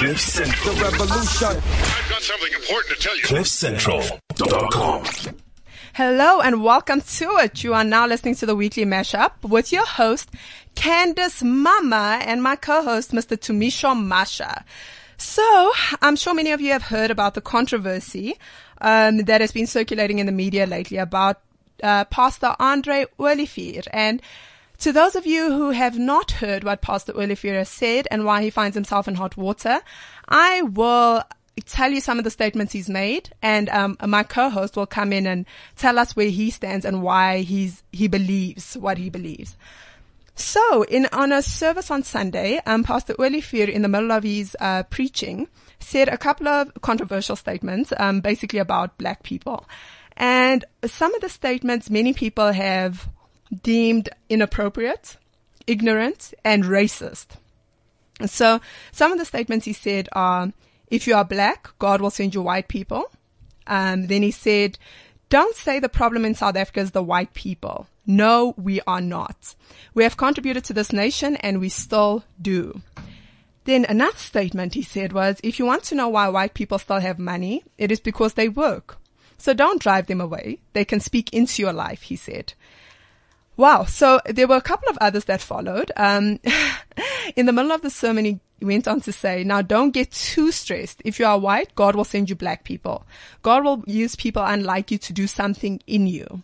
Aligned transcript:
Cliff 0.00 0.18
Central. 0.18 0.74
The 0.74 0.80
revolution. 0.80 1.48
I've 1.48 2.08
got 2.08 2.22
something 2.22 2.50
important 2.54 2.96
to 2.96 3.02
tell 3.02 3.14
you. 3.18 3.22
CliffCentral.com. 3.22 5.34
Hello 5.92 6.40
and 6.40 6.64
welcome 6.64 7.02
to 7.02 7.26
it. 7.40 7.62
You 7.62 7.74
are 7.74 7.84
now 7.84 8.06
listening 8.06 8.34
to 8.36 8.46
the 8.46 8.56
weekly 8.56 8.86
mashup 8.86 9.32
with 9.42 9.72
your 9.72 9.84
host, 9.84 10.30
Candice 10.74 11.42
Mama, 11.42 12.18
and 12.22 12.42
my 12.42 12.56
co-host, 12.56 13.12
Mr. 13.12 13.36
Tumisho 13.36 13.94
Masha. 13.94 14.64
So, 15.18 15.70
I'm 16.00 16.16
sure 16.16 16.32
many 16.32 16.52
of 16.52 16.62
you 16.62 16.72
have 16.72 16.84
heard 16.84 17.10
about 17.10 17.34
the 17.34 17.42
controversy 17.42 18.38
um, 18.80 19.18
that 19.24 19.42
has 19.42 19.52
been 19.52 19.66
circulating 19.66 20.18
in 20.18 20.24
the 20.24 20.32
media 20.32 20.66
lately 20.66 20.96
about 20.96 21.42
uh, 21.82 22.06
Pastor 22.06 22.56
Andre 22.58 23.04
Olivier. 23.18 23.82
And 23.92 24.22
to 24.80 24.92
those 24.92 25.14
of 25.14 25.26
you 25.26 25.52
who 25.52 25.70
have 25.70 25.98
not 25.98 26.30
heard 26.32 26.64
what 26.64 26.80
Pastor 26.80 27.12
Olivier 27.12 27.64
said 27.64 28.08
and 28.10 28.24
why 28.24 28.42
he 28.42 28.50
finds 28.50 28.74
himself 28.74 29.06
in 29.06 29.14
hot 29.14 29.36
water, 29.36 29.80
I 30.26 30.62
will 30.62 31.22
tell 31.66 31.90
you 31.90 32.00
some 32.00 32.16
of 32.18 32.24
the 32.24 32.30
statements 32.30 32.72
he's 32.72 32.88
made, 32.88 33.30
and 33.42 33.68
um, 33.68 33.96
my 34.06 34.22
co-host 34.22 34.76
will 34.76 34.86
come 34.86 35.12
in 35.12 35.26
and 35.26 35.44
tell 35.76 35.98
us 35.98 36.16
where 36.16 36.30
he 36.30 36.50
stands 36.50 36.84
and 36.86 37.02
why 37.02 37.40
he's 37.40 37.82
he 37.92 38.08
believes 38.08 38.74
what 38.74 38.96
he 38.96 39.10
believes. 39.10 39.56
So, 40.34 40.84
in 40.84 41.06
on 41.12 41.32
a 41.32 41.42
service 41.42 41.90
on 41.90 42.02
Sunday, 42.02 42.60
um, 42.64 42.82
Pastor 42.82 43.14
Olivier, 43.18 43.70
in 43.70 43.82
the 43.82 43.88
middle 43.88 44.12
of 44.12 44.22
his 44.22 44.56
uh, 44.60 44.84
preaching, 44.84 45.48
said 45.78 46.08
a 46.08 46.16
couple 46.16 46.48
of 46.48 46.72
controversial 46.80 47.36
statements, 47.36 47.92
um, 47.98 48.20
basically 48.20 48.58
about 48.58 48.96
black 48.96 49.22
people, 49.22 49.66
and 50.16 50.64
some 50.86 51.14
of 51.14 51.20
the 51.20 51.28
statements 51.28 51.90
many 51.90 52.14
people 52.14 52.52
have 52.52 53.06
deemed 53.62 54.08
inappropriate, 54.28 55.16
ignorant, 55.66 56.34
and 56.44 56.64
racist. 56.64 57.26
So, 58.26 58.60
some 58.92 59.12
of 59.12 59.18
the 59.18 59.24
statements 59.24 59.64
he 59.64 59.72
said 59.72 60.08
are, 60.12 60.52
"If 60.88 61.06
you 61.06 61.14
are 61.14 61.24
black, 61.24 61.70
God 61.78 62.00
will 62.00 62.10
send 62.10 62.34
you 62.34 62.42
white 62.42 62.68
people." 62.68 63.10
Um, 63.66 64.08
then 64.08 64.22
he 64.22 64.32
said, 64.32 64.78
don't 65.30 65.54
say 65.54 65.78
the 65.78 65.88
problem 65.88 66.24
in 66.24 66.34
South 66.34 66.56
Africa 66.56 66.80
is 66.80 66.90
the 66.90 67.04
white 67.04 67.34
people. 67.34 67.86
No, 68.04 68.52
we 68.56 68.80
are 68.84 69.00
not. 69.00 69.54
We 69.94 70.02
have 70.02 70.16
contributed 70.16 70.64
to 70.64 70.72
this 70.72 70.92
nation 70.92 71.36
and 71.36 71.60
we 71.60 71.68
still 71.68 72.24
do. 72.42 72.82
Then 73.64 73.86
another 73.88 74.16
statement 74.16 74.74
he 74.74 74.82
said 74.82 75.12
was, 75.12 75.38
if 75.44 75.60
you 75.60 75.66
want 75.66 75.84
to 75.84 75.94
know 75.94 76.08
why 76.08 76.28
white 76.28 76.54
people 76.54 76.80
still 76.80 76.98
have 76.98 77.20
money, 77.20 77.62
it 77.78 77.92
is 77.92 78.00
because 78.00 78.34
they 78.34 78.48
work. 78.48 78.98
So 79.38 79.54
don't 79.54 79.80
drive 79.80 80.08
them 80.08 80.20
away. 80.20 80.58
They 80.72 80.84
can 80.84 80.98
speak 80.98 81.32
into 81.32 81.62
your 81.62 81.72
life, 81.72 82.02
he 82.02 82.16
said. 82.16 82.54
Wow. 83.60 83.84
So 83.84 84.22
there 84.24 84.48
were 84.48 84.56
a 84.56 84.62
couple 84.62 84.88
of 84.88 84.96
others 85.02 85.26
that 85.26 85.42
followed. 85.42 85.92
Um, 85.94 86.40
in 87.36 87.44
the 87.44 87.52
middle 87.52 87.72
of 87.72 87.82
the 87.82 87.90
sermon, 87.90 88.24
he 88.24 88.40
went 88.62 88.88
on 88.88 89.02
to 89.02 89.12
say, 89.12 89.44
now 89.44 89.60
don't 89.60 89.90
get 89.90 90.12
too 90.12 90.50
stressed. 90.50 91.02
If 91.04 91.18
you 91.18 91.26
are 91.26 91.38
white, 91.38 91.74
God 91.74 91.94
will 91.94 92.04
send 92.04 92.30
you 92.30 92.36
black 92.36 92.64
people. 92.64 93.04
God 93.42 93.62
will 93.62 93.84
use 93.86 94.16
people 94.16 94.42
unlike 94.42 94.90
you 94.90 94.96
to 94.96 95.12
do 95.12 95.26
something 95.26 95.78
in 95.86 96.06
you. 96.06 96.42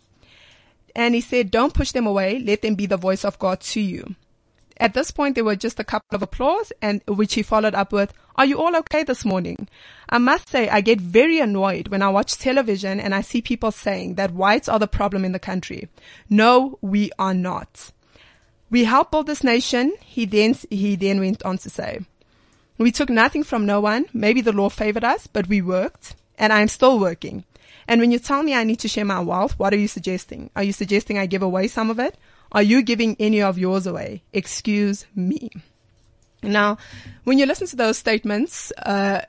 And 0.95 1.15
he 1.15 1.23
said, 1.23 1.51
don't 1.51 1.73
push 1.73 1.93
them 1.93 2.07
away. 2.07 2.39
Let 2.39 2.61
them 2.61 2.75
be 2.75 2.85
the 2.85 2.99
voice 2.99 3.25
of 3.25 3.39
God 3.39 3.61
to 3.61 3.81
you. 3.81 4.15
At 4.79 4.95
this 4.95 5.11
point, 5.11 5.35
there 5.35 5.45
were 5.45 5.57
just 5.57 5.81
a 5.81 5.85
couple 5.85 6.15
of 6.15 6.23
applause 6.23 6.73
and 6.83 7.03
which 7.09 7.35
he 7.35 7.43
followed 7.43 7.75
up 7.75 7.93
with, 7.93 8.13
are 8.37 8.45
you 8.45 8.59
all 8.61 8.77
okay 8.77 9.03
this 9.03 9.25
morning? 9.25 9.69
I 10.09 10.19
must 10.19 10.51
say 10.51 10.69
I 10.69 10.83
get 10.83 11.01
very 11.01 11.41
annoyed 11.41 11.89
when 11.89 12.03
I 12.03 12.11
watch 12.11 12.37
television 12.37 13.01
and 13.01 13.15
I 13.15 13.23
see 13.23 13.41
people 13.41 13.71
saying 13.71 14.17
that 14.17 14.33
whites 14.33 14.69
are 14.69 14.79
the 14.79 14.87
problem 14.87 15.25
in 15.25 15.33
the 15.33 15.39
country. 15.39 15.89
No, 16.29 16.79
we 16.83 17.11
are 17.19 17.33
not. 17.33 17.93
We 18.69 18.85
help 18.85 19.11
build 19.11 19.27
this 19.27 19.43
nation. 19.43 19.95
He 20.01 20.27
then, 20.27 20.55
he 20.71 20.97
then 20.97 21.21
went 21.21 21.43
on 21.45 21.57
to 21.59 21.71
say, 21.71 22.01
we 22.77 22.93
took 22.93 23.09
nothing 23.09 23.45
from 23.45 23.65
no 23.65 23.81
one. 23.81 24.07
Maybe 24.13 24.43
the 24.43 24.53
law 24.53 24.69
favored 24.69 25.05
us, 25.05 25.27
but 25.27 25.49
we 25.49 25.63
worked 25.63 26.15
and 26.39 26.53
I'm 26.53 26.69
still 26.69 26.99
working. 26.99 27.45
And 27.89 28.01
when 28.01 28.11
you 28.11 28.19
tell 28.19 28.43
me 28.43 28.55
I 28.55 28.65
need 28.65 28.81
to 28.81 28.89
share 28.89 29.05
my 29.05 29.21
wealth, 29.21 29.59
what 29.59 29.73
are 29.73 29.79
you 29.79 29.89
suggesting? 29.89 30.51
Are 30.55 30.63
you 30.63 30.73
suggesting 30.73 31.17
I 31.17 31.27
give 31.27 31.43
away 31.43 31.69
some 31.69 31.89
of 31.89 31.99
it? 31.99 32.19
Are 32.53 32.63
you 32.63 32.83
giving 32.83 33.17
any 33.19 33.43
of 33.43 33.59
yours 33.59 33.87
away? 33.87 34.23
Excuse 34.33 35.07
me. 35.15 35.51
Now, 36.43 36.79
when 37.25 37.39
you 37.39 37.47
listen 37.47 37.67
to 37.69 37.77
those 37.77 37.99
statements, 37.99 38.73
uh, 38.79 39.23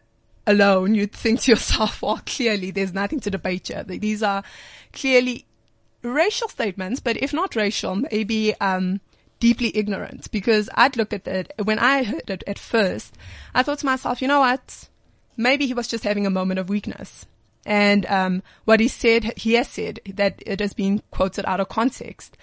alone, 0.48 0.96
you'd 0.96 1.12
think 1.12 1.42
to 1.42 1.52
yourself, 1.52 2.02
well, 2.02 2.22
clearly 2.26 2.72
there's 2.72 2.94
nothing 2.94 3.20
to 3.20 3.30
debate 3.30 3.68
here. 3.68 3.84
These 3.84 4.24
are 4.24 4.44
clearly 4.94 5.46
racial 6.02 6.48
statements, 6.48 7.00
but 7.00 7.18
if 7.18 7.34
not 7.34 7.56
racial, 7.56 7.96
maybe, 7.96 8.56
um, 8.60 9.02
deeply 9.40 9.76
ignorant 9.78 10.32
because 10.32 10.68
I'd 10.74 10.98
look 10.98 11.14
at 11.14 11.28
it 11.28 11.54
when 11.64 11.78
I 11.78 12.04
heard 12.04 12.30
it 12.30 12.44
at 12.48 12.58
first, 12.58 13.16
I 13.54 13.62
thought 13.62 13.80
to 13.80 13.86
myself, 13.86 14.22
you 14.22 14.28
know 14.28 14.40
what? 14.40 14.90
Maybe 15.36 15.68
he 15.68 15.74
was 15.76 15.88
just 15.88 16.04
having 16.04 16.26
a 16.26 16.32
moment 16.32 16.60
of 16.60 16.70
weakness. 16.70 17.28
And, 17.66 18.06
um, 18.08 18.44
what 18.66 18.80
he 18.80 18.88
said, 18.88 19.38
he 19.38 19.54
has 19.54 19.68
said 19.68 20.00
that 20.08 20.42
it 20.46 20.62
has 20.62 20.74
been 20.74 21.04
quoted 21.12 21.46
out 21.46 21.60
of 21.60 21.70
context. 21.70 22.38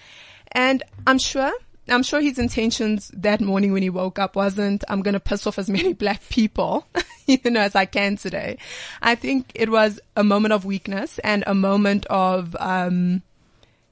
And 0.55 0.81
I'm 1.05 1.19
sure, 1.19 1.51
I'm 1.89 2.01
sure 2.01 2.21
his 2.21 2.39
intentions 2.39 3.11
that 3.13 3.41
morning 3.41 3.73
when 3.73 3.83
he 3.83 3.89
woke 3.89 4.17
up 4.17 4.37
wasn't, 4.37 4.85
I'm 4.87 5.01
going 5.01 5.13
to 5.13 5.19
piss 5.19 5.45
off 5.45 5.59
as 5.59 5.69
many 5.69 5.93
black 6.03 6.27
people, 6.29 6.87
you 7.27 7.39
know, 7.43 7.59
as 7.59 7.75
I 7.75 7.85
can 7.85 8.15
today. 8.15 8.57
I 9.01 9.15
think 9.15 9.51
it 9.53 9.69
was 9.69 9.99
a 10.15 10.23
moment 10.23 10.53
of 10.53 10.63
weakness 10.63 11.19
and 11.19 11.43
a 11.45 11.53
moment 11.53 12.05
of, 12.05 12.55
um, 12.57 13.21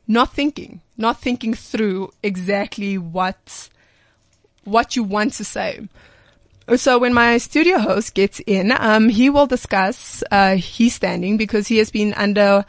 not 0.07 0.33
thinking, 0.33 0.79
not 0.97 1.21
thinking 1.21 1.53
through 1.53 2.13
exactly 2.23 2.97
what, 2.97 3.69
what 4.63 4.95
you 4.95 5.03
want 5.03 5.33
to 5.33 5.43
say. 5.43 5.87
So 6.77 6.97
when 6.97 7.13
my 7.13 7.39
studio 7.39 7.77
host 7.77 8.13
gets 8.13 8.39
in, 8.47 8.71
um, 8.71 9.09
he 9.09 9.29
will 9.29 9.47
discuss, 9.47 10.23
uh, 10.31 10.55
his 10.55 10.93
standing 10.93 11.35
because 11.35 11.67
he 11.67 11.77
has 11.79 11.91
been 11.91 12.13
under 12.13 12.63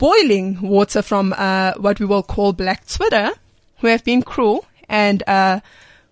boiling 0.00 0.58
water 0.62 1.02
from, 1.02 1.34
uh, 1.36 1.74
what 1.74 2.00
we 2.00 2.06
will 2.06 2.22
call 2.22 2.54
black 2.54 2.86
Twitter, 2.86 3.30
who 3.78 3.86
have 3.86 4.02
been 4.02 4.22
cruel 4.22 4.64
and, 4.88 5.22
uh, 5.26 5.60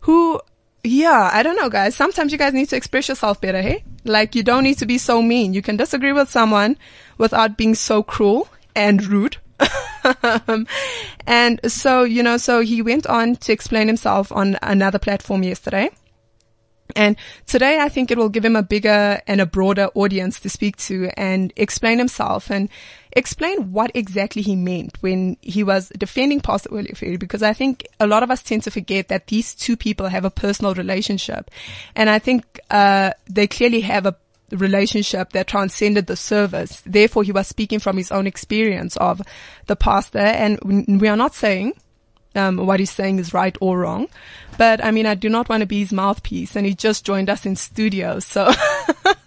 who, 0.00 0.38
yeah, 0.84 1.31
I 1.32 1.43
don't 1.43 1.56
know 1.56 1.71
guys. 1.71 1.97
Sometimes 1.97 2.31
you 2.31 2.37
guys 2.37 2.53
need 2.53 2.69
to 2.69 2.77
express 2.77 3.09
yourself 3.09 3.41
better, 3.41 3.62
hey? 3.62 3.82
Like 4.04 4.34
you 4.34 4.43
don't 4.43 4.62
need 4.62 4.77
to 4.78 4.87
be 4.87 4.98
so 4.98 5.22
mean. 5.22 5.54
You 5.54 5.62
can 5.62 5.78
disagree 5.78 6.12
with 6.12 6.31
someone 6.31 6.77
without 7.16 7.56
being 7.56 7.75
so 7.75 8.03
cruel 8.03 8.48
and 8.77 9.03
rude. 9.06 9.38
and 11.27 11.60
so, 11.66 12.04
you 12.04 12.22
know, 12.22 12.37
so 12.37 12.60
he 12.60 12.82
went 12.82 13.06
on 13.06 13.37
to 13.37 13.53
explain 13.53 13.87
himself 13.87 14.31
on 14.31 14.59
another 14.62 14.98
platform 14.98 15.43
yesterday. 15.43 15.88
And 16.97 17.16
today 17.47 17.78
I 17.81 17.88
think 17.88 18.10
it 18.10 18.19
will 18.19 18.28
give 18.28 18.44
him 18.44 18.56
a 18.56 18.62
bigger 18.62 19.21
and 19.26 19.41
a 19.41 19.47
broader 19.47 19.88
audience 19.94 20.41
to 20.41 20.49
speak 20.49 20.76
to 20.78 21.10
and 21.16 21.53
explain 21.56 21.99
himself 21.99 22.50
and 22.50 22.69
explain 23.12 23.72
what 23.72 23.91
exactly 23.94 24.43
he 24.43 24.56
meant 24.56 24.97
when 25.00 25.37
he 25.41 25.62
was 25.62 25.88
defending 25.91 26.41
Pastor 26.41 26.71
Olivier 26.72 27.16
because 27.16 27.43
I 27.43 27.53
think 27.53 27.87
a 28.00 28.06
lot 28.06 28.22
of 28.22 28.31
us 28.31 28.43
tend 28.43 28.62
to 28.65 28.71
forget 28.71 29.09
that 29.09 29.27
these 29.27 29.54
two 29.54 29.77
people 29.77 30.09
have 30.09 30.25
a 30.25 30.31
personal 30.31 30.75
relationship. 30.75 31.50
And 31.94 32.09
I 32.10 32.19
think, 32.19 32.60
uh, 32.71 33.12
they 33.28 33.47
clearly 33.47 33.81
have 33.81 34.06
a 34.06 34.16
relationship 34.50 35.32
that 35.32 35.47
transcended 35.47 36.06
the 36.06 36.16
service. 36.16 36.82
Therefore, 36.87 37.22
he 37.22 37.32
was 37.32 37.47
speaking 37.47 37.78
from 37.78 37.97
his 37.97 38.10
own 38.10 38.27
experience 38.27 38.97
of 38.97 39.21
the 39.66 39.77
pastor. 39.77 40.19
And 40.19 40.59
we 41.00 41.09
are 41.09 41.16
not 41.16 41.34
saying 41.34 41.75
um, 42.38 42.56
what 42.66 42.81
he's 42.81 42.91
saying 42.91 43.19
is 43.19 43.34
right 43.34 43.56
or 43.60 43.78
wrong. 43.78 44.09
But 44.56 44.84
I 44.84 44.91
mean, 44.91 45.06
I 45.06 45.15
do 45.15 45.28
not 45.28 45.49
want 45.49 45.60
to 45.60 45.66
be 45.66 45.81
his 45.81 45.93
mouthpiece 45.93 46.56
and 46.56 46.66
he 46.66 46.75
just 46.75 47.04
joined 47.04 47.31
us 47.31 47.47
in 47.47 47.56
studio. 47.56 48.19
So, 48.21 48.50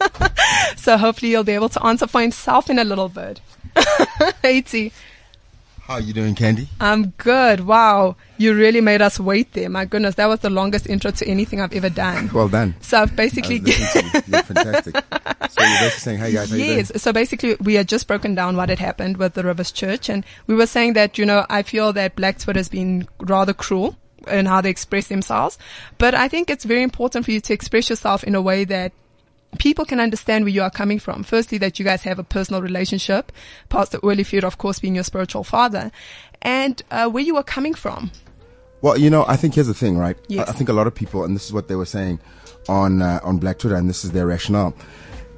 so 0.75 0.97
hopefully 0.97 1.31
he'll 1.31 1.43
be 1.43 1.53
able 1.53 1.69
to 1.69 1.85
answer 1.85 2.07
for 2.07 2.21
himself 2.21 2.69
in 2.69 2.79
a 2.79 2.83
little 2.83 3.09
bit. 3.09 3.39
80. 4.43 4.91
How 5.91 5.97
are 5.97 5.99
you 5.99 6.13
doing, 6.13 6.35
Candy? 6.35 6.69
I'm 6.79 7.07
good. 7.17 7.59
Wow. 7.59 8.15
You 8.37 8.55
really 8.55 8.79
made 8.79 9.01
us 9.01 9.19
wait 9.19 9.51
there. 9.51 9.69
My 9.69 9.83
goodness, 9.83 10.15
that 10.15 10.27
was 10.27 10.39
the 10.39 10.49
longest 10.49 10.87
intro 10.87 11.11
to 11.11 11.27
anything 11.27 11.59
I've 11.59 11.73
ever 11.73 11.89
done. 11.89 12.29
well 12.33 12.47
done. 12.47 12.75
So 12.79 13.01
I've 13.01 13.13
basically. 13.13 13.55
you. 13.57 13.61
You're 14.25 14.41
fantastic. 14.41 14.95
so 14.95 15.03
you're 15.59 15.79
basically 15.81 15.89
saying, 15.89 16.19
hey 16.19 16.31
guys, 16.31 16.57
Yes. 16.57 17.01
So 17.01 17.11
basically, 17.11 17.57
we 17.59 17.73
had 17.73 17.89
just 17.89 18.07
broken 18.07 18.35
down 18.35 18.55
what 18.55 18.69
had 18.69 18.79
happened 18.79 19.17
with 19.17 19.33
the 19.33 19.43
Rivers 19.43 19.69
Church. 19.69 20.07
And 20.07 20.23
we 20.47 20.55
were 20.55 20.65
saying 20.65 20.93
that, 20.93 21.17
you 21.17 21.25
know, 21.25 21.45
I 21.49 21.61
feel 21.61 21.91
that 21.91 22.15
Black 22.15 22.39
Twitter 22.39 22.59
has 22.59 22.69
been 22.69 23.05
rather 23.19 23.53
cruel 23.53 23.97
in 24.29 24.45
how 24.45 24.61
they 24.61 24.69
express 24.69 25.09
themselves. 25.09 25.57
But 25.97 26.15
I 26.15 26.29
think 26.29 26.49
it's 26.49 26.63
very 26.63 26.83
important 26.83 27.25
for 27.25 27.31
you 27.31 27.41
to 27.41 27.53
express 27.53 27.89
yourself 27.89 28.23
in 28.23 28.33
a 28.33 28.41
way 28.41 28.63
that 28.63 28.93
people 29.59 29.85
can 29.85 29.99
understand 29.99 30.45
where 30.45 30.53
you 30.53 30.61
are 30.61 30.69
coming 30.69 30.99
from. 30.99 31.23
Firstly, 31.23 31.57
that 31.59 31.79
you 31.79 31.85
guys 31.85 32.03
have 32.03 32.19
a 32.19 32.23
personal 32.23 32.61
relationship, 32.61 33.31
Pastor 33.69 33.99
Olivier, 34.03 34.41
of 34.41 34.57
course, 34.57 34.79
being 34.79 34.95
your 34.95 35.03
spiritual 35.03 35.43
father, 35.43 35.91
and 36.41 36.81
uh, 36.91 37.09
where 37.09 37.23
you 37.23 37.37
are 37.37 37.43
coming 37.43 37.73
from. 37.73 38.11
Well, 38.81 38.97
you 38.97 39.09
know, 39.09 39.25
I 39.27 39.35
think 39.35 39.55
here's 39.55 39.67
the 39.67 39.73
thing, 39.73 39.97
right? 39.97 40.17
Yes. 40.27 40.47
I, 40.47 40.51
I 40.51 40.55
think 40.55 40.69
a 40.69 40.73
lot 40.73 40.87
of 40.87 40.95
people, 40.95 41.23
and 41.23 41.35
this 41.35 41.45
is 41.45 41.53
what 41.53 41.67
they 41.67 41.75
were 41.75 41.85
saying 41.85 42.19
on 42.67 43.01
uh, 43.01 43.19
on 43.23 43.37
Black 43.37 43.59
Twitter, 43.59 43.75
and 43.75 43.89
this 43.89 44.03
is 44.03 44.11
their 44.11 44.25
rationale. 44.25 44.73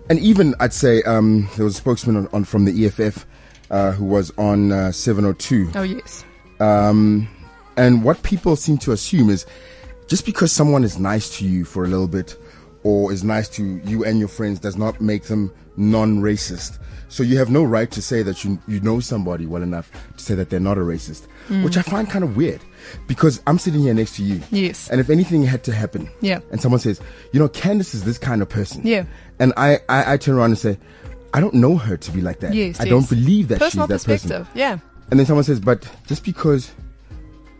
And 0.09 0.19
even 0.19 0.55
I'd 0.59 0.73
say 0.73 1.01
um, 1.03 1.49
there 1.55 1.65
was 1.65 1.75
a 1.75 1.77
spokesman 1.77 2.15
on, 2.15 2.27
on 2.33 2.43
from 2.43 2.65
the 2.65 2.85
EFF 2.85 3.25
uh, 3.71 3.91
who 3.91 4.05
was 4.05 4.31
on 4.37 4.71
uh, 4.71 4.91
702. 4.91 5.71
Oh 5.75 5.81
yes, 5.83 6.23
Um, 6.59 7.27
and 7.75 8.03
what 8.03 8.21
people 8.23 8.55
seem 8.55 8.77
to 8.79 8.91
assume 8.91 9.29
is 9.29 9.45
just 10.07 10.25
because 10.25 10.51
someone 10.51 10.83
is 10.83 10.99
nice 10.99 11.37
to 11.37 11.45
you 11.45 11.65
for 11.65 11.83
a 11.83 11.87
little 11.87 12.07
bit 12.07 12.37
or 12.83 13.11
is 13.11 13.23
nice 13.23 13.47
to 13.49 13.77
you 13.85 14.03
and 14.03 14.19
your 14.19 14.27
friends 14.27 14.59
does 14.59 14.75
not 14.77 14.99
make 15.01 15.23
them 15.23 15.51
non-racist. 15.77 16.79
So 17.09 17.21
you 17.23 17.37
have 17.37 17.49
no 17.51 17.63
right 17.63 17.89
to 17.91 18.01
say 18.01 18.23
that 18.23 18.43
you 18.43 18.57
you 18.67 18.79
know 18.79 18.99
somebody 18.99 19.45
well 19.45 19.61
enough 19.61 19.91
to 20.17 20.23
say 20.23 20.33
that 20.35 20.49
they're 20.49 20.59
not 20.59 20.77
a 20.77 20.81
racist, 20.81 21.27
which 21.63 21.77
I 21.77 21.83
find 21.83 22.09
kind 22.09 22.23
of 22.23 22.35
weird 22.35 22.61
because 23.07 23.39
I'm 23.45 23.59
sitting 23.59 23.81
here 23.81 23.93
next 23.93 24.15
to 24.15 24.23
you. 24.23 24.41
Yes. 24.49 24.89
And 24.89 24.99
if 24.99 25.09
anything 25.11 25.43
had 25.43 25.63
to 25.65 25.71
happen, 25.73 26.09
Yeah. 26.21 26.39
and 26.51 26.59
someone 26.59 26.79
says, 26.79 26.99
you 27.31 27.39
know, 27.39 27.47
Candice 27.49 27.93
is 27.93 28.03
this 28.03 28.17
kind 28.17 28.41
of 28.41 28.49
person, 28.49 28.81
Yeah. 28.83 29.05
and 29.39 29.53
I 29.57 29.79
I, 29.89 30.13
I 30.13 30.17
turn 30.17 30.35
around 30.35 30.51
and 30.51 30.57
say, 30.57 30.77
I 31.35 31.39
don't 31.39 31.53
know 31.53 31.77
her 31.77 31.97
to 31.97 32.11
be 32.11 32.21
like 32.21 32.39
that. 32.39 32.53
Yes, 32.55 32.79
I 32.79 32.83
yes. 32.85 32.89
don't 32.89 33.07
believe 33.09 33.47
that 33.49 33.59
Personal 33.59 33.85
she's 33.87 34.03
that 34.03 34.11
person. 34.11 34.29
perspective. 34.29 34.49
Yeah. 34.55 34.79
And 35.11 35.19
then 35.19 35.27
someone 35.27 35.43
says, 35.43 35.59
but 35.59 35.87
just 36.07 36.23
because 36.25 36.71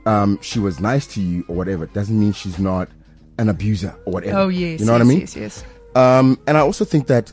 um, 0.08 0.40
she 0.42 0.58
was 0.60 0.80
nice 0.80 1.06
to 1.14 1.22
you 1.22 1.46
or 1.48 1.56
whatever 1.56 1.86
doesn't 1.88 2.20
mean 2.20 2.34
she's 2.34 2.58
not 2.58 2.90
an 3.38 3.50
abuser 3.50 3.96
or 4.06 4.14
whatever. 4.14 4.38
Oh 4.40 4.48
yes. 4.48 4.80
You 4.80 4.86
know 4.86 4.94
yes, 4.94 5.00
what 5.00 5.02
I 5.02 5.06
mean? 5.06 5.20
Yes. 5.22 5.36
Yes. 5.36 5.64
Um, 5.96 6.40
and 6.48 6.58
I 6.58 6.62
also 6.62 6.86
think 6.86 7.08
that 7.08 7.32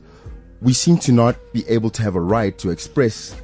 we 0.61 0.73
seem 0.73 0.99
to 0.99 1.13
not 1.13 1.37
be 1.53 1.67
able 1.69 1.91
to 1.91 2.03
have 2.03 2.15
a 2.17 2.21
right 2.21 2.57
to 2.59 2.71
express 2.71 3.35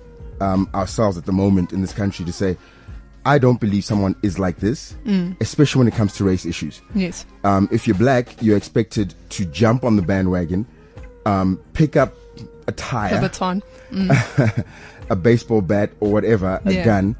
um, 0.40 0.68
ourselves 0.74 1.16
at 1.16 1.24
the 1.24 1.32
moment 1.32 1.72
in 1.72 1.80
this 1.80 1.92
country 1.92 2.24
to 2.26 2.32
say, 2.32 2.56
I 3.24 3.38
don't 3.38 3.58
believe 3.58 3.84
someone 3.84 4.14
is 4.22 4.38
like 4.38 4.58
this, 4.58 4.94
Mm. 5.06 5.36
especially 5.40 5.80
when 5.80 5.88
it 5.88 5.94
comes 5.94 6.12
to 6.14 6.24
race 6.24 6.44
issues. 6.46 6.80
Yes. 6.94 7.24
Um, 7.42 7.68
if 7.72 7.86
you're 7.86 7.96
black, 7.96 8.40
you're 8.42 8.56
expected 8.56 9.14
to 9.30 9.44
jump 9.46 9.82
on 9.82 9.96
the 9.96 10.02
bandwagon, 10.02 10.66
um, 11.24 11.58
pick 11.72 11.96
up 11.96 12.12
a 12.68 12.72
The 12.72 13.16
a 13.16 13.20
baton. 13.20 13.62
a 15.10 15.16
baseball 15.16 15.60
bat 15.62 15.90
or 16.00 16.12
whatever, 16.12 16.60
a 16.64 16.72
Yeah. 16.72 16.84
gun, 16.84 17.16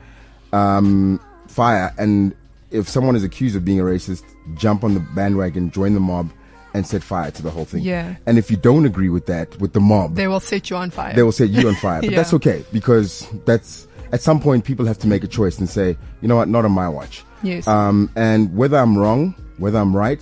um, 0.52 1.18
fire, 1.48 1.92
and 1.98 2.34
if 2.70 2.88
someone 2.88 3.16
is 3.16 3.24
accused 3.24 3.56
of 3.56 3.64
being 3.64 3.80
a 3.80 3.84
racist, 3.84 4.24
jump 4.54 4.84
on 4.84 4.94
the 4.94 5.00
bandwagon, 5.14 5.70
join 5.70 5.94
the 5.94 6.00
mob, 6.00 6.30
and 6.74 6.86
set 6.86 7.02
fire 7.02 7.30
to 7.30 7.42
the 7.42 7.50
whole 7.50 7.64
thing. 7.64 7.82
Yeah. 7.82 8.16
And 8.26 8.36
if 8.38 8.50
you 8.50 8.56
don't 8.56 8.84
agree 8.84 9.08
with 9.08 9.26
that, 9.26 9.58
with 9.60 9.72
the 9.72 9.80
mob, 9.80 10.14
They 10.14 10.28
will 10.28 10.40
set 10.40 10.68
you 10.68 10.76
on 10.76 10.90
fire. 10.90 11.14
they 11.14 11.22
will 11.22 11.32
set 11.32 11.48
you 11.50 11.68
on 11.68 11.74
fire. 11.76 12.00
But 12.02 12.10
Yeah. 12.10 12.16
that's 12.16 12.34
okay 12.34 12.64
because 12.72 13.26
that's 13.46 13.86
at 14.12 14.20
some 14.20 14.40
point 14.40 14.64
people 14.64 14.84
have 14.86 14.98
to 14.98 15.06
make 15.08 15.24
a 15.24 15.26
choice 15.28 15.58
and 15.58 15.68
say, 15.68 15.96
you 16.20 16.28
know 16.28 16.36
what, 16.36 16.48
not 16.48 16.64
on 16.64 16.72
my 16.72 16.88
watch. 16.88 17.24
Yes. 17.42 17.66
Um, 17.66 18.10
and 18.16 18.54
whether 18.56 18.76
I'm 18.76 18.96
wrong, 18.98 19.34
whether 19.58 19.78
I'm 19.78 19.96
right, 19.96 20.20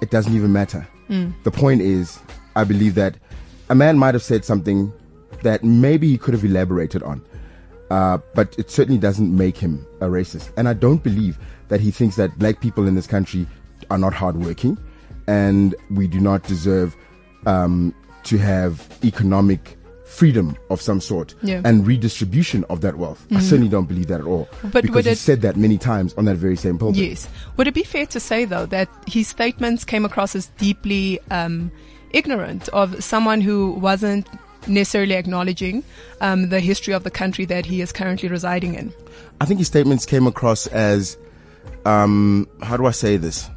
it 0.00 0.10
doesn't 0.10 0.34
even 0.34 0.52
matter. 0.52 0.86
Mm. 1.10 1.32
The 1.42 1.50
point 1.50 1.80
is, 1.80 2.18
I 2.54 2.64
believe 2.64 2.94
that 2.94 3.16
a 3.70 3.74
man 3.74 3.98
might 3.98 4.14
have 4.14 4.22
said 4.22 4.44
something 4.44 4.92
that 5.42 5.64
maybe 5.64 6.08
he 6.08 6.18
could 6.18 6.34
have 6.34 6.44
elaborated 6.44 7.02
on, 7.02 7.22
uh, 7.90 8.18
but 8.34 8.54
it 8.58 8.70
certainly 8.70 8.98
doesn't 8.98 9.34
make 9.36 9.56
him 9.56 9.86
a 10.00 10.06
racist. 10.06 10.50
And 10.56 10.68
I 10.68 10.74
don't 10.74 11.02
believe 11.02 11.38
that 11.68 11.80
he 11.80 11.90
thinks 11.90 12.16
that 12.16 12.38
black 12.38 12.60
people 12.60 12.86
in 12.86 12.94
this 12.94 13.06
country 13.06 13.46
are 13.90 13.98
not 13.98 14.12
hardworking 14.14 14.78
and 15.26 15.74
we 15.90 16.06
do 16.06 16.20
not 16.20 16.42
deserve 16.44 16.96
um, 17.46 17.94
to 18.24 18.38
have 18.38 18.86
economic 19.04 19.76
freedom 20.04 20.56
of 20.70 20.80
some 20.80 21.00
sort 21.00 21.34
Yeah. 21.42 21.60
And 21.64 21.86
redistribution 21.86 22.64
of 22.70 22.80
that 22.80 22.96
wealth. 22.96 23.26
I 23.30 23.40
certainly 23.40 23.68
don't 23.68 23.86
believe 23.86 24.06
that 24.08 24.20
at 24.20 24.26
all. 24.26 24.48
But 24.62 24.82
because 24.82 24.94
would 24.94 25.04
he 25.04 25.10
it- 25.12 25.18
said 25.18 25.42
that 25.42 25.56
many 25.56 25.76
times 25.78 26.14
on 26.14 26.24
that 26.24 26.36
very 26.36 26.56
same 26.56 26.78
pulpit. 26.78 26.96
Yes. 27.02 27.28
Would 27.56 27.68
it 27.68 27.74
be 27.74 27.82
fair 27.84 28.06
to 28.06 28.18
say, 28.18 28.44
though, 28.46 28.64
that 28.66 28.88
his 29.06 29.28
statements 29.28 29.84
came 29.84 30.04
across 30.06 30.34
as 30.34 30.46
deeply 30.58 31.20
um, 31.30 31.70
ignorant 32.10 32.68
of 32.70 33.04
someone 33.04 33.42
who 33.42 33.72
wasn't 33.72 34.26
necessarily 34.66 35.14
acknowledging 35.14 35.84
um, 36.20 36.48
the 36.48 36.60
history 36.60 36.92
of 36.94 37.04
the 37.04 37.10
country 37.10 37.44
that 37.46 37.66
he 37.66 37.80
is 37.80 37.92
currently 37.92 38.28
residing 38.28 38.74
in? 38.74 38.92
I 39.40 39.44
think 39.44 39.58
his 39.58 39.66
statements 39.68 40.04
came 40.04 40.26
across 40.26 40.66
as, 40.68 41.16
um, 41.84 42.48
how 42.62 42.76
do 42.76 42.86
I 42.86 42.90
say 42.90 43.16
this? 43.16 43.48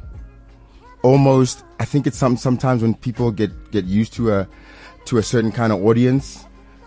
Almost, 1.02 1.64
I 1.80 1.84
think 1.84 2.06
it's 2.06 2.16
some 2.16 2.36
sometimes 2.36 2.80
when 2.82 2.94
people 2.94 3.32
get 3.32 3.72
get 3.72 3.86
used 3.86 4.12
to 4.14 4.32
a 4.32 4.48
to 5.06 5.18
a 5.18 5.22
certain 5.22 5.50
kind 5.50 5.72
of 5.72 5.84
audience, 5.84 6.44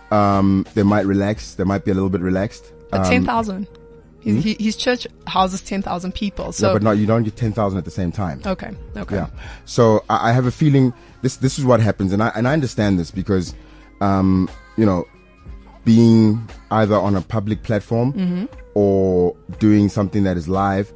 um, 0.09 0.65
they 0.73 0.83
might 0.83 1.05
relax. 1.05 1.55
They 1.55 1.65
might 1.65 1.83
be 1.83 1.91
a 1.91 1.93
little 1.93 2.09
bit 2.09 2.21
relaxed. 2.21 2.71
But 2.91 3.01
Um, 3.01 3.09
10,000. 3.11 3.67
His, 4.21 4.43
he, 4.43 4.55
his 4.57 4.77
church 4.77 5.05
houses 5.27 5.59
10,000 5.61 6.13
people. 6.15 6.53
So, 6.53 6.67
yeah, 6.67 6.73
but 6.73 6.81
not 6.81 6.91
you 6.93 7.05
don't 7.05 7.23
get 7.23 7.35
ten 7.35 7.51
thousand 7.51 7.77
at 7.77 7.83
the 7.85 7.91
same 7.91 8.11
time. 8.11 8.41
okay. 8.45 8.71
Okay. 8.95 9.15
Yeah. 9.17 9.27
So 9.65 10.03
I, 10.09 10.29
I 10.29 10.31
have 10.31 10.45
a 10.45 10.51
feeling 10.51 10.93
this 11.21 11.35
this 11.35 11.59
is 11.59 11.65
what 11.65 11.79
happens, 11.81 12.11
and 12.13 12.23
I 12.23 12.29
and 12.35 12.47
I 12.47 12.53
understand 12.53 12.97
this 12.97 13.11
because, 13.11 13.53
um, 14.01 14.49
you 14.77 14.85
know, 14.85 15.05
being 15.83 16.47
either 16.71 16.95
on 16.95 17.15
a 17.15 17.21
public 17.21 17.63
platform 17.63 18.13
Mm-hmm. 18.13 18.45
or 18.73 19.35
doing 19.59 19.87
something 19.89 20.23
that 20.23 20.35
is 20.37 20.47
live, 20.47 20.91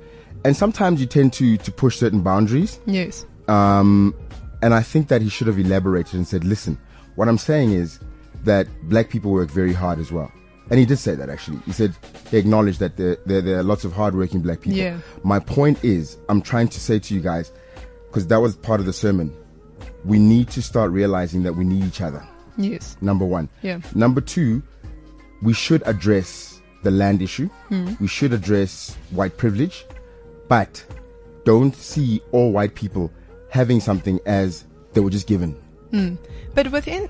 and 0.45 0.55
sometimes 0.55 0.99
you 0.99 1.05
tend 1.07 1.33
to 1.33 1.57
to 1.57 1.71
push 1.71 1.97
certain 1.97 2.21
boundaries. 2.21 2.79
Yes. 2.85 3.25
Um, 3.47 4.13
and 4.61 4.73
I 4.73 4.81
think 4.81 5.07
that 5.07 5.21
he 5.21 5.29
should 5.29 5.47
have 5.47 5.59
elaborated 5.59 6.15
and 6.15 6.27
said, 6.27 6.43
"Listen, 6.43 6.77
what 7.15 7.27
I'm 7.29 7.37
saying 7.37 7.71
is 7.71 7.99
that 8.43 8.67
black 8.89 9.09
people 9.09 9.31
work 9.31 9.49
very 9.49 9.73
hard 9.73 9.99
as 9.99 10.11
well." 10.11 10.31
And 10.69 10.77
he 10.79 10.85
did 10.85 10.97
say 10.99 11.15
that 11.15 11.29
actually. 11.29 11.57
He 11.65 11.71
said 11.71 11.95
he 12.29 12.37
acknowledged 12.37 12.79
that 12.79 12.95
there, 12.95 13.17
there, 13.25 13.41
there 13.41 13.57
are 13.57 13.63
lots 13.63 13.85
of 13.85 13.91
hardworking 13.93 14.41
black 14.41 14.61
people. 14.61 14.77
Yeah. 14.77 14.99
My 15.23 15.39
point 15.39 15.83
is, 15.83 16.17
I'm 16.29 16.41
trying 16.43 16.67
to 16.67 16.79
say 16.79 16.99
to 16.99 17.13
you 17.15 17.21
guys, 17.21 17.51
because 18.07 18.27
that 18.27 18.39
was 18.39 18.55
part 18.55 18.79
of 18.79 18.85
the 18.85 18.93
sermon. 18.93 19.35
We 20.05 20.19
need 20.19 20.49
to 20.49 20.61
start 20.61 20.91
realizing 20.91 21.41
that 21.43 21.53
we 21.53 21.63
need 21.63 21.83
each 21.85 22.01
other. 22.01 22.23
Yes. 22.59 22.97
Number 23.01 23.25
one. 23.25 23.49
Yeah. 23.61 23.79
Number 23.95 24.21
two, 24.21 24.61
we 25.41 25.53
should 25.53 25.81
address 25.85 26.61
the 26.83 26.91
land 26.91 27.21
issue. 27.21 27.47
Hmm. 27.69 27.93
We 27.99 28.07
should 28.07 28.33
address 28.33 28.95
white 29.11 29.37
privilege, 29.37 29.85
but 30.47 30.83
don't 31.45 31.75
see 31.75 32.21
all 32.31 32.51
white 32.51 32.75
people 32.75 33.11
having 33.49 33.79
something 33.79 34.19
as 34.25 34.65
they 34.93 35.01
were 35.01 35.09
just 35.09 35.25
given. 35.27 35.53
Hmm. 35.91 36.15
But 36.53 36.71
within, 36.71 37.09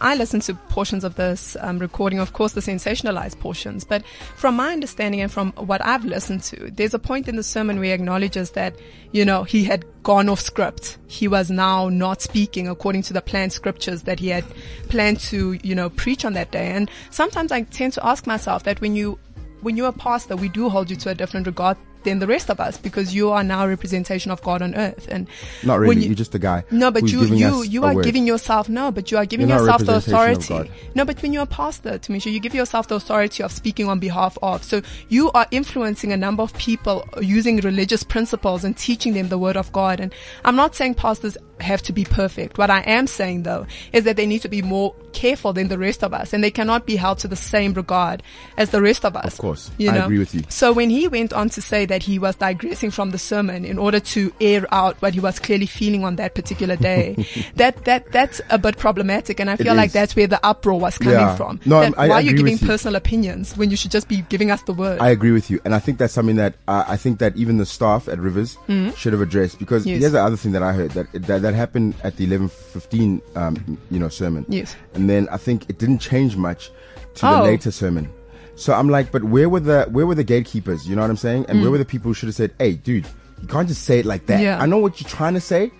I 0.00 0.14
listened 0.14 0.42
to 0.44 0.54
portions 0.54 1.02
of 1.02 1.16
this 1.16 1.56
um, 1.60 1.78
recording, 1.78 2.20
of 2.20 2.32
course, 2.32 2.52
the 2.52 2.60
sensationalized 2.60 3.40
portions. 3.40 3.84
But 3.84 4.04
from 4.36 4.56
my 4.56 4.72
understanding 4.72 5.20
and 5.20 5.30
from 5.30 5.52
what 5.52 5.84
I've 5.84 6.04
listened 6.04 6.42
to, 6.44 6.70
there's 6.70 6.94
a 6.94 6.98
point 6.98 7.28
in 7.28 7.36
the 7.36 7.42
sermon 7.42 7.76
where 7.76 7.86
he 7.86 7.92
acknowledges 7.92 8.50
that, 8.50 8.76
you 9.12 9.24
know, 9.24 9.42
he 9.42 9.64
had 9.64 9.84
gone 10.02 10.28
off 10.28 10.40
script. 10.40 10.98
He 11.08 11.26
was 11.26 11.50
now 11.50 11.88
not 11.88 12.22
speaking 12.22 12.68
according 12.68 13.02
to 13.02 13.12
the 13.12 13.20
planned 13.20 13.52
scriptures 13.52 14.02
that 14.02 14.20
he 14.20 14.28
had 14.28 14.44
planned 14.88 15.20
to, 15.20 15.58
you 15.62 15.74
know, 15.74 15.90
preach 15.90 16.24
on 16.24 16.34
that 16.34 16.52
day. 16.52 16.68
And 16.68 16.90
sometimes 17.10 17.50
I 17.50 17.62
tend 17.62 17.94
to 17.94 18.06
ask 18.06 18.26
myself 18.26 18.62
that 18.64 18.80
when 18.80 18.94
you, 18.94 19.18
when 19.62 19.76
you're 19.76 19.88
a 19.88 19.92
pastor, 19.92 20.36
we 20.36 20.48
do 20.48 20.68
hold 20.68 20.90
you 20.90 20.96
to 20.96 21.10
a 21.10 21.14
different 21.14 21.46
regard 21.46 21.76
than 22.04 22.18
the 22.18 22.26
rest 22.26 22.50
of 22.50 22.60
us 22.60 22.76
because 22.78 23.14
you 23.14 23.30
are 23.30 23.42
now 23.42 23.64
a 23.64 23.68
representation 23.68 24.30
of 24.30 24.42
God 24.42 24.62
on 24.62 24.74
earth. 24.74 25.08
And 25.10 25.26
Not 25.62 25.80
really. 25.80 26.04
you- 26.04 26.12
are 26.12 26.14
just 26.14 26.34
a 26.34 26.38
guy. 26.38 26.64
no, 26.70 26.90
but 26.90 27.04
you 27.10 27.24
you 27.24 27.62
you 27.62 27.84
are 27.84 27.94
word. 27.94 28.04
giving 28.04 28.26
yourself 28.26 28.68
no, 28.68 28.90
but 28.90 29.10
you 29.10 29.18
are 29.18 29.26
giving 29.26 29.48
You're 29.48 29.58
yourself 29.58 29.84
the 29.84 29.96
authority. 29.96 30.70
No, 30.94 31.04
but 31.04 31.20
when 31.22 31.32
you're 31.32 31.42
a 31.42 31.46
pastor, 31.46 31.98
Tumisho, 31.98 32.30
you 32.32 32.40
give 32.40 32.54
yourself 32.54 32.88
the 32.88 32.94
authority 32.96 33.42
of 33.42 33.52
speaking 33.52 33.88
on 33.88 33.98
behalf 33.98 34.38
of. 34.42 34.62
So 34.64 34.82
you 35.08 35.30
are 35.32 35.46
influencing 35.50 36.12
a 36.12 36.16
number 36.16 36.42
of 36.42 36.52
people 36.54 37.04
using 37.20 37.58
religious 37.58 38.02
principles 38.02 38.64
and 38.64 38.76
teaching 38.76 39.14
them 39.14 39.28
the 39.28 39.38
word 39.38 39.56
of 39.56 39.70
God. 39.72 40.00
And 40.00 40.12
I'm 40.44 40.56
not 40.56 40.74
saying 40.74 40.94
pastors 40.94 41.36
have 41.60 41.82
to 41.82 41.92
be 41.92 42.04
perfect. 42.04 42.58
What 42.58 42.70
I 42.70 42.80
am 42.80 43.06
saying 43.06 43.42
though 43.44 43.66
is 43.92 44.04
that 44.04 44.16
they 44.16 44.26
need 44.26 44.42
to 44.42 44.48
be 44.48 44.62
more 44.62 44.94
careful 45.12 45.52
than 45.52 45.68
the 45.68 45.78
rest 45.78 46.04
of 46.04 46.12
us 46.14 46.32
and 46.32 46.44
they 46.44 46.50
cannot 46.50 46.86
be 46.86 46.96
held 46.96 47.18
to 47.18 47.28
the 47.28 47.36
same 47.36 47.72
regard 47.74 48.22
as 48.56 48.70
the 48.70 48.80
rest 48.82 49.04
of 49.04 49.16
us. 49.16 49.34
Of 49.34 49.38
course. 49.40 49.70
You 49.78 49.90
I 49.90 49.96
agree 49.96 50.18
with 50.18 50.34
you. 50.34 50.42
So 50.48 50.72
when 50.72 50.90
he 50.90 51.08
went 51.08 51.32
on 51.32 51.48
to 51.50 51.62
say 51.62 51.86
that 51.86 52.02
he 52.02 52.18
was 52.18 52.36
digressing 52.36 52.90
from 52.90 53.10
the 53.10 53.18
sermon 53.18 53.64
in 53.64 53.78
order 53.78 54.00
to 54.00 54.32
air 54.40 54.66
out 54.72 54.96
what 55.02 55.14
he 55.14 55.20
was 55.20 55.38
clearly 55.38 55.66
feeling 55.66 56.04
on 56.04 56.16
that 56.16 56.34
particular 56.34 56.76
day, 56.76 57.16
that 57.56 57.84
that 57.86 58.12
that's 58.12 58.40
a 58.50 58.58
bit 58.58 58.76
problematic, 58.78 59.40
and 59.40 59.50
I 59.50 59.56
feel 59.56 59.74
like 59.74 59.92
that's 59.92 60.14
where 60.14 60.26
the 60.26 60.44
uproar 60.46 60.78
was 60.78 60.98
coming 60.98 61.14
Yeah. 61.14 61.36
from. 61.36 61.60
No, 61.64 61.80
That 61.80 61.98
I- 61.98 62.04
I 62.04 62.08
why 62.08 62.14
are 62.16 62.20
you 62.22 62.34
giving 62.36 62.58
you. 62.58 62.66
personal 62.66 62.94
opinions 62.96 63.56
when 63.56 63.70
you 63.70 63.76
should 63.76 63.90
just 63.90 64.08
be 64.08 64.22
giving 64.28 64.50
us 64.50 64.62
the 64.62 64.72
word? 64.74 65.00
I 65.00 65.10
agree 65.10 65.32
with 65.32 65.50
you, 65.50 65.60
and 65.64 65.74
I 65.74 65.78
think 65.78 65.98
that's 65.98 66.14
something 66.14 66.36
that 66.36 66.54
uh, 66.68 66.84
I 66.86 66.96
think 66.96 67.18
that 67.18 67.36
even 67.36 67.56
the 67.58 67.66
staff 67.66 68.08
at 68.08 68.18
Rivers 68.18 68.56
should 68.96 69.12
have 69.12 69.22
addressed 69.22 69.58
because 69.58 69.82
Mm-hmm. 69.82 69.88
Yes. 69.90 70.00
here's 70.00 70.12
the 70.12 70.22
other 70.22 70.36
thing 70.36 70.52
that 70.52 70.62
I 70.62 70.72
heard 70.72 70.90
that 70.92 71.06
that, 71.12 71.42
that 71.42 71.47
happened 71.54 71.94
at 72.04 72.16
the 72.16 72.24
eleven 72.24 72.48
fifteen 72.48 73.20
um, 73.36 73.78
you 73.90 73.98
know 73.98 74.08
sermon. 74.08 74.44
Yes. 74.48 74.74
and 74.94 75.08
then 75.08 75.28
I 75.30 75.36
think 75.36 75.68
it 75.68 75.78
didn't 75.78 75.98
change 75.98 76.36
much 76.36 76.70
to 77.16 77.26
Oh. 77.28 77.36
the 77.38 77.42
later 77.44 77.70
sermon. 77.70 78.08
So 78.56 78.72
I'm 78.72 78.88
like, 78.88 79.12
but 79.12 79.24
where 79.24 79.48
were 79.48 79.60
the 79.60 79.84
where 79.90 80.06
were 80.06 80.14
the 80.16 80.24
gatekeepers? 80.24 80.88
You 80.88 80.96
know 80.96 81.02
what 81.02 81.10
I'm 81.10 81.16
saying? 81.16 81.46
And 81.48 81.62
where 81.62 81.70
were 81.70 81.78
the 81.78 81.84
people 81.84 82.08
who 82.10 82.14
should 82.14 82.26
have 82.28 82.34
said, 82.36 82.52
"Hey, 82.58 82.72
dude, 82.72 83.06
you 83.40 83.46
can't 83.48 83.68
just 83.68 83.84
say 83.84 84.00
it 84.00 84.04
like 84.06 84.26
that." 84.26 84.40
Mm. 84.40 84.42
Yeah. 84.42 84.60
I 84.62 84.66
know 84.66 84.78
what 84.78 85.00
you're 85.00 85.08
trying 85.08 85.34
to 85.34 85.40
say, 85.40 85.70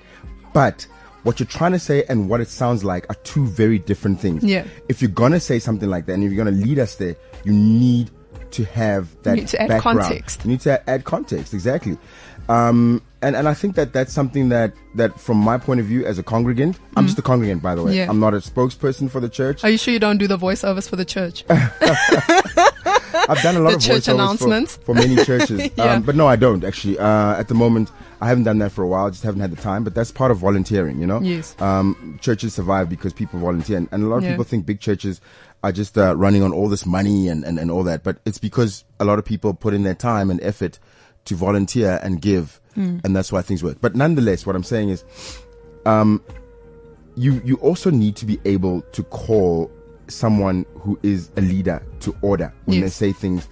but 0.53 0.87
what 1.25 1.41
you're 1.41 1.47
trying 1.49 1.73
to 1.73 1.79
say 1.81 2.05
and 2.09 2.29
what 2.29 2.41
it 2.41 2.49
sounds 2.49 2.85
like 2.85 3.05
are 3.11 3.17
two 3.25 3.47
very 3.47 3.79
different 3.81 4.21
things. 4.21 4.45
Yeah. 4.45 4.65
If 4.89 5.03
you're 5.03 5.11
gonna 5.11 5.41
say 5.41 5.59
something 5.59 5.91
like 5.91 6.07
that 6.07 6.13
and 6.15 6.23
if 6.25 6.31
you're 6.33 6.43
gonna 6.45 6.57
lead 6.57 6.79
us 6.79 6.95
there, 6.95 7.17
you 7.45 7.53
need 7.53 8.11
to 8.53 8.65
have 8.65 9.09
that 9.25 9.35
need 9.35 9.49
to 9.49 9.61
add 9.61 9.69
background. 9.69 10.01
context. 10.01 10.45
You 10.45 10.51
need 10.53 10.61
to 10.61 10.89
add 10.89 11.05
context, 11.05 11.53
exactly. 11.53 11.99
Um, 12.49 13.03
and, 13.21 13.35
and 13.37 13.49
I 13.49 13.53
think 13.55 13.75
that 13.75 13.93
that's 13.93 14.13
something 14.13 14.49
that, 14.51 14.73
that 14.95 15.19
from 15.21 15.37
my 15.39 15.59
point 15.59 15.81
of 15.81 15.87
view 15.87 16.07
as 16.07 16.19
a 16.19 16.23
congregant, 16.23 16.79
I'm 16.97 17.07
just 17.07 17.19
a 17.19 17.23
congregant, 17.23 17.63
by 17.63 17.75
the 17.75 17.83
way. 17.83 17.93
Mm. 17.93 17.97
Yeah. 17.97 18.07
I'm 18.09 18.21
not 18.21 18.33
a 18.33 18.39
spokesperson 18.39 19.11
for 19.11 19.21
the 19.21 19.29
church. 19.29 19.65
are 19.65 19.71
you 19.71 19.77
sure 19.77 19.93
you 19.93 19.99
don't 20.01 20.19
do 20.19 20.27
the 20.29 20.39
voiceovers 20.39 20.89
for 20.89 20.97
the 20.97 21.05
church? 21.05 21.45
I've 21.51 23.43
done 23.43 23.57
a 23.57 23.61
lot 23.61 23.71
The 23.71 23.77
of 23.77 23.83
church 23.83 24.03
voiceovers 24.05 24.15
announcements. 24.15 24.77
for, 24.77 24.85
for 24.87 24.95
many 24.95 25.23
churches. 25.25 25.71
Yeah. 25.77 25.95
um, 25.95 26.03
but 26.03 26.15
no, 26.17 26.27
I 26.27 26.37
don't 26.37 26.65
actually. 26.65 26.99
Uh, 26.99 27.35
at 27.39 27.49
the 27.49 27.55
moment, 27.55 27.91
I 28.21 28.29
haven't 28.29 28.45
done 28.45 28.59
that 28.59 28.73
for 28.73 28.83
a 28.83 28.89
while. 28.89 29.11
Just 29.11 29.23
haven't 29.23 29.41
had 29.41 29.51
the 29.53 29.61
time. 29.61 29.85
But 29.85 29.95
that's 29.95 30.11
part 30.11 30.31
of 30.31 30.39
volunteering, 30.39 30.99
you 30.99 31.07
know. 31.07 31.21
Yes. 31.21 31.55
Um, 31.61 32.19
churches 32.23 32.55
survive 32.55 32.89
because 32.89 33.13
people 33.13 33.39
volunteer, 33.41 33.77
and, 33.77 33.89
and 33.93 34.03
a 34.05 34.07
lot 34.07 34.19
of 34.19 34.23
Yeah. 34.25 34.31
people 34.31 34.45
think 34.45 34.65
big 34.67 34.81
churches 34.81 35.21
are 35.63 35.73
just 35.73 35.99
uh, 35.99 36.17
running 36.17 36.43
on 36.43 36.53
all 36.53 36.69
this 36.69 36.87
money 36.87 37.29
and, 37.29 37.45
and 37.45 37.59
and 37.59 37.71
all 37.71 37.83
that. 37.85 38.03
But 38.03 38.19
it's 38.25 38.39
because 38.39 38.85
a 38.99 39.05
lot 39.05 39.19
of 39.19 39.25
people 39.25 39.53
put 39.55 39.75
in 39.75 39.83
their 39.83 39.95
time 39.95 40.31
and 40.31 40.41
effort 40.43 40.79
to 41.29 41.35
volunteer 41.37 42.01
and 42.03 42.21
give, 42.21 42.61
Hmm. 42.75 42.99
and 43.05 43.15
that's 43.17 43.31
why 43.33 43.43
things 43.43 43.63
work. 43.63 43.79
But 43.81 43.95
nonetheless, 43.95 44.45
what 44.47 44.55
I'm 44.57 44.63
saying 44.65 44.89
is, 44.91 45.05
um, 45.87 46.21
you 47.17 47.41
you 47.45 47.57
also 47.57 47.91
need 47.91 48.17
to 48.17 48.27
be 48.27 48.39
able 48.45 48.83
to 48.93 49.03
call 49.05 49.71
someone 50.09 50.65
who 50.81 50.99
is 51.03 51.31
a 51.37 51.41
leader 51.41 51.83
to 52.01 52.15
order 52.23 52.53
when 52.67 52.79
Yes. 52.81 52.99
they 52.99 53.07
say 53.09 53.13
things 53.13 53.49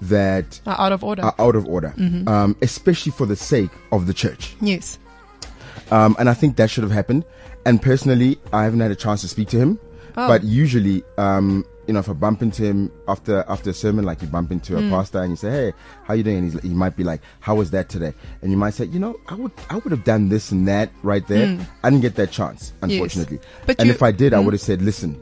that 0.00 0.60
Are 0.66 0.80
out 0.80 0.92
of 0.92 1.02
order. 1.04 1.22
are 1.24 1.34
out 1.38 1.56
of 1.56 1.66
order, 1.66 1.92
Mm-hmm. 1.98 2.28
um, 2.28 2.56
especially 2.62 3.12
for 3.12 3.26
the 3.26 3.36
sake 3.36 3.70
of 3.92 4.06
the 4.06 4.14
church. 4.14 4.56
yes. 4.60 4.98
Um, 5.90 6.14
and 6.18 6.28
I 6.28 6.34
think 6.34 6.56
that 6.56 6.68
should 6.70 6.84
have 6.84 6.92
happened. 6.92 7.24
And 7.64 7.80
personally, 7.82 8.38
I 8.52 8.64
haven't 8.64 8.80
had 8.80 8.90
a 8.90 8.94
chance 8.96 9.22
to 9.22 9.28
speak 9.28 9.48
to 9.48 9.56
him. 9.58 9.78
Oh. 10.16 10.28
But 10.28 10.44
usually, 10.44 11.02
um, 11.16 11.64
you 11.88 11.94
know, 11.94 12.00
if 12.00 12.08
I 12.08 12.12
bump 12.12 12.42
into 12.42 12.62
him 12.62 12.92
after 13.08 13.44
after 13.48 13.70
a 13.70 13.72
sermon, 13.72 14.04
like 14.04 14.20
you 14.22 14.28
bump 14.28 14.52
into 14.52 14.74
Mm. 14.74 14.86
a 14.86 14.90
pastor 14.90 15.20
and 15.22 15.30
you 15.30 15.36
say, 15.36 15.50
"Hey, 15.50 15.72
how 16.04 16.12
you 16.14 16.22
doing?" 16.22 16.36
and 16.38 16.52
he's, 16.52 16.62
he 16.62 16.68
might 16.68 16.94
be 16.96 17.02
like, 17.02 17.20
"How 17.40 17.54
was 17.56 17.70
that 17.70 17.88
today?" 17.88 18.12
And 18.42 18.50
you 18.52 18.58
might 18.58 18.74
say, 18.74 18.84
"You 18.84 18.98
know, 19.00 19.16
I 19.28 19.34
would 19.34 19.52
I 19.70 19.76
would 19.76 19.90
have 19.90 20.04
done 20.04 20.28
this 20.28 20.52
and 20.52 20.68
that 20.68 20.90
right 21.02 21.26
there. 21.26 21.58
I 21.82 21.88
didn't 21.90 22.02
get 22.02 22.14
that 22.16 22.30
chance, 22.30 22.72
unfortunately. 22.82 23.38
Mm. 23.38 23.42
But 23.66 23.76
and 23.80 23.86
you- 23.88 23.94
if 23.94 24.02
I 24.02 24.12
did, 24.12 24.34
I 24.34 24.38
would 24.38 24.52
have 24.52 24.60
said, 24.60 24.82
"Listen." 24.82 25.18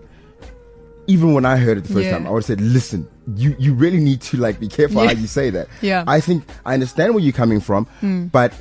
Even 1.08 1.34
when 1.34 1.46
I 1.46 1.56
heard 1.56 1.78
it 1.78 1.84
the 1.84 1.92
first 1.94 2.06
Yeah. 2.06 2.18
time, 2.18 2.26
I 2.26 2.30
would 2.30 2.38
have 2.42 2.46
said, 2.46 2.60
"Listen, 2.60 3.06
you 3.36 3.54
you 3.60 3.74
really 3.74 4.00
need 4.00 4.20
to 4.22 4.36
like 4.38 4.58
be 4.58 4.66
careful 4.66 5.02
Yeah. 5.02 5.14
how 5.14 5.20
you 5.20 5.28
say 5.28 5.50
that." 5.50 5.68
Yeah. 5.80 6.02
I 6.08 6.18
think 6.20 6.42
I 6.64 6.74
understand 6.74 7.14
where 7.14 7.22
you're 7.22 7.32
coming 7.44 7.60
from, 7.60 7.86
but 8.32 8.52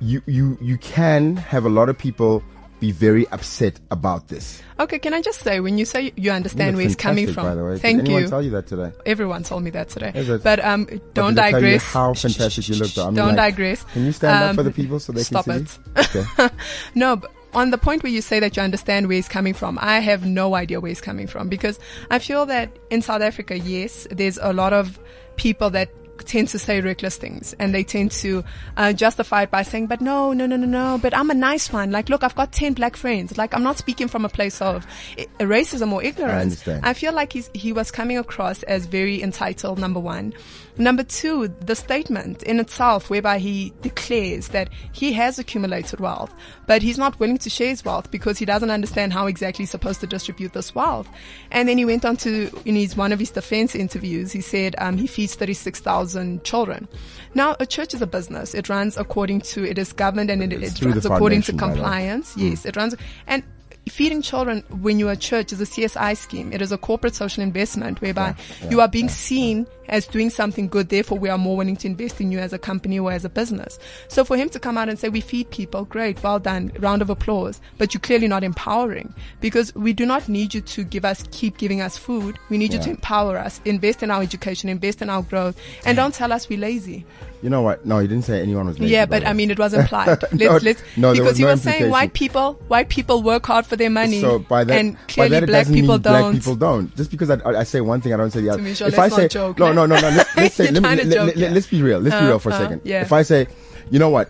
you 0.00 0.22
you 0.26 0.56
you 0.62 0.78
can 0.78 1.34
have 1.36 1.64
a 1.64 1.68
lot 1.68 1.88
of 1.88 1.98
people 1.98 2.44
be 2.80 2.90
very 2.92 3.28
upset 3.28 3.78
about 3.90 4.28
this. 4.28 4.62
Okay, 4.80 4.98
can 4.98 5.12
I 5.14 5.20
just 5.20 5.40
say, 5.40 5.60
when 5.60 5.76
you 5.78 5.84
say 5.84 6.12
you 6.16 6.30
understand 6.30 6.76
where 6.76 6.84
he's 6.86 6.96
coming 6.96 7.32
from, 7.32 7.44
By 7.44 7.54
the 7.54 7.64
way, 7.64 7.78
thank 7.78 7.98
Did 7.98 8.06
anyone 8.06 8.22
you. 8.22 8.28
tell 8.28 8.42
you 8.42 8.50
that 8.52 8.66
today? 8.66 8.90
Everyone 9.06 9.42
told 9.42 9.62
me 9.62 9.70
that 9.70 9.90
today. 9.90 10.12
But 10.42 10.64
um, 10.64 10.86
don't 11.14 11.34
did 11.34 11.44
they 11.44 11.50
tell 11.50 11.60
you 11.60 11.66
digress. 11.66 11.84
How 11.92 12.14
fantastic 12.14 12.68
you 12.68 12.76
look, 12.76 12.90
though. 12.92 13.02
I 13.02 13.06
mean, 13.06 13.14
Don't 13.16 13.28
like, 13.36 13.54
digress. 13.54 13.84
Can 13.92 14.04
you 14.06 14.12
stand 14.12 14.42
up 14.44 14.50
Um, 14.50 14.56
for 14.56 14.62
the 14.62 14.70
people 14.70 14.98
so 14.98 15.12
they 15.12 15.22
stop 15.22 15.44
can 15.44 15.62
it. 15.62 15.68
see? 15.68 16.18
you? 16.18 16.24
Okay. 16.40 16.54
No, 16.94 17.16
but 17.16 17.30
on 17.52 17.70
the 17.70 17.78
point 17.78 18.02
where 18.02 18.12
you 18.12 18.22
say 18.22 18.40
that 18.40 18.56
you 18.56 18.62
understand 18.62 19.08
where 19.08 19.16
he's 19.16 19.28
coming 19.28 19.52
from, 19.54 19.78
I 19.82 19.98
have 19.98 20.24
no 20.24 20.54
idea 20.54 20.80
where 20.80 20.88
he's 20.88 21.00
coming 21.00 21.26
from 21.26 21.48
because 21.48 21.78
I 22.10 22.18
feel 22.18 22.46
that 22.46 22.70
in 22.90 23.02
South 23.02 23.22
Africa, 23.22 23.58
yes, 23.58 24.06
there's 24.10 24.38
a 24.40 24.52
lot 24.52 24.72
of 24.72 24.98
people 25.36 25.68
that 25.70 25.90
tend 26.24 26.48
to 26.48 26.58
say 26.58 26.80
reckless 26.80 27.16
things 27.16 27.54
and 27.58 27.74
they 27.74 27.82
tend 27.84 28.10
to 28.12 28.44
uh, 28.76 28.92
justify 28.92 29.42
it 29.42 29.50
by 29.50 29.62
saying, 29.62 29.86
but 29.86 30.00
no, 30.00 30.32
no, 30.32 30.46
no, 30.46 30.56
no, 30.56 30.66
no, 30.66 30.98
but 31.00 31.14
I'm 31.16 31.30
a 31.30 31.34
nice 31.34 31.72
one. 31.72 31.90
Like, 31.90 32.08
look, 32.08 32.22
I've 32.24 32.34
got 32.34 32.52
10 32.52 32.74
black 32.74 32.96
friends. 32.96 33.36
Like, 33.38 33.54
I'm 33.54 33.62
not 33.62 33.78
speaking 33.78 34.08
from 34.08 34.24
a 34.24 34.28
place 34.28 34.60
of 34.62 34.86
i- 35.18 35.26
racism 35.40 35.92
or 35.92 36.02
ignorance. 36.02 36.42
understand. 36.42 36.84
I 36.84 36.94
feel 36.94 37.12
like 37.12 37.32
he's, 37.32 37.50
he 37.54 37.72
was 37.72 37.90
coming 37.90 38.18
across 38.18 38.62
as 38.64 38.86
very 38.86 39.22
entitled, 39.22 39.78
number 39.78 40.00
one. 40.00 40.32
Number 40.78 41.02
two, 41.02 41.48
the 41.48 41.74
statement 41.74 42.42
in 42.42 42.60
itself 42.60 43.10
whereby 43.10 43.38
he 43.38 43.72
declares 43.82 44.48
that 44.48 44.70
he 44.92 45.12
has 45.12 45.38
accumulated 45.38 46.00
wealth, 46.00 46.32
but 46.66 46.82
he's 46.82 46.98
not 46.98 47.18
willing 47.20 47.38
to 47.38 47.50
share 47.50 47.68
his 47.68 47.84
wealth 47.84 48.10
because 48.10 48.38
he 48.38 48.44
doesn't 48.44 48.70
understand 48.70 49.12
how 49.12 49.26
exactly 49.26 49.62
he's 49.64 49.70
supposed 49.70 50.00
to 50.00 50.06
distribute 50.06 50.52
this 50.52 50.74
wealth. 50.74 51.08
And 51.50 51.68
then 51.68 51.78
he 51.78 51.84
went 51.84 52.04
on 52.04 52.16
to, 52.18 52.50
in 52.64 52.76
his, 52.76 52.96
one 52.96 53.12
of 53.12 53.18
his 53.18 53.30
defense 53.30 53.74
interviews, 53.74 54.32
he 54.32 54.40
said, 54.40 54.74
um, 54.78 54.96
he 54.96 55.06
feeds 55.06 55.34
36,000 55.34 56.44
children. 56.44 56.88
Now, 57.34 57.56
a 57.60 57.66
church 57.66 57.94
is 57.94 58.02
a 58.02 58.06
business. 58.06 58.54
It 58.54 58.68
runs 58.68 58.96
according 58.96 59.42
to, 59.42 59.64
it 59.68 59.78
is 59.78 59.92
governed 59.92 60.30
and 60.30 60.42
it, 60.42 60.52
It's 60.52 60.80
it 60.80 60.84
runs 60.84 61.04
according 61.06 61.42
to 61.42 61.52
foundation, 61.52 61.56
by 61.56 61.66
the 61.66 61.72
way. 61.72 61.74
compliance. 61.74 62.36
Yes, 62.36 62.64
it 62.64 62.76
runs, 62.76 62.94
and 63.26 63.42
feeding 63.88 64.22
children 64.22 64.62
when 64.80 64.98
you're 64.98 65.10
a 65.12 65.16
church 65.16 65.52
is 65.52 65.60
a 65.60 65.64
CSI 65.64 66.16
scheme. 66.16 66.52
It 66.52 66.62
is 66.62 66.70
a 66.70 66.78
corporate 66.78 67.14
social 67.14 67.42
investment 67.42 68.00
whereby 68.00 68.34
you 68.68 68.80
are 68.80 68.88
being 68.88 69.08
seen 69.08 69.66
as 69.90 70.06
doing 70.06 70.30
something 70.30 70.68
good. 70.68 70.88
Therefore, 70.88 71.18
we 71.18 71.28
are 71.28 71.36
more 71.36 71.56
willing 71.56 71.76
to 71.76 71.86
invest 71.86 72.20
in 72.20 72.32
you 72.32 72.38
as 72.38 72.52
a 72.52 72.58
company 72.58 72.98
or 72.98 73.12
as 73.12 73.24
a 73.24 73.28
business. 73.28 73.78
So 74.08 74.24
for 74.24 74.36
him 74.36 74.48
to 74.50 74.58
come 74.58 74.78
out 74.78 74.88
and 74.88 74.98
say, 74.98 75.08
we 75.10 75.20
feed 75.20 75.50
people, 75.50 75.84
great, 75.84 76.22
well 76.22 76.38
done, 76.38 76.72
round 76.78 77.02
of 77.02 77.10
applause, 77.10 77.60
but 77.76 77.92
you're 77.92 78.00
clearly 78.00 78.28
not 78.28 78.42
empowering 78.44 79.12
because 79.40 79.74
we 79.74 79.92
do 79.92 80.06
not 80.06 80.28
need 80.28 80.54
you 80.54 80.60
to 80.62 80.84
give 80.84 81.04
us, 81.04 81.24
keep 81.30 81.58
giving 81.58 81.80
us 81.80 81.96
food. 81.98 82.38
We 82.48 82.56
need 82.56 82.72
you 82.72 82.78
to 82.80 82.90
empower 82.90 83.36
us, 83.36 83.60
invest 83.64 84.02
in 84.02 84.10
our 84.10 84.22
education, 84.22 84.68
invest 84.70 85.02
in 85.02 85.10
our 85.10 85.22
growth, 85.22 85.56
and 85.84 85.96
don't 85.96 86.14
tell 86.14 86.32
us 86.32 86.48
we're 86.48 86.58
lazy. 86.58 87.04
You 87.42 87.48
know 87.48 87.62
what? 87.62 87.86
No, 87.86 87.98
he 88.00 88.06
didn't 88.06 88.24
say 88.26 88.42
anyone 88.42 88.66
was 88.66 88.78
lazy. 88.78 88.92
Yeah, 88.92 89.06
but. 89.06 89.26
I 89.26 89.32
mean, 89.32 89.50
it 89.50 89.58
was 89.58 89.72
implied. 89.72 90.08
Let's, 90.32 90.32
No, 90.34 90.56
let's, 90.62 90.82
no, 90.96 91.12
because 91.12 91.26
was 91.26 91.36
he 91.38 91.44
no 91.44 91.50
was 91.52 91.62
saying 91.62 91.90
white 91.90 92.12
people, 92.12 92.54
white 92.68 92.88
people 92.90 93.22
work 93.22 93.46
hard 93.46 93.64
for 93.64 93.76
their 93.76 93.88
money, 93.88 94.20
So 94.20 94.38
by 94.40 94.64
that, 94.64 94.78
and 94.78 94.94
by 94.94 95.00
clearly 95.08 95.30
that 95.30 95.42
it 95.44 95.46
black 95.46 95.66
people 95.68 95.98
don't. 95.98 96.20
Black 96.32 96.34
people 96.34 96.54
don't. 96.56 96.94
Just 96.96 97.10
because 97.10 97.30
I, 97.30 97.40
I, 97.44 97.62
say 97.64 97.80
one 97.80 98.00
thing, 98.02 98.12
I 98.12 98.18
don't 98.18 98.30
say 98.30 98.42
the 98.42 98.50
other. 98.50 98.62
Tumisho, 98.62 98.88
if 98.88 98.98
I 98.98 99.08
say 99.08 99.28
joke, 99.28 99.58
no, 99.58 99.66
let- 99.66 99.74
no, 99.86 99.96
no, 100.00 100.10
no, 100.10 100.16
let's, 100.16 100.36
let's 100.36 100.54
say 100.54 100.70
let 100.70 100.82
me 100.82 100.88
to 101.02 101.08
let, 101.08 101.12
joke 101.12 101.36
let, 101.36 101.56
us 101.56 101.66
be 101.66 101.82
real. 101.82 101.98
Let's 102.00 102.16
be 102.16 102.22
Uh, 102.24 102.28
real 102.28 102.38
for 102.38 102.50
a 102.50 102.54
uh, 102.54 102.58
second. 102.58 102.80
yeah. 102.84 103.02
If 103.02 103.12
I 103.12 103.22
say, 103.22 103.46
you 103.90 103.98
know 103.98 104.08
what, 104.10 104.28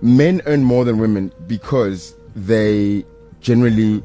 men 0.00 0.42
earn 0.46 0.64
more 0.64 0.84
than 0.84 0.98
women 0.98 1.32
because 1.46 2.14
they 2.36 3.04
generally 3.40 4.02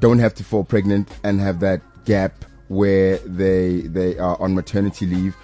don't 0.00 0.18
have 0.18 0.34
to 0.34 0.44
fall 0.44 0.64
pregnant 0.64 1.08
and 1.24 1.40
have 1.40 1.60
that 1.60 1.80
gap 2.04 2.44
where 2.68 3.18
they 3.18 3.82
they 3.82 4.18
are 4.18 4.40
on 4.40 4.54
maternity 4.54 5.06
leave, 5.06 5.36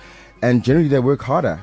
and 0.42 0.62
generally 0.64 0.88
they 0.88 0.98
work 1.00 1.22
harder. 1.22 1.60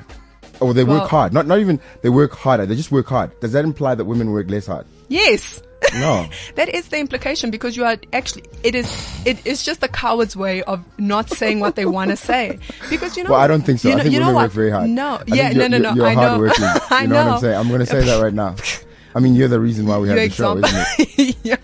Or 0.60 0.74
they 0.74 0.82
Well- 0.82 1.00
work 1.00 1.08
hard. 1.10 1.32
Not 1.32 1.46
not 1.46 1.60
even 1.60 1.78
they 2.02 2.08
work 2.08 2.32
harder. 2.34 2.66
They 2.66 2.74
just 2.74 2.90
work 2.90 3.06
hard. 3.06 3.30
Does 3.40 3.52
that 3.52 3.64
imply 3.64 3.94
that 3.94 4.04
women 4.06 4.32
work 4.32 4.50
less 4.50 4.66
hard? 4.66 4.86
Yes. 5.08 5.62
No. 5.94 6.28
That 6.56 6.68
is 6.68 6.88
the 6.88 6.98
implication 6.98 7.50
because 7.50 7.76
you 7.76 7.84
are 7.84 7.96
actually, 8.12 8.44
it 8.64 8.74
is, 8.74 8.88
it 9.24 9.46
is 9.46 9.62
just 9.62 9.82
a 9.82 9.88
coward's 9.88 10.36
way 10.36 10.62
of 10.64 10.82
not 10.98 11.30
saying 11.30 11.60
what 11.60 11.76
they 11.76 11.86
want 11.86 12.10
to 12.10 12.16
say. 12.30 12.58
Because 12.90 13.16
you 13.16 13.24
know, 13.24 13.30
Well, 13.30 13.40
I 13.40 13.46
don't 13.46 13.62
think 13.62 13.80
so. 13.80 13.88
You 13.88 13.94
I 13.94 13.96
know, 13.98 14.02
think 14.02 14.14
you 14.14 14.20
know 14.20 14.26
women 14.26 14.34
what? 14.36 14.42
work 14.44 14.52
very 14.52 14.70
hard. 14.70 14.90
No, 14.90 15.20
I 15.30 15.34
yeah, 15.34 15.50
no, 15.50 15.66
no, 15.68 15.78
no. 15.78 15.94
You're 15.94 16.06
I 16.06 16.14
know. 16.14 16.20
hardworking. 16.20 16.64
I 16.90 17.02
you 17.02 17.08
know. 17.08 17.14
know, 17.14 17.24
what 17.26 17.34
I'm 17.34 17.40
saying? 17.40 17.56
I'm 17.56 17.68
going 17.68 17.80
to 17.80 17.86
say 17.86 18.04
that 18.04 18.22
right 18.22 18.34
now. 18.34 18.56
I 19.18 19.20
mean, 19.20 19.34
you're 19.34 19.48
the 19.48 19.58
reason 19.58 19.86
why 19.86 19.98
we 19.98 20.08
have 20.08 20.16
the 20.16 20.30
show, 20.30 20.56
isn't 20.58 20.86
it? 21.18 21.36
yeah. 21.42 21.56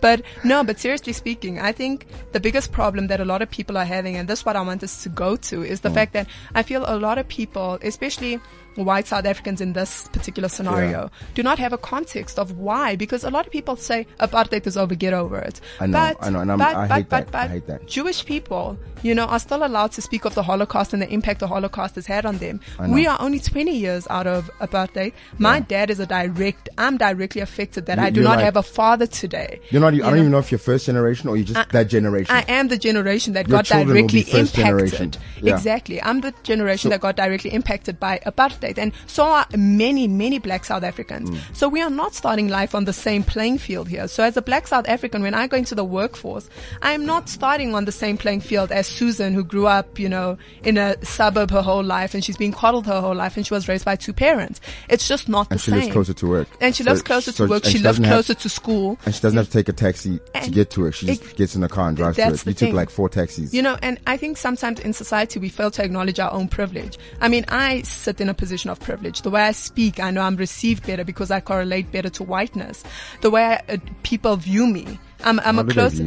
But 0.00 0.22
no, 0.44 0.62
but 0.62 0.78
seriously 0.78 1.12
speaking, 1.12 1.58
I 1.58 1.72
think 1.72 2.06
the 2.32 2.38
biggest 2.40 2.70
problem 2.70 3.08
that 3.08 3.20
a 3.20 3.24
lot 3.24 3.42
of 3.42 3.50
people 3.50 3.76
are 3.76 3.84
having, 3.84 4.14
and 4.16 4.28
this 4.28 4.38
is 4.40 4.46
what 4.46 4.54
I 4.54 4.60
want 4.60 4.82
us 4.84 5.02
to 5.02 5.08
go 5.08 5.34
to, 5.36 5.62
is 5.64 5.80
Mm. 5.80 5.82
the 5.82 5.90
fact 5.90 6.12
that 6.12 6.26
I 6.54 6.62
feel 6.62 6.84
a 6.86 6.96
lot 6.96 7.18
of 7.18 7.26
people, 7.26 7.78
especially 7.82 8.38
white 8.76 9.06
South 9.06 9.24
Africans 9.24 9.60
in 9.60 9.72
this 9.72 10.08
particular 10.12 10.48
scenario, 10.48 11.08
do 11.34 11.42
not 11.44 11.58
have 11.60 11.72
a 11.72 11.78
context 11.78 12.38
of 12.40 12.58
why. 12.58 12.96
Because 12.96 13.22
a 13.24 13.30
lot 13.30 13.46
of 13.46 13.52
people 13.52 13.76
say 13.76 14.06
apartheid 14.20 14.66
is 14.66 14.76
over, 14.76 14.94
get 14.96 15.14
over 15.14 15.38
it. 15.38 15.60
I 15.80 15.86
know, 15.86 15.98
but, 15.98 16.26
I 16.26 16.30
know, 16.30 16.40
and 16.40 16.50
I'm- 16.50 16.58
but, 16.58 16.74
I 16.76 16.86
hate 16.86 17.08
but, 17.08 17.26
that. 17.26 17.32
but 17.32 17.38
I 17.42 17.48
hate 17.48 17.66
that. 17.68 17.86
Jewish 17.86 18.24
people, 18.24 18.76
you 19.02 19.14
know, 19.14 19.26
are 19.26 19.38
still 19.38 19.64
allowed 19.64 19.92
to 19.92 20.02
speak 20.02 20.24
of 20.24 20.34
the 20.34 20.42
Holocaust 20.42 20.92
and 20.92 21.00
the 21.02 21.08
impact 21.12 21.38
the 21.40 21.46
Holocaust 21.46 21.94
has 21.94 22.06
had 22.06 22.26
on 22.26 22.38
them. 22.38 22.60
We 22.88 23.06
are 23.06 23.16
only 23.20 23.38
20 23.38 23.70
years 23.76 24.08
out 24.10 24.26
of 24.26 24.50
apartheid. 24.60 25.12
My 25.38 25.60
dad 25.60 25.88
is 25.90 26.00
a 26.00 26.06
direct, 26.06 26.68
I'm 26.84 26.96
directly 26.96 27.40
affected 27.40 27.86
that 27.86 27.98
You- 27.98 28.04
I 28.04 28.10
do 28.10 28.22
not 28.22 28.36
like- 28.36 28.44
have 28.44 28.56
a 28.56 28.62
father 28.62 29.06
today. 29.06 29.60
You're 29.70 29.80
not. 29.80 29.92
I 29.92 29.96
You 29.96 30.02
don't 30.02 30.12
know? 30.12 30.18
even 30.20 30.30
know 30.32 30.38
if 30.38 30.50
you're 30.52 30.58
first 30.58 30.86
generation 30.86 31.28
or 31.28 31.36
you're 31.36 31.46
just 31.46 31.68
that 31.70 31.88
generation. 31.88 32.34
I 32.34 32.44
am 32.48 32.68
the 32.68 32.78
generation 32.78 33.32
that 33.34 33.48
Your 33.48 33.58
got 33.58 33.66
directly 33.66 34.02
be 34.02 34.22
first 34.22 34.54
generation. 34.54 35.04
impacted. 35.04 35.22
Yeah. 35.42 35.54
Exactly. 35.54 36.02
I'm 36.02 36.20
the 36.20 36.32
generation 36.42 36.90
that 36.90 37.00
got 37.00 37.16
directly 37.16 37.52
impacted 37.52 37.98
by 37.98 38.20
apartheid. 38.26 38.78
And 38.78 38.92
so 39.06 39.24
are 39.24 39.46
many, 39.56 40.06
many 40.08 40.38
black 40.38 40.64
South 40.64 40.82
Africans. 40.84 41.30
Mm. 41.30 41.38
So 41.52 41.68
we 41.68 41.80
are 41.80 41.90
not 41.90 42.14
starting 42.14 42.48
life 42.48 42.74
on 42.74 42.84
the 42.84 42.92
same 42.92 43.22
playing 43.22 43.58
field 43.58 43.88
here. 43.88 44.08
So 44.08 44.22
as 44.24 44.36
a 44.36 44.42
black 44.42 44.66
South 44.66 44.86
African, 44.88 45.22
when 45.22 45.34
I 45.34 45.46
go 45.46 45.56
into 45.56 45.74
the 45.74 45.84
workforce, 45.84 46.48
I 46.82 46.92
am 46.92 47.04
not 47.06 47.28
starting 47.28 47.74
on 47.74 47.84
the 47.84 47.92
same 47.92 48.16
playing 48.16 48.40
field 48.40 48.70
as 48.72 48.86
Susan, 48.86 49.32
who 49.34 49.44
grew 49.44 49.66
up, 49.66 49.98
you 49.98 50.08
know, 50.08 50.36
in 50.62 50.76
a 50.76 50.96
suburb 51.04 51.50
her 51.50 51.62
whole 51.62 51.82
life 51.84 52.14
and 52.14 52.24
she's 52.24 52.36
been 52.36 52.52
coddled 52.52 52.86
her 52.86 53.00
whole 53.00 53.14
life 53.14 53.36
and 53.36 53.46
she 53.46 53.54
was 53.54 53.68
raised 53.68 53.84
by 53.84 53.96
two 53.96 54.12
parents. 54.12 54.60
It's 54.88 55.06
just 55.08 55.28
not 55.28 55.48
the 55.50 55.58
same. 55.58 55.74
and 55.74 55.82
she 55.82 55.86
lives 55.88 55.92
closer 55.94 56.14
to 56.14 56.26
work. 56.28 56.48
And 56.60 56.73
she 56.74 56.82
So- 56.82 56.90
lives 56.90 57.02
closer 57.02 57.32
so- 57.32 57.44
to 57.46 57.50
work. 57.50 57.64
She 57.64 57.72
lives 57.78 57.82
doesn't 57.82 58.04
have- 58.04 58.14
closer 58.14 58.34
to 58.34 58.48
school. 58.48 58.98
and 59.06 59.14
she 59.14 59.20
doesn't 59.20 59.36
have 59.36 59.46
to 59.46 59.52
take 59.52 59.68
a 59.68 59.72
taxi 59.72 60.18
to 60.42 60.50
get 60.50 60.70
to 60.70 60.80
work. 60.80 60.94
She 60.94 61.06
just 61.06 61.22
it- 61.22 61.36
gets 61.36 61.54
in 61.56 61.62
a 61.62 61.68
car 61.68 61.88
and 61.88 61.96
drives 61.96 62.16
to 62.16 62.22
work. 62.22 62.32
You 62.32 62.52
took 62.52 62.58
thing. 62.58 62.74
like 62.74 62.90
four 62.90 63.08
taxis. 63.08 63.54
You 63.54 63.62
know, 63.62 63.76
and 63.82 63.98
I 64.06 64.16
think 64.16 64.36
sometimes 64.36 64.80
in 64.80 64.92
society 64.92 65.38
we 65.38 65.48
fail 65.48 65.70
to 65.72 65.82
acknowledge 65.84 66.18
our 66.20 66.32
own 66.32 66.48
privilege. 66.48 66.98
I 67.20 67.28
mean, 67.28 67.44
I 67.48 67.82
sit 67.82 68.20
in 68.20 68.28
a 68.28 68.34
position 68.34 68.70
of 68.70 68.80
privilege. 68.80 69.22
The 69.22 69.30
way 69.30 69.42
I 69.42 69.52
speak, 69.52 70.00
I 70.00 70.10
know 70.10 70.22
I'm 70.22 70.36
received 70.36 70.86
better 70.86 71.04
because 71.04 71.30
I 71.30 71.40
correlate 71.40 71.90
better 71.92 72.10
to 72.10 72.22
whiteness. 72.24 72.82
The 73.20 73.30
way 73.30 73.44
I, 73.44 73.72
uh, 73.72 73.76
people 74.02 74.36
view 74.36 74.66
me, 74.66 74.98
I'm, 75.24 75.40
I'm 75.40 75.58
a 75.58 75.64
close. 75.64 76.00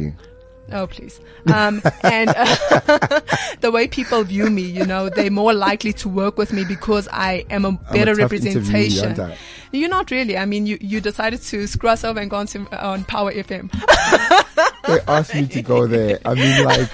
Oh, 0.70 0.86
please. 0.86 1.20
Um, 1.52 1.82
and 2.02 2.30
uh, 2.30 3.20
the 3.60 3.70
way 3.72 3.88
people 3.88 4.22
view 4.24 4.50
me, 4.50 4.62
you 4.62 4.84
know, 4.84 5.08
they're 5.08 5.30
more 5.30 5.54
likely 5.54 5.92
to 5.94 6.08
work 6.08 6.36
with 6.36 6.52
me 6.52 6.64
because 6.64 7.08
I 7.12 7.44
am 7.50 7.64
a 7.64 7.72
better 7.92 8.14
tough 8.14 8.30
representation. 8.30 9.32
You're 9.72 9.88
not 9.88 10.10
really. 10.10 10.36
I 10.36 10.44
mean, 10.44 10.66
you, 10.66 10.78
you 10.80 11.00
decided 11.00 11.42
to 11.42 11.66
screw 11.66 11.90
us 11.90 12.04
over 12.04 12.20
and 12.20 12.30
go 12.30 12.36
on, 12.36 12.46
to, 12.48 12.84
on 12.86 13.04
Power 13.04 13.32
FM. 13.32 13.70
they 14.86 15.00
asked 15.06 15.34
me 15.34 15.46
to 15.46 15.62
go 15.62 15.86
there. 15.86 16.18
I 16.24 16.34
mean, 16.34 16.64
like, 16.64 16.90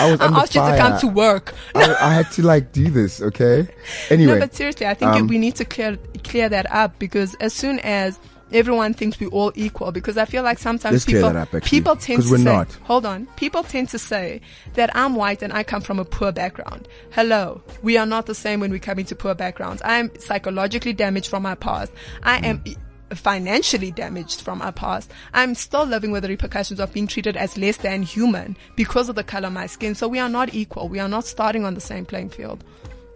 I 0.00 0.10
was 0.10 0.20
I 0.20 0.26
asked 0.26 0.54
you 0.54 0.60
to 0.60 0.76
come 0.76 0.98
to 1.00 1.06
work. 1.08 1.54
I, 1.74 1.94
I 1.94 2.14
had 2.14 2.30
to 2.32 2.42
like 2.42 2.72
do 2.72 2.90
this, 2.90 3.20
okay? 3.20 3.68
Anyway, 4.10 4.34
No, 4.34 4.40
but 4.40 4.54
seriously, 4.54 4.86
I 4.86 4.94
think 4.94 5.12
um, 5.12 5.26
we 5.26 5.38
need 5.38 5.56
to 5.56 5.64
clear 5.64 5.98
clear 6.24 6.48
that 6.48 6.70
up 6.70 6.98
because 6.98 7.34
as 7.36 7.52
soon 7.52 7.78
as 7.80 8.18
everyone 8.52 8.94
thinks 8.94 9.18
we're 9.20 9.28
all 9.28 9.52
equal, 9.54 9.92
because 9.92 10.16
I 10.16 10.24
feel 10.24 10.42
like 10.42 10.58
sometimes 10.58 10.92
Let's 10.92 11.04
people 11.04 11.36
up, 11.36 11.50
people 11.62 11.96
tend 11.96 12.22
to 12.22 12.30
we're 12.30 12.38
say, 12.38 12.44
not. 12.44 12.72
hold 12.84 13.06
on, 13.06 13.26
people 13.36 13.62
tend 13.62 13.88
to 13.90 13.98
say 13.98 14.40
that 14.74 14.94
I'm 14.96 15.14
white 15.14 15.42
and 15.42 15.52
I 15.52 15.62
come 15.62 15.80
from 15.80 15.98
a 15.98 16.04
poor 16.04 16.32
background. 16.32 16.88
Hello, 17.10 17.62
we 17.82 17.96
are 17.96 18.06
not 18.06 18.26
the 18.26 18.34
same 18.34 18.60
when 18.60 18.70
we 18.70 18.78
come 18.78 18.98
into 18.98 19.14
poor 19.14 19.34
backgrounds. 19.34 19.82
I 19.82 19.98
am 19.98 20.10
psychologically 20.18 20.92
damaged 20.92 21.28
from 21.28 21.42
my 21.42 21.54
past. 21.54 21.92
I 22.22 22.38
am. 22.46 22.58
Mm. 22.58 22.68
e- 22.68 22.76
Financially 23.14 23.90
damaged 23.90 24.42
from 24.42 24.60
our 24.60 24.70
past. 24.70 25.10
I'm 25.32 25.54
still 25.54 25.86
living 25.86 26.10
with 26.10 26.24
the 26.24 26.28
repercussions 26.28 26.78
of 26.78 26.92
being 26.92 27.06
treated 27.06 27.38
as 27.38 27.56
less 27.56 27.78
than 27.78 28.02
human 28.02 28.54
because 28.76 29.08
of 29.08 29.14
the 29.14 29.24
color 29.24 29.46
of 29.46 29.54
my 29.54 29.66
skin. 29.66 29.94
So 29.94 30.06
we 30.06 30.18
are 30.18 30.28
not 30.28 30.52
equal. 30.52 30.90
We 30.90 30.98
are 30.98 31.08
not 31.08 31.24
starting 31.24 31.64
on 31.64 31.72
the 31.72 31.80
same 31.80 32.04
playing 32.04 32.28
field. 32.28 32.62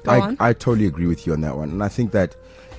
Go 0.05 0.13
I, 0.13 0.21
on. 0.21 0.37
I 0.41 0.55
totally 0.55 0.87
agree 0.87 1.07
with 1.07 1.27
you 1.27 1.35
on 1.35 1.43
that 1.43 1.59
one. 1.59 1.69
And 1.69 1.85
I 1.85 1.89
think 1.89 2.13
that 2.13 2.35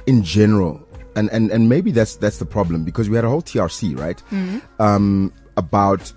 in 0.07 0.23
general, 0.23 0.81
and, 1.15 1.29
and, 1.31 1.51
and 1.51 1.69
maybe 1.69 1.91
that's, 1.91 2.15
that's 2.15 2.39
the 2.39 2.45
problem 2.45 2.83
because 2.83 3.09
we 3.09 3.15
had 3.15 3.25
a 3.25 3.29
whole 3.29 3.41
TRC, 3.41 3.97
right? 3.97 4.21
Mm-hmm. 4.31 4.59
Um, 4.81 5.33
about 5.57 6.11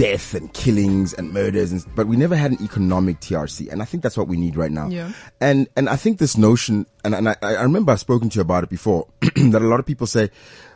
death 0.00 0.32
and 0.32 0.50
killings 0.54 1.12
and 1.12 1.30
murders 1.30 1.72
and, 1.72 1.84
but 1.94 2.06
we 2.06 2.16
never 2.16 2.34
had 2.34 2.52
an 2.52 2.62
economic 2.62 3.20
TRC. 3.20 3.70
And 3.70 3.82
I 3.82 3.84
think 3.84 4.02
that's 4.02 4.16
what 4.16 4.28
we 4.28 4.38
need 4.38 4.56
right 4.56 4.70
now. 4.70 4.88
Yeah. 4.88 5.12
And, 5.42 5.68
and 5.76 5.90
I 5.90 5.96
think 5.96 6.18
this 6.18 6.38
notion, 6.38 6.86
and, 7.04 7.14
and 7.14 7.28
I, 7.28 7.36
I 7.42 7.62
remember 7.62 7.92
I've 7.92 8.00
spoken 8.00 8.30
to 8.30 8.36
you 8.36 8.40
about 8.40 8.64
it 8.64 8.70
before, 8.70 9.08
that 9.20 9.60
a 9.60 9.66
lot 9.66 9.78
of 9.78 9.84
people 9.84 10.06
say, 10.06 10.30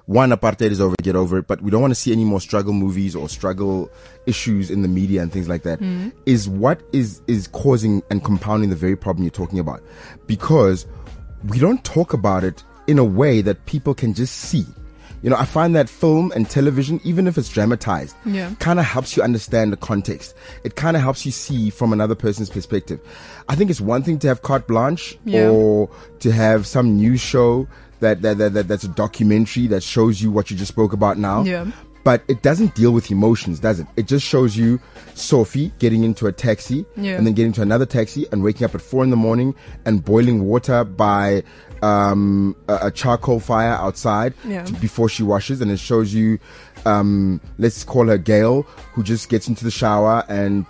one, 0.04 0.28
apartheid 0.31 0.71
is 0.71 0.81
over, 0.81 0.95
get 1.02 1.16
over 1.16 1.38
it, 1.38 1.47
but 1.47 1.62
we 1.62 1.71
don't 1.71 1.81
want 1.81 1.93
to 1.93 1.99
see 1.99 2.12
any 2.12 2.25
more 2.25 2.38
struggle 2.38 2.75
movies 2.75 3.16
or 3.16 3.26
struggle 3.31 3.90
issues 4.26 4.71
in 4.71 4.83
the 4.83 4.88
media 4.88 5.23
and 5.23 5.33
things 5.33 5.49
like 5.49 5.62
that. 5.62 5.81
Is 6.26 6.47
what 6.47 6.83
is, 6.93 7.23
is 7.26 7.49
causing 7.49 8.02
and 8.11 8.23
compounding 8.23 8.69
the 8.69 8.76
very 8.76 8.97
problem 8.97 9.25
you're 9.25 9.31
talking 9.31 9.59
about. 9.59 9.83
Because 10.26 10.87
we 11.49 11.59
don't 11.59 11.83
talk 11.85 12.12
about 12.12 12.45
it 12.45 12.62
in 12.87 12.99
a 12.99 13.05
way 13.05 13.41
that 13.43 13.64
people 13.67 13.95
can 13.95 14.14
just 14.14 14.35
see. 14.37 14.64
You 15.23 15.31
know, 15.31 15.37
I 15.37 15.47
find 15.47 15.75
that 15.75 15.88
film 15.88 16.33
and 16.37 16.49
television, 16.50 17.00
even 17.03 17.26
if 17.26 17.38
it's 17.38 17.49
dramatized, 17.49 18.14
Yeah. 18.26 18.50
kind 18.59 18.79
of 18.79 18.85
helps 18.85 19.17
you 19.17 19.23
understand 19.23 19.73
the 19.73 19.79
context. 19.79 20.35
It 20.64 20.76
kind 20.76 20.97
of 20.99 21.03
helps 21.03 21.25
you 21.25 21.33
see 21.33 21.71
from 21.71 21.95
another 21.95 22.14
person's 22.14 22.50
perspective. 22.50 23.00
I 23.49 23.55
think 23.55 23.71
it's 23.71 23.81
one 23.81 24.03
thing 24.03 24.19
to 24.19 24.29
have 24.29 24.43
carte 24.43 24.67
blanche 24.69 25.17
Yeah. 25.25 25.49
or 25.49 25.88
to 26.21 26.31
have 26.31 26.67
some 26.67 26.97
new 26.97 27.17
show 27.17 27.67
that, 28.00 28.21
that, 28.21 28.37
that, 28.37 28.53
that 28.53 28.69
that's 28.69 28.85
a 28.85 28.88
documentary 28.88 29.67
that 29.69 29.83
shows 29.83 30.21
you 30.21 30.31
what 30.31 30.50
you 30.50 30.59
just 30.59 30.73
spoke 30.73 30.93
about 30.93 31.17
now. 31.17 31.43
Yeah. 31.43 31.71
But 32.05 32.23
it 32.29 32.43
doesn't 32.43 32.75
deal 32.75 32.93
with 32.93 33.11
emotions, 33.11 33.61
does 33.61 33.81
it? 33.81 33.87
It 33.97 34.07
just 34.07 34.27
shows 34.27 34.57
you 34.57 34.79
Sophie 35.15 35.73
getting 35.79 36.05
into 36.05 36.27
a 36.27 36.33
taxi 36.33 36.85
Yeah. 36.97 37.17
and 37.17 37.27
then 37.27 37.33
getting 37.35 37.53
to 37.55 37.63
another 37.63 37.87
taxi 37.87 38.27
and 38.31 38.43
waking 38.43 38.67
up 38.67 38.75
at 38.75 38.83
four 38.83 39.03
in 39.03 39.09
the 39.11 39.17
morning 39.17 39.55
and 39.87 40.05
boiling 40.05 40.45
water 40.45 40.85
by 40.85 41.43
um, 41.83 42.55
a, 42.69 42.89
a 42.89 42.91
charcoal 42.91 43.41
fire 43.41 43.73
outside 43.73 44.35
Yeah. 44.47 44.65
to- 44.65 44.73
before 44.75 45.09
she 45.09 45.23
washes. 45.23 45.61
And 45.63 45.71
it 45.71 45.79
shows 45.79 46.13
you, 46.13 46.39
um, 46.85 47.41
let's 47.59 47.85
call 47.85 48.07
her 48.09 48.19
Gail, 48.19 48.63
who 48.93 49.03
just 49.03 49.29
gets 49.31 49.49
into 49.49 49.65
the 49.65 49.71
shower 49.71 50.25
and 50.29 50.67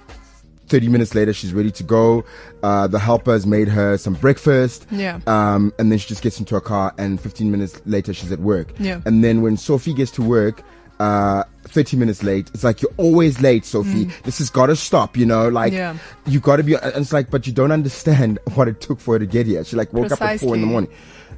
30 0.69 0.89
minutes 0.89 1.15
later 1.15 1.33
she's 1.33 1.53
ready 1.53 1.71
to 1.73 1.83
go. 1.83 2.25
Uh, 2.63 2.87
the 2.87 2.99
helper 2.99 3.33
has 3.33 3.45
made 3.47 3.69
her 3.69 3.97
some 3.99 4.15
breakfast. 4.15 4.87
Yeah. 4.91 5.21
Um, 5.27 5.73
and 5.79 5.91
then 5.91 5.99
she 5.99 6.09
just 6.09 6.23
gets 6.23 6.39
into 6.39 6.57
a 6.57 6.61
car 6.61 6.95
and 6.97 7.21
15 7.21 7.51
minutes 7.51 7.81
later 7.87 8.15
she's 8.15 8.31
at 8.33 8.39
work. 8.41 8.73
Yeah. 8.79 9.01
And 9.05 9.23
then 9.25 9.43
when 9.43 9.57
Sophie 9.57 9.95
gets 9.95 10.11
to 10.13 10.23
work, 10.23 10.63
uh, 11.05 11.45
30 11.65 11.97
minutes 11.97 12.23
late, 12.23 12.51
it's 12.55 12.65
like, 12.65 12.81
you're 12.83 12.93
always 12.97 13.41
late, 13.41 13.65
Sophie. 13.65 14.05
This 14.25 14.39
has 14.39 14.49
got 14.51 14.67
to 14.67 14.77
stop, 14.77 15.17
you 15.17 15.27
know, 15.27 15.49
like, 15.49 15.73
Mm. 15.73 15.77
Yeah. 15.77 15.97
you 16.27 16.41
got 16.41 16.57
to 16.57 16.63
be, 16.63 16.75
and 16.75 16.95
it's 16.97 17.13
like, 17.13 17.31
but 17.31 17.47
you 17.47 17.53
don't 17.53 17.73
understand 17.73 18.39
what 18.55 18.69
it 18.69 18.81
took 18.81 19.01
for 19.01 19.15
her 19.15 19.19
to 19.19 19.27
get 19.27 19.47
here. 19.47 19.65
She 19.65 19.77
like 19.77 19.93
woke 19.93 20.13
up 20.13 20.23
at 20.23 20.41
four 20.41 20.55
in 20.55 20.61
the 20.61 20.67
morning. 20.67 20.91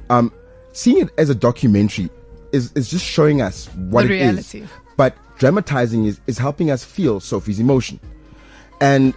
Um, 0.09 0.31
seeing 0.73 0.99
it 1.01 1.09
as 1.17 1.29
a 1.29 1.35
documentary 1.35 2.09
is, 2.51 2.71
is 2.73 2.89
just 2.89 3.03
showing 3.05 3.41
us 3.41 3.67
what 3.75 4.07
The 4.07 4.13
it 4.13 4.21
is. 4.21 4.53
reality. 4.53 4.63
But 4.95 5.15
dramatizing 5.39 6.05
is, 6.05 6.19
is 6.27 6.37
helping 6.37 6.71
us 6.71 6.83
feel 6.83 7.19
Sophie's 7.19 7.59
emotion. 7.59 7.99
And 8.79 9.13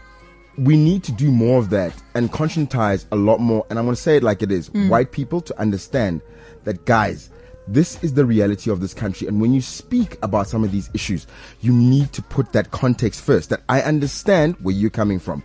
we 0.59 0.77
need 0.77 1.03
to 1.05 1.13
do 1.13 1.31
more 1.31 1.59
of 1.59 1.71
that 1.71 1.93
and 2.15 2.31
conscientize 2.33 3.07
a 3.13 3.17
lot 3.17 3.39
more. 3.41 3.65
And 3.71 3.79
I'm 3.79 3.85
going 3.85 3.95
to 3.97 4.01
say 4.03 4.17
it 4.17 4.23
like 4.23 4.43
it 4.43 4.51
is 4.51 4.71
white 4.71 5.13
people 5.13 5.41
to 5.43 5.59
understand 5.61 6.23
that, 6.65 6.85
guys, 6.87 7.31
this 7.73 8.03
is 8.03 8.15
the 8.15 8.25
reality 8.25 8.71
of 8.71 8.81
this 8.81 8.93
country. 8.93 9.29
And 9.29 9.41
when 9.41 9.53
you 9.53 9.61
speak 9.61 10.19
about 10.23 10.49
some 10.49 10.65
of 10.65 10.73
these 10.73 10.91
issues, 10.93 11.27
you 11.61 11.73
need 11.73 12.13
to 12.13 12.23
put 12.23 12.53
that 12.53 12.73
context 12.73 13.23
first 13.23 13.51
that 13.51 13.63
I 13.69 13.83
understand 13.83 14.57
where 14.61 14.75
you're 14.75 14.91
coming 14.91 15.19
from. 15.19 15.43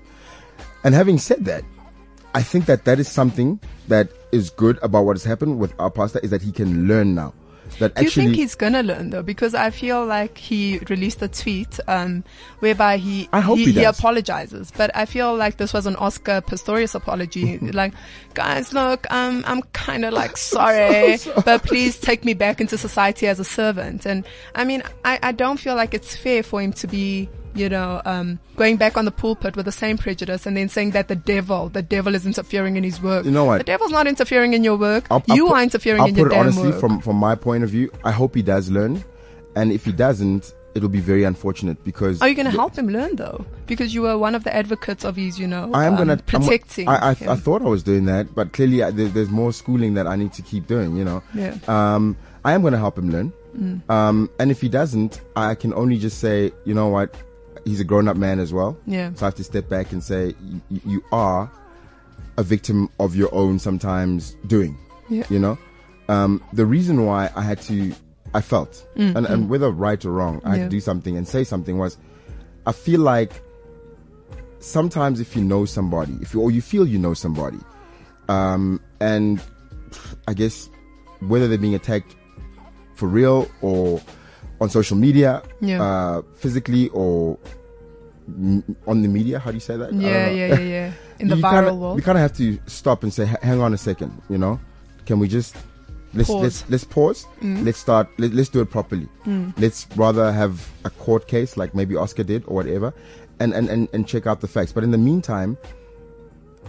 And 0.84 0.96
having 0.96 1.18
said 1.20 1.46
that, 1.46 1.64
I 2.34 2.42
think 2.42 2.66
that 2.66 2.86
that 2.86 3.00
is 3.00 3.08
something 3.08 3.60
that 3.88 4.10
is 4.32 4.50
good 4.50 4.80
about 4.82 5.06
what 5.06 5.16
has 5.16 5.24
happened 5.24 5.60
with 5.60 5.74
our 5.80 5.90
pastor 5.90 6.20
is 6.20 6.32
that 6.32 6.42
he 6.42 6.52
can 6.52 6.88
learn 6.88 7.16
now. 7.16 7.34
That 7.80 7.96
Do 7.96 8.04
you 8.04 8.10
think 8.10 8.36
he's 8.36 8.56
gonna 8.56 8.84
learn 8.84 9.10
though? 9.10 9.24
Because 9.24 9.54
I 9.54 9.70
feel 9.70 10.06
like 10.06 10.38
he 10.38 10.80
released 10.90 11.22
a 11.22 11.28
tweet 11.28 11.80
um, 11.88 12.24
whereby 12.60 12.98
he 12.98 13.28
I 13.34 13.42
hope 13.42 13.58
he 13.58 13.74
does. 13.74 14.00
apologizes, 14.00 14.72
but 14.76 14.92
I 14.96 15.06
feel 15.06 15.36
like 15.36 15.58
this 15.58 15.74
was 15.74 15.86
an 15.86 15.96
Oscar 15.98 16.42
Pistorius 16.42 16.96
apology. 16.96 17.58
like, 17.74 17.94
guys, 18.34 18.74
look, 18.74 19.12
um, 19.12 19.44
I'm 19.46 19.62
kind 19.74 20.06
of 20.06 20.14
like 20.14 20.38
sorry, 20.54 21.18
but 21.44 21.64
please 21.64 22.00
take 22.00 22.24
me 22.24 22.34
back 22.34 22.62
into 22.62 22.78
society 22.78 23.28
as 23.28 23.40
a 23.40 23.46
servant. 23.46 24.06
And 24.06 24.26
I 24.54 24.64
mean, 24.64 24.84
I, 25.04 25.20
I 25.22 25.32
don't 25.32 25.58
feel 25.58 25.76
like 25.76 25.94
it's 25.94 26.16
fair 26.16 26.44
for 26.44 26.62
him 26.62 26.74
to 26.74 26.88
be. 26.88 27.30
You 27.56 27.70
know, 27.70 28.02
um, 28.06 28.40
going 28.58 28.76
back 28.78 28.98
on 28.98 29.06
the 29.06 29.12
pulpit 29.12 29.56
with 29.56 29.66
the 29.66 29.72
same 29.72 29.98
prejudice 29.98 30.46
and 30.46 30.58
then 30.58 30.68
saying 30.70 30.92
that 30.92 31.08
the 31.08 31.16
devil, 31.16 31.70
the 31.70 31.82
devil 31.82 32.14
is 32.14 32.26
interfering 32.26 32.76
in 32.76 32.84
his 32.84 33.02
work. 33.02 33.24
You 33.26 33.32
know 33.32 33.46
what? 33.46 33.60
The 33.60 33.64
devil's 33.64 33.92
not 33.92 34.08
interfering 34.08 34.54
in 34.54 34.64
your 34.64 34.76
work. 34.78 35.08
I'll- 35.10 35.24
I'll 35.30 35.36
you 35.38 35.48
put- 35.48 35.54
are 35.56 35.64
interfering 35.64 36.02
I'll 36.02 36.08
in 36.10 36.16
your 36.16 36.30
damn 36.30 36.40
honestly 36.42 36.70
work. 36.72 36.80
from 36.80 37.00
from 37.00 37.16
my 37.16 37.34
point 37.36 37.64
of 37.64 37.70
view. 37.70 37.90
I 38.04 38.12
hope 38.12 38.36
he 38.36 38.42
does 38.42 38.70
learn, 38.70 39.04
and 39.56 39.72
if 39.72 39.86
he 39.86 39.92
doesn't, 39.94 40.54
it'll 40.76 40.90
be 40.90 41.00
very 41.00 41.24
unfortunate 41.24 41.82
because. 41.86 42.22
Are 42.22 42.28
you 42.28 42.36
going 42.36 42.46
to 42.46 42.52
help 42.52 42.76
him 42.76 42.90
learn 42.90 43.16
though? 43.16 43.46
Because 43.68 43.94
you 43.96 44.02
were 44.02 44.18
one 44.18 44.36
of 44.36 44.44
the 44.44 44.54
advocates 44.54 45.06
of 45.06 45.16
his, 45.16 45.40
you 45.40 45.48
know, 45.48 45.72
I 45.74 45.86
am 45.86 45.94
um, 45.94 46.00
gonna 46.00 46.14
I'm- 46.14 46.24
protecting. 46.26 46.90
I, 46.90 47.12
I, 47.12 47.14
him. 47.14 47.30
I 47.30 47.36
thought 47.38 47.62
I 47.62 47.70
was 47.70 47.84
doing 47.84 48.04
that, 48.06 48.36
but 48.36 48.52
clearly 48.52 48.84
I, 48.84 48.92
there, 48.92 49.08
there's 49.08 49.30
more 49.30 49.54
schooling 49.54 49.94
that 49.94 50.08
I 50.08 50.18
need 50.18 50.34
to 50.34 50.42
keep 50.42 50.68
doing. 50.68 50.98
You 50.98 51.06
know. 51.06 51.24
Yeah. 51.34 51.56
Um, 51.70 52.18
I 52.44 52.52
am 52.52 52.62
gonna 52.64 52.78
help 52.78 52.98
him 52.98 53.10
learn. 53.10 53.32
Mm. 53.58 53.90
Um, 53.90 54.30
and 54.38 54.52
if 54.52 54.60
he 54.60 54.68
doesn't, 54.68 55.22
I 55.38 55.56
can 55.56 55.74
only 55.74 55.98
just 55.98 56.20
say, 56.20 56.52
you 56.66 56.74
know 56.74 56.90
what, 56.90 57.16
he's 57.64 57.80
a 57.80 57.84
grown-up 57.84 58.18
man 58.18 58.40
as 58.40 58.52
well. 58.54 58.78
Yeah. 58.86 59.12
So 59.16 59.26
I 59.26 59.28
have 59.28 59.36
to 59.36 59.44
step 59.44 59.70
back 59.70 59.92
and 59.92 60.04
say, 60.04 60.34
you, 60.70 60.82
you 60.86 61.04
are 61.12 61.50
a 62.38 62.44
victim 62.44 62.90
of 63.00 63.16
your 63.16 63.34
own 63.34 63.60
sometimes 63.60 64.36
doing. 64.48 64.78
Yeah. 65.10 65.24
You 65.30 65.40
know, 65.40 65.58
um, 66.10 66.44
the 66.54 66.66
reason 66.66 67.06
why 67.06 67.30
I 67.36 67.42
had 67.44 67.62
to, 67.64 67.94
I 68.34 68.42
felt, 68.42 68.86
and, 68.96 69.18
and 69.26 69.50
whether 69.50 69.70
right 69.72 70.04
or 70.04 70.12
wrong, 70.12 70.42
I 70.44 70.50
had 70.50 70.56
Mm, 70.56 70.60
Yeah. 70.60 70.64
to 70.66 70.70
do 70.70 70.80
something 70.82 71.16
and 71.18 71.28
say 71.28 71.44
something 71.44 71.78
was, 71.78 71.98
I 72.66 72.72
feel 72.74 73.00
like 73.02 73.32
sometimes 74.60 75.20
if 75.20 75.36
you 75.36 75.44
know 75.44 75.66
somebody, 75.66 76.14
if 76.22 76.34
you, 76.34 76.42
or 76.42 76.52
you 76.52 76.62
feel 76.62 76.88
you 76.88 76.98
know 77.00 77.14
somebody, 77.14 77.60
um, 78.28 78.82
and 79.00 79.42
I 80.28 80.34
guess 80.34 80.70
whether 81.20 81.48
they're 81.48 81.58
being 81.58 81.76
attacked 81.76 82.16
for 82.96 83.08
real 83.08 83.50
or 83.62 84.02
on 84.62 84.70
social 84.70 84.98
media, 84.98 85.42
Yeah. 85.62 85.82
uh, 85.84 86.22
physically 86.36 86.90
or 86.90 87.38
m- 88.28 88.64
on 88.88 89.02
the 89.02 89.08
media, 89.08 89.40
how 89.40 89.52
do 89.52 89.56
you 89.58 89.62
say 89.62 89.78
that? 89.78 89.94
Yeah, 89.94 90.30
yeah, 90.30 90.48
yeah, 90.48 90.60
yeah. 90.60 90.92
In 91.20 91.28
the 91.30 91.36
You 91.38 91.44
viral 91.44 91.52
kinda, 91.66 91.74
world. 91.76 91.96
We 91.96 92.02
kind 92.02 92.18
of 92.18 92.22
have 92.22 92.36
to 92.38 92.58
stop 92.68 93.04
and 93.04 93.14
say, 93.14 93.26
hang 93.42 93.62
on 93.62 93.74
a 93.74 93.78
second, 93.78 94.12
you 94.30 94.38
know, 94.38 94.60
can 95.06 95.20
we 95.20 95.28
just 95.28 95.56
let's 96.14 96.30
Pause. 96.30 96.40
Mm. 96.40 96.44
let's 96.44 96.70
let's 96.70 96.84
pause. 96.84 97.26
Let's 97.42 97.78
start. 97.78 98.08
Let, 98.18 98.34
let's 98.34 98.50
do 98.50 98.62
it 98.62 98.70
properly. 98.72 99.08
Let's 99.58 99.86
rather 99.96 100.32
have 100.32 100.68
a 100.84 100.90
court 100.90 101.28
case 101.28 101.58
like 101.58 101.76
maybe 101.76 101.96
Oscar 101.96 102.24
did 102.24 102.44
or 102.48 102.56
whatever, 102.56 102.94
and 103.40 103.54
and 103.54 103.70
and, 103.70 103.88
and 103.94 104.08
check 104.08 104.26
out 104.28 104.40
the 104.42 104.48
facts. 104.48 104.72
But 104.72 104.84
in 104.84 104.92
the 104.92 104.98
meantime, 104.98 105.58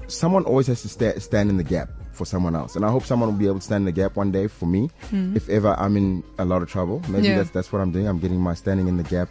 someone 0.08 0.44
always 0.44 0.66
has 0.66 0.82
to 0.82 0.88
sta- 0.88 1.18
stand 1.20 1.50
in 1.50 1.56
the 1.56 1.64
gap 1.64 1.88
for 2.16 2.24
someone 2.24 2.56
else, 2.56 2.74
and 2.76 2.84
I 2.84 2.90
hope 2.90 3.04
someone 3.04 3.28
will 3.30 3.38
be 3.38 3.46
able 3.46 3.60
to 3.60 3.64
stand 3.64 3.82
in 3.82 3.86
the 3.86 3.92
gap 3.92 4.16
one 4.16 4.30
day 4.32 4.46
for 4.48 4.66
me 4.66 4.90
if 5.12 5.48
ever 5.48 5.74
I'm 5.78 5.96
in 5.96 6.24
a 6.38 6.44
lot 6.44 6.62
of 6.62 6.68
trouble. 6.70 7.00
Maybe 7.08 7.26
Mm. 7.26 7.30
Yeah. 7.30 7.36
that's 7.38 7.50
that's 7.50 7.72
what 7.72 7.80
I'm 7.82 7.90
doing. 7.92 8.06
I'm 8.08 8.18
getting 8.18 8.40
my 8.40 8.54
standing 8.54 8.88
in 8.88 8.96
the 8.96 9.02
gap 9.04 9.28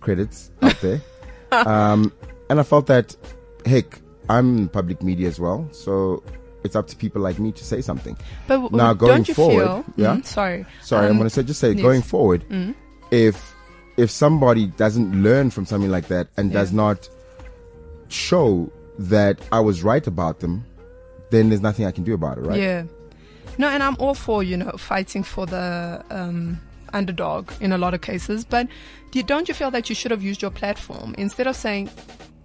credits 0.00 0.50
out 0.62 0.80
there. 0.80 1.00
um, 1.52 2.12
and 2.48 2.58
I 2.60 2.62
felt 2.62 2.86
that, 2.86 3.14
heck, 3.66 4.00
I'm 4.28 4.56
in 4.58 4.68
public 4.68 5.02
media 5.02 5.28
as 5.28 5.38
well, 5.40 5.68
so 5.72 6.22
it's 6.64 6.76
up 6.76 6.86
to 6.88 6.96
people 6.96 7.20
like 7.22 7.38
me 7.38 7.52
to 7.52 7.64
say 7.64 7.80
something. 7.80 8.16
but 8.46 8.56
w- 8.60 8.76
now 8.76 8.92
going 8.94 9.12
don't 9.16 9.28
you 9.28 9.34
forward, 9.34 9.64
feel? 9.66 9.84
yeah? 9.96 10.16
Mm, 10.16 10.24
sorry. 10.26 10.66
Sorry, 10.82 11.06
I'm 11.06 11.12
Um, 11.12 11.16
going 11.18 11.28
to 11.28 11.34
say 11.34 11.42
just 11.42 11.58
say 11.60 11.70
yes. 11.70 11.78
Mm. 11.78 11.82
going 11.82 12.02
forward, 12.02 12.44
if 13.10 13.54
if 13.96 14.10
somebody 14.10 14.66
doesn't 14.66 15.22
learn 15.22 15.50
from 15.50 15.66
something 15.66 15.90
like 15.90 16.08
that 16.08 16.28
and 16.36 16.52
does 16.52 16.72
not 16.72 17.08
show 18.08 18.70
that 18.98 19.38
I 19.52 19.60
was 19.60 19.82
right 19.82 20.06
about 20.06 20.40
them, 20.40 20.64
then 21.30 21.48
there's 21.48 21.60
nothing 21.60 21.86
I 21.86 21.92
can 21.92 22.04
do 22.04 22.14
about 22.14 22.38
it, 22.38 22.42
right? 22.42 22.60
Yeah. 22.60 22.84
No, 23.58 23.68
and 23.68 23.82
I'm 23.82 23.96
all 23.98 24.14
for, 24.14 24.42
you 24.42 24.56
know, 24.56 24.72
fighting 24.72 25.22
for 25.22 25.46
the 25.46 26.04
um, 26.10 26.60
underdog 26.92 27.50
in 27.60 27.72
a 27.72 27.78
lot 27.78 27.94
of 27.94 28.00
cases. 28.00 28.44
But 28.44 28.68
don't 29.26 29.48
you 29.48 29.54
feel 29.54 29.70
that 29.72 29.88
you 29.88 29.94
should 29.94 30.10
have 30.10 30.22
used 30.22 30.42
your 30.42 30.50
platform 30.50 31.14
instead 31.18 31.46
of 31.46 31.56
saying, 31.56 31.90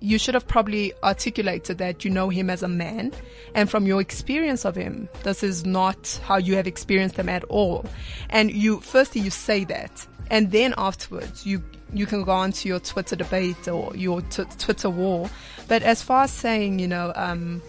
you 0.02 0.20
should 0.20 0.34
have 0.34 0.48
probably 0.48 0.94
articulated 1.04 1.78
that 1.80 2.06
you 2.06 2.12
know 2.12 2.30
him 2.30 2.50
as 2.50 2.62
a 2.62 2.68
man 2.68 3.12
and 3.56 3.70
from 3.70 3.88
your 3.88 4.02
experience 4.02 4.66
of 4.66 4.76
him, 4.76 5.10
this 5.24 5.42
is 5.42 5.66
not 5.66 6.20
how 6.24 6.38
you 6.38 6.56
have 6.56 6.68
experienced 6.68 7.16
him 7.16 7.30
at 7.30 7.44
all. 7.46 7.86
And 8.30 8.52
you, 8.52 8.82
firstly, 8.82 9.22
you 9.22 9.32
say 9.32 9.64
that. 9.66 10.06
And 10.30 10.52
then 10.52 10.74
afterwards, 10.78 11.46
you, 11.46 11.64
you 11.94 12.06
can 12.06 12.24
go 12.24 12.32
on 12.34 12.52
to 12.52 12.68
your 12.68 12.80
Twitter 12.80 13.16
debate 13.16 13.68
or 13.68 13.96
your 13.96 14.22
t- 14.22 14.44
Twitter 14.60 14.90
war. 14.90 15.30
But 15.68 15.82
as 15.82 16.02
far 16.02 16.24
as 16.24 16.32
saying, 16.32 16.80
you 16.80 16.88
know, 16.88 17.14
um, 17.16 17.62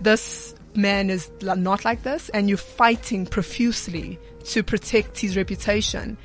this 0.00 0.54
man 0.74 1.10
is 1.10 1.30
not 1.40 1.84
like 1.84 2.02
this 2.02 2.28
and 2.30 2.48
you're 2.48 2.58
fighting 2.58 3.26
profusely 3.26 4.18
to 4.44 4.62
protect 4.62 5.18
his 5.18 5.36
reputation, 5.36 6.16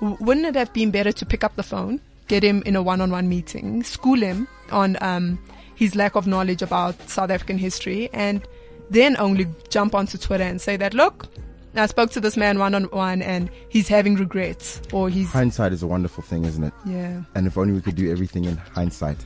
wouldn't 0.00 0.46
it 0.46 0.54
have 0.54 0.72
been 0.72 0.90
better 0.90 1.12
to 1.12 1.26
pick 1.26 1.42
up 1.44 1.56
the 1.56 1.62
phone, 1.62 2.00
get 2.28 2.42
him 2.42 2.62
in 2.66 2.76
a 2.76 2.82
one-on-one 2.82 3.28
meeting, 3.28 3.82
school 3.82 4.20
him 4.20 4.46
on 4.70 4.96
um, 5.00 5.38
his 5.74 5.94
lack 5.94 6.14
of 6.14 6.26
knowledge 6.26 6.62
about 6.62 7.08
South 7.08 7.30
African 7.30 7.58
history, 7.58 8.08
and 8.12 8.42
then 8.90 9.16
only 9.18 9.46
jump 9.68 9.94
onto 9.94 10.16
Twitter 10.18 10.44
and 10.44 10.60
say 10.60 10.76
that, 10.76 10.94
look, 10.94 11.26
I 11.74 11.86
spoke 11.86 12.10
to 12.12 12.20
this 12.20 12.36
man 12.38 12.58
one-on-one 12.58 13.20
and 13.20 13.50
he's 13.68 13.86
having 13.88 14.16
regrets 14.16 14.80
or 14.92 15.10
he's, 15.10 15.30
Hindsight 15.30 15.72
is 15.74 15.82
a 15.82 15.86
wonderful 15.86 16.22
thing, 16.22 16.44
isn't 16.46 16.64
it? 16.64 16.72
yeah, 16.86 17.22
And 17.34 17.46
if 17.46 17.58
only 17.58 17.74
we 17.74 17.82
could 17.82 17.96
do 17.96 18.10
everything 18.10 18.44
in 18.46 18.56
hindsight. 18.56 19.18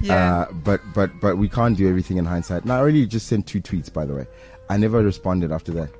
Yeah. 0.00 0.40
Uh, 0.42 0.52
but 0.52 0.80
but 0.94 1.10
but 1.20 1.36
we 1.36 1.48
can't 1.48 1.76
do 1.76 1.88
everything 1.88 2.16
in 2.16 2.24
hindsight. 2.24 2.64
Now, 2.64 2.78
I 2.78 2.80
really 2.80 3.06
just 3.06 3.26
sent 3.26 3.46
two 3.46 3.60
tweets, 3.60 3.92
by 3.92 4.04
the 4.04 4.14
way. 4.14 4.26
I 4.68 4.76
never 4.76 5.02
responded 5.02 5.52
after 5.52 5.72
that. 5.72 5.90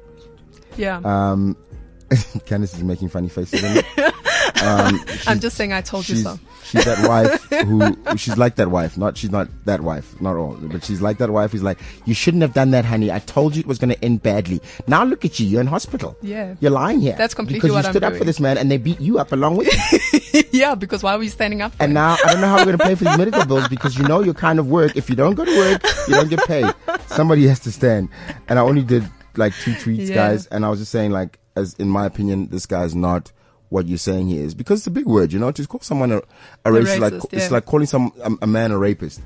yeah. 0.76 1.00
Um, 1.04 1.56
Candice 2.10 2.74
is 2.74 2.82
making 2.84 3.08
funny 3.08 3.28
faces. 3.28 3.60
Um, 4.64 5.00
I'm 5.26 5.40
just 5.40 5.56
saying 5.56 5.72
I 5.72 5.80
told 5.80 6.08
you 6.08 6.16
so. 6.16 6.38
she's 6.64 6.84
that 6.84 7.06
wife 7.08 7.42
who 7.66 8.16
she's 8.16 8.36
like 8.38 8.56
that 8.56 8.70
wife. 8.70 8.96
Not 8.96 9.16
she's 9.16 9.30
not 9.30 9.48
that 9.66 9.80
wife, 9.82 10.20
not 10.20 10.36
all, 10.36 10.56
but 10.60 10.84
she's 10.84 11.00
like 11.02 11.18
that 11.18 11.30
wife 11.30 11.52
who's 11.52 11.62
like, 11.62 11.78
you 12.06 12.14
shouldn't 12.14 12.42
have 12.42 12.54
done 12.54 12.70
that, 12.72 12.84
honey. 12.84 13.12
I 13.12 13.18
told 13.18 13.54
you 13.56 13.60
it 13.60 13.66
was 13.66 13.78
going 13.78 13.90
to 13.94 14.04
end 14.04 14.22
badly. 14.22 14.60
Now 14.86 15.04
look 15.04 15.24
at 15.24 15.38
you, 15.38 15.46
you're 15.46 15.60
in 15.60 15.66
hospital. 15.66 16.16
Yeah. 16.22 16.54
you're 16.60 16.70
lying 16.70 17.00
here. 17.00 17.14
That's 17.16 17.34
completely 17.34 17.60
because 17.60 17.72
what 17.74 17.84
you 17.84 17.88
I'm 17.88 17.92
stood 17.92 18.04
up 18.04 18.14
for 18.16 18.24
this 18.24 18.40
man 18.40 18.58
and 18.58 18.70
they 18.70 18.76
beat 18.78 19.00
you 19.00 19.18
up 19.18 19.32
along 19.32 19.56
with 19.56 19.68
him. 19.72 20.44
yeah, 20.52 20.74
because 20.74 21.02
why 21.02 21.16
were 21.16 21.22
you 21.22 21.30
standing 21.30 21.62
up 21.62 21.72
for 21.74 21.82
and 21.82 21.90
him? 21.90 21.94
now 21.94 22.16
I 22.24 22.32
don't 22.32 22.40
know 22.40 22.48
how 22.48 22.56
we're 22.58 22.64
going 22.76 22.78
to 22.78 22.84
pay 22.84 22.94
for 22.94 23.04
these 23.04 23.18
medical 23.18 23.44
bills 23.44 23.68
because 23.68 23.98
you 23.98 24.04
know 24.08 24.20
your 24.20 24.34
kind 24.34 24.58
of 24.58 24.68
work. 24.68 24.96
If 24.96 25.10
you 25.10 25.16
don't 25.16 25.34
go 25.34 25.44
to 25.44 25.56
work, 25.56 25.82
you 26.08 26.14
don't 26.14 26.30
get 26.30 26.40
paid. 26.46 26.66
Somebody 27.06 27.46
has 27.46 27.60
to 27.60 27.72
stand. 27.72 28.08
And 28.48 28.58
I 28.58 28.62
only 28.62 28.82
did 28.82 29.04
like 29.36 29.52
two 29.62 29.72
tweets, 29.72 30.08
Yeah. 30.08 30.14
guys, 30.14 30.46
and 30.46 30.64
I 30.64 30.70
was 30.70 30.78
just 30.78 30.92
saying 30.92 31.10
like, 31.10 31.38
as 31.56 31.74
in 31.74 31.88
my 31.88 32.06
opinion, 32.06 32.48
this 32.48 32.66
guy's 32.66 32.94
not 32.94 33.32
what 33.74 33.88
you're 33.88 33.98
saying 33.98 34.28
here 34.28 34.44
is 34.44 34.54
because 34.54 34.80
it's 34.80 34.86
a 34.86 34.90
big 34.90 35.04
word, 35.04 35.32
you 35.32 35.38
know, 35.40 35.50
to 35.50 35.66
call 35.66 35.80
someone 35.80 36.12
a, 36.12 36.18
a 36.64 36.70
racist, 36.70 37.00
like 37.00 37.12
racist, 37.12 37.32
it's 37.32 37.50
like 37.50 37.64
calling 37.66 37.86
some 37.86 38.12
a, 38.22 38.32
a 38.42 38.46
man 38.46 38.70
a 38.70 38.78
rapist. 38.78 39.20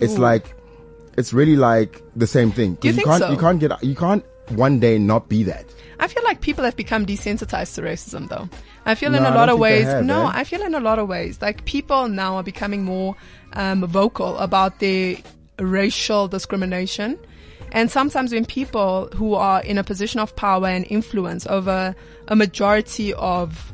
It's 0.00 0.16
like 0.16 0.54
it's 1.18 1.34
really 1.34 1.56
like 1.56 2.02
the 2.16 2.26
same 2.26 2.50
thing. 2.50 2.78
You 2.82 2.94
think 2.94 3.06
can't 3.06 3.22
so? 3.22 3.30
you 3.30 3.36
can't 3.36 3.60
get 3.60 3.84
you 3.84 3.94
can't 3.94 4.24
one 4.48 4.80
day 4.80 4.98
not 4.98 5.28
be 5.28 5.42
that. 5.44 5.66
I 5.98 6.08
feel 6.08 6.24
like 6.24 6.40
people 6.40 6.64
have 6.64 6.76
become 6.76 7.04
desensitized 7.04 7.74
to 7.74 7.82
racism 7.82 8.28
though. 8.30 8.48
I 8.86 8.94
feel 8.94 9.14
in 9.14 9.22
a 9.22 9.34
lot 9.34 9.50
of 9.50 9.58
ways, 9.58 9.84
have, 9.84 10.02
no, 10.02 10.26
eh? 10.26 10.30
I 10.32 10.44
feel 10.44 10.62
in 10.62 10.74
a 10.74 10.80
lot 10.80 10.98
of 10.98 11.06
ways, 11.06 11.42
like 11.42 11.66
people 11.66 12.08
now 12.08 12.36
are 12.36 12.42
becoming 12.42 12.82
more 12.82 13.14
um, 13.52 13.86
vocal 13.86 14.38
about 14.38 14.80
their 14.80 15.16
racial 15.58 16.26
discrimination. 16.26 17.18
And 17.72 17.90
sometimes 17.90 18.32
when 18.32 18.46
people 18.46 19.10
who 19.14 19.34
are 19.34 19.62
in 19.62 19.76
a 19.76 19.84
position 19.84 20.20
of 20.20 20.34
power 20.34 20.66
and 20.66 20.86
influence 20.88 21.46
over 21.46 21.94
a 22.28 22.34
majority 22.34 23.12
of 23.12 23.72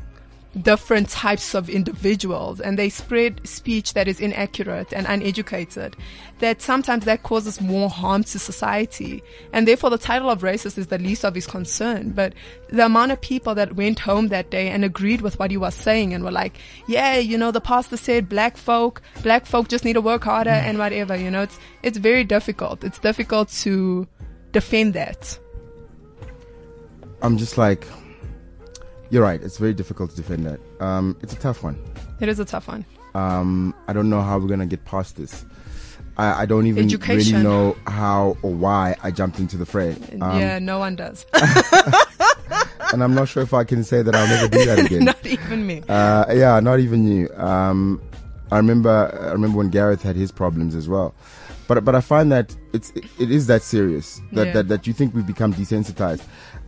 different 0.63 1.09
types 1.09 1.53
of 1.53 1.69
individuals 1.69 2.59
and 2.59 2.77
they 2.77 2.89
spread 2.89 3.45
speech 3.47 3.93
that 3.93 4.07
is 4.07 4.19
inaccurate 4.19 4.91
and 4.93 5.05
uneducated 5.07 5.95
that 6.39 6.61
sometimes 6.61 7.05
that 7.05 7.23
causes 7.23 7.59
more 7.59 7.89
harm 7.89 8.23
to 8.23 8.37
society. 8.37 9.23
And 9.53 9.67
therefore 9.67 9.89
the 9.89 9.97
title 9.97 10.29
of 10.29 10.41
racist 10.41 10.77
is 10.77 10.87
the 10.87 10.99
least 10.99 11.25
of 11.25 11.33
his 11.33 11.47
concern. 11.47 12.11
But 12.11 12.33
the 12.69 12.85
amount 12.85 13.11
of 13.11 13.19
people 13.21 13.55
that 13.55 13.75
went 13.75 13.99
home 13.99 14.27
that 14.27 14.51
day 14.51 14.69
and 14.69 14.85
agreed 14.85 15.21
with 15.21 15.39
what 15.39 15.49
he 15.49 15.57
was 15.57 15.73
saying 15.73 16.13
and 16.13 16.23
were 16.23 16.31
like 16.31 16.57
yeah 16.87 17.15
you 17.17 17.37
know 17.37 17.51
the 17.51 17.61
pastor 17.61 17.97
said 17.97 18.27
black 18.27 18.57
folk 18.57 19.01
black 19.23 19.45
folk 19.45 19.67
just 19.67 19.85
need 19.85 19.93
to 19.93 20.01
work 20.01 20.25
harder 20.25 20.51
mm. 20.51 20.63
and 20.63 20.77
whatever 20.77 21.15
you 21.15 21.31
know 21.31 21.43
it's 21.43 21.57
it's 21.87 21.97
very 21.97 22.23
difficult. 22.23 22.83
It's 22.83 22.99
difficult 22.99 23.49
to 23.63 24.07
defend 24.51 24.93
that. 24.93 25.39
I'm 27.21 27.37
just 27.37 27.57
like, 27.57 27.87
you're 29.09 29.23
right. 29.23 29.41
It's 29.41 29.57
very 29.57 29.73
difficult 29.73 30.09
to 30.11 30.15
defend 30.15 30.45
that. 30.45 30.59
Um, 30.83 31.17
it's 31.21 31.33
a 31.33 31.37
tough 31.37 31.63
one. 31.63 31.77
it 32.19 32.29
is 32.29 32.39
a 32.39 32.45
tough 32.45 32.67
one 32.67 32.83
Um, 33.15 33.73
I 33.87 33.93
don't 33.93 34.09
know 34.09 34.21
how 34.21 34.37
we're 34.39 34.47
gonna 34.47 34.65
get 34.65 34.83
past 34.85 35.15
this. 35.17 35.45
I, 36.17 36.41
I 36.43 36.45
don't 36.47 36.65
even 36.65 36.83
Education. 36.85 37.33
really 37.33 37.43
know 37.43 37.77
how 37.85 38.37
or 38.41 38.51
why 38.51 38.95
I 39.03 39.11
jumped 39.11 39.39
into 39.39 39.55
the 39.57 39.65
fray. 39.65 39.95
Um, 40.21 40.39
yeah 40.39 40.57
no 40.59 40.79
one 40.79 40.95
does 40.95 41.25
and 42.93 43.03
I'm 43.03 43.13
not 43.13 43.27
sure 43.27 43.43
if 43.43 43.53
I 43.53 43.63
can 43.63 43.83
say 43.83 44.01
that 44.01 44.15
I'll 44.15 44.27
never 44.27 44.47
do 44.47 44.65
that 44.65 44.79
again. 44.79 45.05
not 45.13 45.25
even 45.25 45.65
me 45.67 45.83
Uh, 45.87 46.25
yeah, 46.33 46.59
not 46.59 46.79
even 46.79 47.07
you. 47.07 47.29
Um, 47.35 48.01
I 48.51 48.57
remember, 48.57 49.15
I 49.21 49.31
remember 49.33 49.57
when 49.57 49.69
Gareth 49.69 50.01
had 50.01 50.15
his 50.15 50.31
problems 50.31 50.73
as 50.73 50.87
well. 50.87 51.13
But, 51.67 51.83
but 51.83 51.95
I 51.95 52.01
find 52.01 52.31
that 52.31 52.55
it's, 52.73 52.91
it 53.19 53.29
is 53.29 53.47
that 53.47 53.61
serious 53.61 54.21
that, 54.31 54.47
Yeah. 54.47 54.53
that, 54.53 54.67
that 54.69 54.87
you 54.87 54.93
think 54.93 55.13
we've 55.13 55.27
become 55.27 55.53
desensitized. 55.53 56.23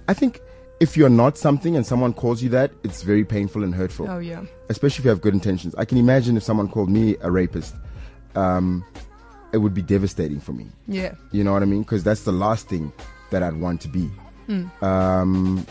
I 0.10 0.13
think 0.13 0.41
if 0.80 0.96
you're 0.96 1.10
not 1.10 1.38
something 1.38 1.76
and 1.76 1.86
someone 1.86 2.13
calls 2.13 2.42
you 2.42 2.50
that, 2.50 2.72
it's 2.84 3.02
very 3.04 3.26
painful 3.26 3.63
and 3.63 3.74
hurtful. 3.76 4.10
oh 4.10 4.20
yeah 4.20 4.44
especially 4.70 5.02
if 5.02 5.06
you 5.06 5.10
have 5.10 5.22
good 5.22 5.34
intentions. 5.34 5.74
I 5.80 5.86
can 5.86 5.98
imagine 5.98 6.38
if 6.38 6.44
someone 6.44 6.68
called 6.70 6.89
me 6.92 7.15
a 7.22 7.32
rapist, 7.32 7.76
um, 8.36 8.86
it 9.52 9.58
would 9.58 9.74
be 9.74 9.82
devastating 9.82 10.39
for 10.39 10.54
me. 10.54 10.68
yeah 10.88 11.15
You 11.32 11.44
know 11.44 11.54
what 11.54 11.63
I 11.63 11.65
mean? 11.65 11.82
Because 11.82 12.04
that's 12.04 12.22
the 12.24 12.32
last 12.32 12.70
thing 12.70 12.94
that 13.32 13.42
I'd 13.42 13.60
want 13.60 13.82
to 13.82 13.88
be. 13.88 14.06
Hmm. 14.46 14.68
Um, 14.84 15.65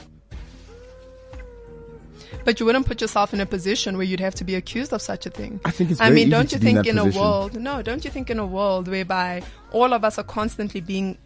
But 2.44 2.58
you 2.58 2.66
wouldn't 2.66 2.86
put 2.86 3.00
yourself 3.00 3.32
in 3.34 3.40
a 3.40 3.46
position 3.46 3.96
where 3.96 4.06
you'd 4.06 4.20
have 4.20 4.34
to 4.36 4.44
be 4.44 4.54
accused 4.54 4.92
of 4.92 5.00
such 5.02 5.26
a 5.26 5.30
thing. 5.30 5.60
I 5.64 5.70
think 5.70 5.90
it's 5.90 6.00
I 6.00 6.10
mean, 6.10 6.28
don't 6.30 6.50
you 6.50 6.58
be 6.58 6.70
in 6.70 6.74
think 6.82 6.86
in, 6.86 6.98
a 6.98 7.04
world, 7.04 7.54
no, 7.60 7.82
don't 7.82 8.04
you 8.04 8.10
think 8.10 8.30
in 8.30 8.38
a 8.38 8.46
world 8.46 8.88
whereby 8.88 9.42
all 9.72 9.92
of 9.92 10.02
us 10.04 10.18
are 10.18 10.24
constantly 10.24 10.80
being 10.80 11.18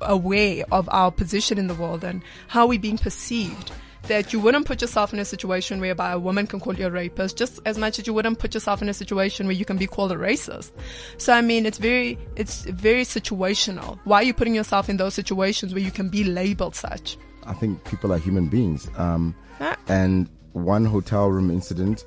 aware 0.00 0.64
of 0.72 0.88
our 0.92 1.10
position 1.10 1.58
in 1.58 1.66
the 1.66 1.74
world 1.74 2.04
and 2.04 2.22
how 2.48 2.66
we're 2.66 2.80
being 2.80 2.98
perceived, 2.98 3.72
that 4.08 4.32
you 4.32 4.40
wouldn't 4.40 4.66
put 4.66 4.80
yourself 4.80 5.12
in 5.12 5.20
a 5.20 5.24
situation 5.24 5.80
whereby 5.80 6.10
a 6.10 6.18
woman 6.18 6.46
can 6.46 6.58
call 6.58 6.74
you 6.74 6.86
a 6.86 6.90
rapist 6.90 7.36
just 7.36 7.60
as 7.64 7.78
much 7.78 7.98
as 8.00 8.06
you 8.06 8.12
wouldn't 8.12 8.38
put 8.40 8.52
yourself 8.52 8.82
in 8.82 8.88
a 8.88 8.94
situation 8.94 9.46
where 9.46 9.54
you 9.54 9.64
can 9.64 9.76
be 9.76 9.86
called 9.86 10.10
a 10.10 10.16
racist. 10.16 10.72
So, 11.18 11.32
I 11.32 11.40
mean, 11.40 11.66
it's 11.66 11.78
very, 11.78 12.18
it's 12.34 12.64
very 12.64 13.04
situational. 13.04 13.98
Why 14.04 14.16
are 14.18 14.24
you 14.24 14.34
putting 14.34 14.54
yourself 14.56 14.88
in 14.88 14.96
those 14.96 15.14
situations 15.14 15.72
where 15.72 15.82
you 15.82 15.92
can 15.92 16.08
be 16.08 16.24
labeled 16.24 16.74
such? 16.74 17.16
I 17.46 17.52
think 17.54 17.84
people 17.84 18.12
are 18.12 18.18
human 18.18 18.48
beings. 18.48 18.88
Um, 18.96 19.34
Ah. 19.60 19.76
and 19.86 20.28
one 20.54 20.84
hotel 20.84 21.28
room 21.28 21.48
incident 21.48 22.04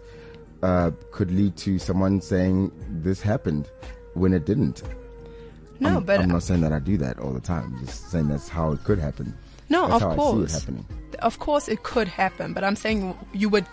uh, 0.63 0.91
could 1.11 1.31
lead 1.31 1.55
to 1.57 1.79
someone 1.79 2.19
saying 2.19 2.71
this 3.01 3.21
happened 3.21 3.69
when 4.15 4.33
it 4.33 4.45
didn't. 4.45 4.83
No, 5.79 5.97
I'm, 5.97 6.03
but 6.03 6.19
I'm 6.21 6.29
not 6.29 6.43
saying 6.43 6.61
that 6.61 6.71
I 6.71 6.79
do 6.79 6.97
that 6.97 7.19
all 7.19 7.31
the 7.31 7.41
time. 7.41 7.75
I'm 7.77 7.85
just 7.85 8.09
saying 8.09 8.27
that's 8.29 8.49
how 8.49 8.71
it 8.71 8.83
could 8.83 8.99
happen. 8.99 9.33
No, 9.69 9.87
That's 9.87 10.03
of 10.03 10.15
course. 10.17 10.35
I 10.35 10.35
see 10.35 10.43
it 10.43 10.59
happening. 10.59 10.85
Of 11.19 11.39
course, 11.39 11.67
it 11.67 11.83
could 11.83 12.07
happen, 12.07 12.53
but 12.53 12.63
I'm 12.63 12.75
saying 12.75 13.17
you 13.33 13.49
would 13.49 13.65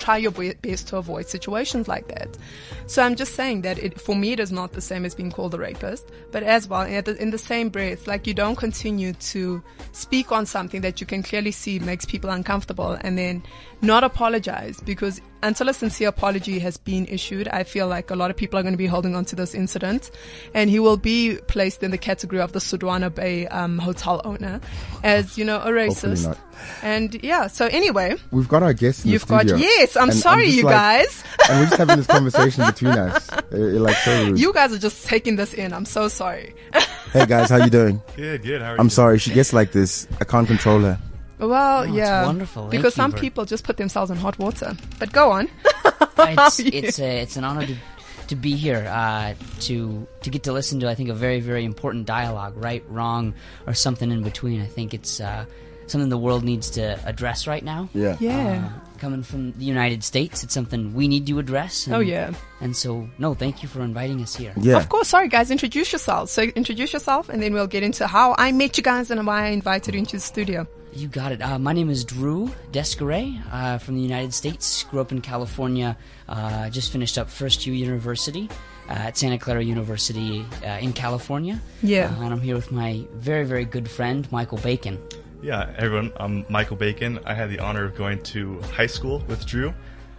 try 0.00 0.16
your 0.16 0.32
best 0.32 0.88
to 0.88 0.96
avoid 0.96 1.28
situations 1.28 1.86
like 1.86 2.08
that. 2.08 2.36
So 2.86 3.02
I'm 3.02 3.14
just 3.14 3.34
saying 3.34 3.62
that 3.62 3.78
it, 3.78 4.00
for 4.00 4.16
me, 4.16 4.32
it 4.32 4.40
is 4.40 4.50
not 4.50 4.72
the 4.72 4.80
same 4.80 5.04
as 5.04 5.14
being 5.14 5.30
called 5.30 5.54
a 5.54 5.58
rapist, 5.58 6.08
but 6.32 6.42
as 6.42 6.66
well, 6.66 6.82
in 6.82 7.04
the, 7.04 7.22
in 7.22 7.30
the 7.30 7.38
same 7.38 7.68
breath, 7.68 8.06
like 8.06 8.26
you 8.26 8.34
don't 8.34 8.56
continue 8.56 9.12
to 9.12 9.62
speak 9.92 10.32
on 10.32 10.46
something 10.46 10.80
that 10.80 11.00
you 11.00 11.06
can 11.06 11.22
clearly 11.22 11.52
see 11.52 11.78
makes 11.78 12.04
people 12.04 12.30
uncomfortable 12.30 12.96
and 13.02 13.16
then 13.16 13.42
not 13.82 14.02
apologize 14.02 14.80
because 14.80 15.20
until 15.42 15.68
a 15.68 15.74
sincere 15.74 16.08
apology 16.08 16.58
has 16.60 16.76
been 16.76 17.06
issued, 17.06 17.48
I 17.48 17.64
feel 17.64 17.86
like 17.88 18.10
a 18.10 18.16
lot 18.16 18.30
of 18.30 18.36
people 18.36 18.58
are 18.58 18.62
going 18.62 18.74
to 18.74 18.78
be 18.78 18.86
holding 18.86 19.14
on 19.16 19.24
to 19.26 19.36
this 19.36 19.54
incident 19.54 20.10
and 20.54 20.68
he 20.70 20.78
will 20.78 20.96
be 20.96 21.38
placed 21.46 21.82
in 21.82 21.90
the 21.90 21.98
category 21.98 22.40
of 22.40 22.52
the 22.52 22.58
Sodwana 22.58 23.14
Bay 23.14 23.46
um, 23.48 23.78
hotel 23.78 24.20
owner 24.24 24.60
as, 25.02 25.36
you 25.38 25.44
know, 25.44 25.56
a 25.60 25.68
racist. 25.68 26.36
And 26.82 27.22
yeah, 27.24 27.46
so 27.46 27.66
anyway, 27.66 28.16
We've 28.30 28.48
got 28.48 28.62
our 28.62 28.74
guests 28.74 29.04
in 29.04 29.12
you've 29.12 29.26
the 29.26 29.44
got, 29.44 29.46
yes, 29.58 29.96
I'm 29.96 30.10
And 30.10 30.18
sorry, 30.18 30.46
just 30.46 30.58
you 30.58 30.64
like- 30.64 30.74
guys. 30.74 31.24
and 31.48 31.58
we're 31.60 31.66
just 31.66 31.76
having 31.78 31.96
this 31.96 32.06
conversation 32.06 32.66
between 32.66 32.92
us. 32.92 33.30
Uh, 33.32 33.40
like 33.52 33.96
so 33.96 34.24
rude. 34.26 34.38
You 34.38 34.52
guys 34.52 34.72
are 34.72 34.78
just 34.78 35.06
taking 35.06 35.36
this 35.36 35.54
in. 35.54 35.72
I'm 35.72 35.86
so 35.86 36.08
sorry. 36.08 36.54
hey 37.12 37.24
guys, 37.26 37.48
how 37.48 37.56
you 37.56 37.70
doing? 37.70 38.02
Good, 38.14 38.42
good. 38.42 38.60
How 38.60 38.72
are 38.72 38.78
I'm 38.78 38.86
you? 38.86 38.90
sorry, 38.90 39.18
she 39.18 39.32
gets 39.32 39.52
like 39.54 39.72
this. 39.72 40.06
I 40.20 40.24
can't 40.24 40.46
control 40.46 40.80
her. 40.80 40.98
Well, 41.40 41.82
it's 41.82 41.92
yeah. 41.92 42.26
wonderful. 42.26 42.62
Thank 42.64 42.72
Because 42.72 42.96
you 42.96 43.02
some 43.02 43.12
for- 43.12 43.18
people 43.18 43.44
just 43.44 43.64
put 43.64 43.76
themselves 43.76 44.10
in 44.10 44.16
hot 44.16 44.38
water. 44.38 44.76
But 44.98 45.12
go 45.12 45.30
on. 45.32 45.48
it's 46.18 46.58
it's 46.60 46.98
a, 46.98 47.20
it's 47.22 47.36
an 47.36 47.44
honor 47.44 47.66
to 47.66 47.76
to 48.28 48.36
be 48.36 48.54
here 48.54 48.86
uh, 48.88 49.34
to 49.60 50.06
to 50.22 50.30
get 50.30 50.44
to 50.44 50.52
listen 50.52 50.78
to 50.80 50.88
I 50.88 50.94
think 50.94 51.08
a 51.08 51.14
very 51.14 51.40
very 51.40 51.64
important 51.64 52.06
dialogue 52.06 52.54
right 52.56 52.84
wrong 52.88 53.34
or 53.66 53.74
something 53.74 54.10
in 54.12 54.22
between 54.22 54.60
I 54.60 54.66
think 54.66 54.94
it's 54.94 55.20
uh, 55.20 55.46
something 55.88 56.08
the 56.10 56.18
world 56.18 56.44
needs 56.44 56.70
to 56.70 57.00
address 57.04 57.46
right 57.48 57.64
now. 57.64 57.88
Yeah. 57.92 58.16
Yeah. 58.20 58.70
Uh, 58.72 58.98
coming 59.00 59.22
from 59.24 59.50
the 59.52 59.64
United 59.64 60.04
States, 60.04 60.44
it's 60.44 60.52
something 60.54 60.94
we 60.94 61.08
need 61.08 61.26
to 61.26 61.38
address. 61.40 61.86
And, 61.86 61.96
Oh, 61.96 62.00
yeah. 62.00 62.32
And 62.60 62.76
so, 62.76 63.08
no, 63.18 63.32
thank 63.34 63.62
you 63.62 63.68
for 63.68 63.80
inviting 63.80 64.20
us 64.22 64.36
here. 64.36 64.52
Yeah. 64.60 64.76
Of 64.76 64.88
course, 64.90 65.08
sorry 65.08 65.26
guys, 65.28 65.50
introduce 65.50 65.90
yourselves. 65.90 66.30
So 66.30 66.42
introduce 66.42 66.92
yourself 66.92 67.28
and 67.30 67.42
then 67.42 67.52
we'll 67.54 67.66
get 67.66 67.82
into 67.82 68.06
how 68.06 68.36
I 68.38 68.52
met 68.52 68.76
you 68.76 68.84
guys 68.84 69.10
and 69.10 69.26
why 69.26 69.46
I 69.46 69.48
invited 69.48 69.94
you 69.94 69.98
into 69.98 70.16
the 70.16 70.20
studio. 70.20 70.68
You 70.92 71.06
got 71.08 71.30
it. 71.32 71.40
Uh, 71.40 71.58
my 71.58 71.72
name 71.72 71.88
is 71.88 72.04
Drew 72.04 72.50
Descaray 72.72 73.40
uh, 73.52 73.78
from 73.78 73.94
the 73.94 74.02
United 74.02 74.34
States. 74.34 74.82
Grew 74.84 75.00
up 75.00 75.12
in 75.12 75.20
California. 75.20 75.96
Uh, 76.28 76.68
just 76.70 76.90
finished 76.90 77.16
up 77.16 77.30
first 77.30 77.64
year 77.66 77.74
university 77.76 78.48
uh, 78.88 78.92
at 78.94 79.16
Santa 79.16 79.38
Clara 79.38 79.62
University 79.62 80.44
uh, 80.64 80.78
in 80.80 80.92
California. 80.92 81.60
Yeah. 81.82 82.12
Uh, 82.18 82.24
and 82.24 82.32
I'm 82.34 82.40
here 82.40 82.56
with 82.56 82.72
my 82.72 83.04
very, 83.14 83.44
very 83.44 83.64
good 83.64 83.88
friend, 83.88 84.30
Michael 84.32 84.58
Bacon. 84.58 84.98
Yeah, 85.42 85.72
everyone. 85.78 86.12
I'm 86.16 86.44
Michael 86.48 86.76
Bacon. 86.76 87.20
I 87.24 87.34
had 87.34 87.50
the 87.50 87.60
honor 87.60 87.84
of 87.84 87.94
going 87.96 88.20
to 88.24 88.60
high 88.62 88.88
school 88.88 89.20
with 89.28 89.46
Drew 89.46 89.72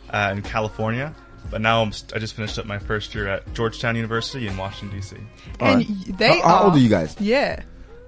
uh, 0.09 0.29
in 0.35 0.41
California, 0.41 1.13
but 1.51 1.59
now 1.61 1.81
I'm 1.81 1.91
st- 1.91 2.15
I 2.15 2.19
just 2.19 2.33
finished 2.33 2.57
up 2.57 2.65
my 2.65 2.79
first 2.79 3.13
year 3.13 3.27
at 3.27 3.53
Georgetown 3.53 3.95
University 3.97 4.47
in 4.47 4.55
Washington 4.57 4.97
D.C. 4.99 5.17
and 5.59 5.85
right. 5.87 6.17
they 6.17 6.39
How- 6.39 6.47
how 6.47 6.55
are. 6.55 6.63
old 6.65 6.75
are 6.75 6.79
you 6.79 6.89
guys? 6.89 7.15
Yeah. 7.19 7.61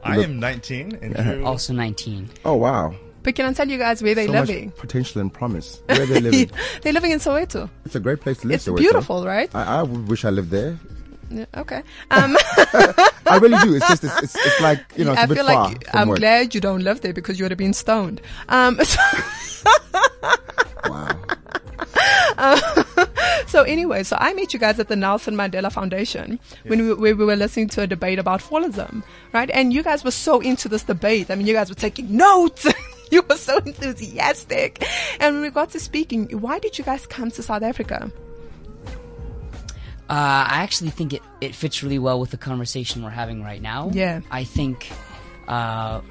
I 0.04 0.18
am 0.20 0.40
19, 0.40 1.00
and 1.02 1.16
Drew. 1.16 1.46
Also 1.46 1.74
19. 1.74 2.30
Oh 2.46 2.56
wow. 2.56 2.94
But 3.24 3.36
can 3.36 3.46
I 3.46 3.54
tell 3.54 3.70
you 3.70 3.78
guys 3.78 4.04
where 4.04 4.14
they're 4.16 4.28
So 4.28 4.34
much 4.34 4.48
living? 4.50 4.72
potential 4.72 5.22
and 5.22 5.34
promise. 5.34 5.82
Where 5.86 6.06
they 6.06 6.20
living? 6.20 6.52
they're 6.82 6.92
living 6.94 7.12
in 7.12 7.20
Soweto. 7.20 7.70
it's 7.86 7.96
a 7.96 8.00
great 8.02 8.20
place 8.20 8.40
to 8.40 8.48
live. 8.48 8.56
It's 8.56 8.68
Soweto. 8.68 8.78
beautiful, 8.78 9.26
right? 9.26 9.50
I, 9.56 9.80
I 9.80 9.84
wish 9.84 10.26
I 10.26 10.30
lived 10.30 10.50
there. 10.52 10.78
Yeah, 11.30 11.46
okay. 11.56 11.82
Um, 12.12 12.36
I 13.26 13.38
really 13.42 13.58
do. 13.64 13.76
It's 13.76 13.88
just 13.88 14.04
it's, 14.04 14.22
it's, 14.24 14.36
it's 14.36 14.62
like 14.62 14.80
you 14.98 15.06
know 15.06 15.14
it's 15.14 15.22
I 15.22 15.24
a 15.24 15.28
bit 15.28 15.38
feel 15.38 15.46
far 15.48 15.70
like 15.70 15.90
from 15.90 16.00
I'm 16.00 16.10
work. 16.10 16.20
glad 16.20 16.54
you 16.54 16.60
don't 16.62 16.82
live 16.84 17.00
there 17.02 17.14
because 17.14 17.40
you 17.40 17.46
would 17.46 17.52
have 17.52 17.58
been 17.58 17.74
stoned. 17.74 18.22
Um, 18.50 18.78
so, 18.84 19.00
Wow. 20.90 21.16
so 23.48 23.64
anyway, 23.64 24.04
so 24.04 24.18
I 24.20 24.34
met 24.34 24.54
you 24.54 24.60
guys 24.60 24.80
at 24.80 24.88
the 24.88 24.96
Nelson 24.96 25.36
Mandela 25.36 25.72
Foundation 25.72 26.40
when 26.66 27.00
we, 27.00 27.14
we 27.14 27.26
were 27.26 27.36
listening 27.36 27.70
to 27.70 27.82
a 27.82 27.88
debate 27.88 28.20
about 28.20 28.42
fallism, 28.42 29.04
right? 29.32 29.50
And 29.52 29.74
you 29.74 29.84
guys 29.84 30.04
were 30.04 30.12
so 30.12 30.40
into 30.40 30.68
this 30.68 30.84
debate. 30.84 31.30
I 31.30 31.36
mean, 31.36 31.48
you 31.48 31.54
guys 31.54 31.70
were 31.70 31.76
taking 31.76 32.16
notes. 32.16 32.66
you 33.12 33.24
were 33.30 33.38
so 33.38 33.58
enthusiastic. 33.58 34.86
And 35.20 35.36
when 35.36 35.44
we 35.44 35.50
got 35.50 35.70
to 35.72 35.80
speaking, 35.80 36.28
why 36.42 36.60
did 36.60 36.78
you 36.78 36.84
guys 36.84 37.06
come 37.06 37.32
to 37.32 37.44
South 37.44 37.64
Africa? 37.64 38.12
Uh, 40.10 40.46
I 40.50 40.62
actually 40.64 40.90
think 40.90 41.14
it, 41.14 41.22
it 41.40 41.56
fits 41.56 41.82
really 41.82 42.00
well 42.00 42.20
with 42.20 42.32
the 42.32 42.38
conversation 42.38 43.04
we're 43.04 43.10
having 43.10 43.42
right 43.42 43.62
now. 43.62 43.90
Yeah. 43.94 44.22
I 44.30 44.44
think 44.44 44.92
uh, 45.48 46.02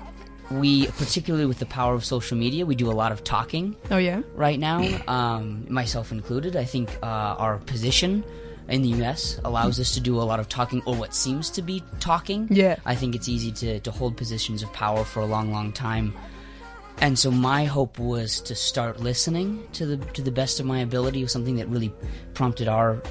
we, 0.58 0.86
particularly 0.86 1.46
with 1.46 1.58
the 1.58 1.66
power 1.66 1.94
of 1.94 2.04
social 2.04 2.36
media, 2.36 2.64
we 2.66 2.74
do 2.74 2.90
a 2.90 2.92
lot 2.92 3.12
of 3.12 3.24
talking 3.24 3.76
Oh 3.90 3.98
yeah, 3.98 4.22
right 4.34 4.58
now, 4.58 4.82
um, 5.08 5.66
myself 5.68 6.12
included. 6.12 6.56
I 6.56 6.64
think 6.64 6.90
uh, 7.02 7.06
our 7.38 7.58
position 7.58 8.24
in 8.68 8.82
the 8.82 8.88
U.S. 9.00 9.40
allows 9.44 9.80
us 9.80 9.92
to 9.94 10.00
do 10.00 10.20
a 10.20 10.22
lot 10.22 10.40
of 10.40 10.48
talking, 10.48 10.82
or 10.86 10.94
what 10.94 11.14
seems 11.14 11.50
to 11.50 11.62
be 11.62 11.82
talking. 12.00 12.48
Yeah. 12.50 12.76
I 12.84 12.94
think 12.94 13.14
it's 13.14 13.28
easy 13.28 13.52
to, 13.52 13.80
to 13.80 13.90
hold 13.90 14.16
positions 14.16 14.62
of 14.62 14.72
power 14.72 15.04
for 15.04 15.20
a 15.20 15.26
long, 15.26 15.52
long 15.52 15.72
time. 15.72 16.14
And 16.98 17.18
so 17.18 17.30
my 17.30 17.64
hope 17.64 17.98
was 17.98 18.40
to 18.42 18.54
start 18.54 19.00
listening 19.00 19.66
to 19.72 19.86
the 19.86 19.96
to 20.12 20.22
the 20.22 20.30
best 20.30 20.60
of 20.60 20.66
my 20.66 20.80
ability. 20.80 21.26
Something 21.26 21.56
that 21.56 21.68
really 21.68 21.92
prompted 22.34 22.68
our 22.68 23.02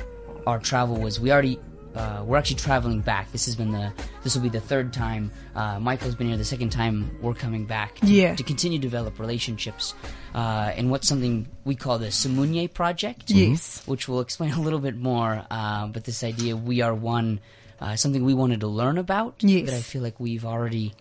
our 0.48 0.60
travel 0.60 0.98
was 0.98 1.20
we 1.20 1.32
already 1.32 1.60
uh, 1.96 2.24
we're 2.26 2.38
actually 2.38 2.56
traveling 2.58 3.02
back. 3.02 3.32
This 3.32 3.46
has 3.46 3.56
been 3.56 3.72
the 3.72 3.92
this 4.24 4.36
will 4.36 4.44
be 4.44 4.50
the 4.50 4.62
third 4.62 4.94
time. 4.94 5.32
Uh, 5.56 5.80
Michael's 5.80 6.16
been 6.16 6.28
here 6.28 6.38
the 6.38 6.46
second 6.46 6.70
time. 6.72 7.18
We're 7.22 7.34
coming 7.34 7.66
back 7.66 7.96
to, 7.96 8.08
Yeah. 8.08 8.36
to 8.36 8.44
continue 8.44 8.78
to 8.80 8.82
develop 8.82 9.20
relationships. 9.20 9.94
Uh, 10.34 10.72
and 10.76 10.90
what's 10.90 11.08
something 11.08 11.48
we 11.66 11.76
call 11.76 11.98
the 12.00 12.08
Simunye 12.08 12.74
project, 12.74 13.30
Yes. 13.30 13.86
which 13.88 14.08
we'll 14.08 14.22
explain 14.22 14.52
a 14.60 14.62
little 14.62 14.80
bit 14.80 14.96
more. 14.96 15.46
Uh, 15.52 15.88
but 15.88 16.04
this 16.06 16.24
idea, 16.24 16.56
we 16.56 16.82
are 16.82 16.94
one, 16.94 17.40
uh, 17.82 17.96
something 17.96 18.24
we 18.24 18.34
wanted 18.34 18.62
to 18.62 18.68
learn 18.68 18.98
about. 18.98 19.36
Yes. 19.42 19.66
That 19.70 19.76
I 19.76 19.82
feel 19.82 20.02
like 20.02 20.20
we've 20.20 20.46
already 20.46 20.94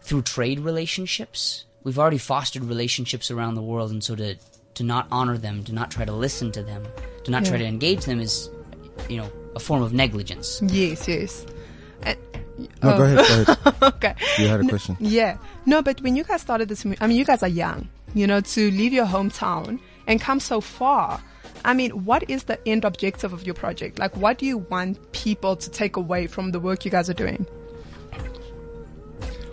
through 0.00 0.22
trade 0.22 0.60
relationships. 0.60 1.64
We've 1.84 1.98
already 1.98 2.18
fostered 2.18 2.64
relationships 2.64 3.30
around 3.30 3.54
the 3.54 3.62
world, 3.62 3.90
and 3.92 4.02
so 4.02 4.16
to 4.16 4.36
to 4.74 4.82
not 4.84 5.06
honor 5.10 5.38
them, 5.38 5.64
to 5.64 5.72
not 5.72 5.90
try 5.90 6.04
to 6.04 6.12
listen 6.12 6.52
to 6.52 6.62
them, 6.62 6.84
to 7.24 7.30
not 7.30 7.44
try 7.46 7.56
to 7.56 7.64
engage 7.64 8.04
them 8.04 8.20
is, 8.20 8.50
you 9.08 9.16
know, 9.16 9.30
a 9.56 9.58
form 9.58 9.82
of 9.82 9.92
negligence. 9.92 10.60
yes, 10.62 11.08
yes. 11.08 11.46
And, 12.02 12.16
No, 12.58 12.66
oh. 12.82 12.98
go 12.98 13.04
ahead. 13.04 13.46
Go 13.46 13.52
ahead. 13.52 13.82
okay. 13.94 14.14
You 14.38 14.48
had 14.48 14.60
a 14.60 14.68
question. 14.68 14.96
Yeah. 15.00 15.38
No, 15.64 15.82
but 15.82 16.00
when 16.02 16.14
you 16.14 16.24
guys 16.24 16.42
started 16.42 16.68
this, 16.68 16.86
I 17.00 17.06
mean, 17.06 17.16
you 17.16 17.24
guys 17.24 17.42
are 17.42 17.48
young, 17.48 17.88
you 18.14 18.26
know, 18.26 18.40
to 18.40 18.70
leave 18.70 18.92
your 18.92 19.06
hometown 19.06 19.80
and 20.06 20.20
come 20.20 20.40
so 20.40 20.60
far. 20.60 21.20
I 21.64 21.74
mean, 21.74 21.90
what 22.04 22.30
is 22.30 22.44
the 22.44 22.58
end 22.68 22.84
objective 22.84 23.32
of 23.32 23.44
your 23.44 23.54
project? 23.54 23.98
Like, 23.98 24.16
what 24.16 24.38
do 24.38 24.46
you 24.46 24.58
want 24.58 25.12
people 25.12 25.56
to 25.56 25.70
take 25.70 25.96
away 25.96 26.26
from 26.28 26.52
the 26.52 26.60
work 26.60 26.84
you 26.84 26.90
guys 26.90 27.10
are 27.10 27.14
doing? 27.14 27.46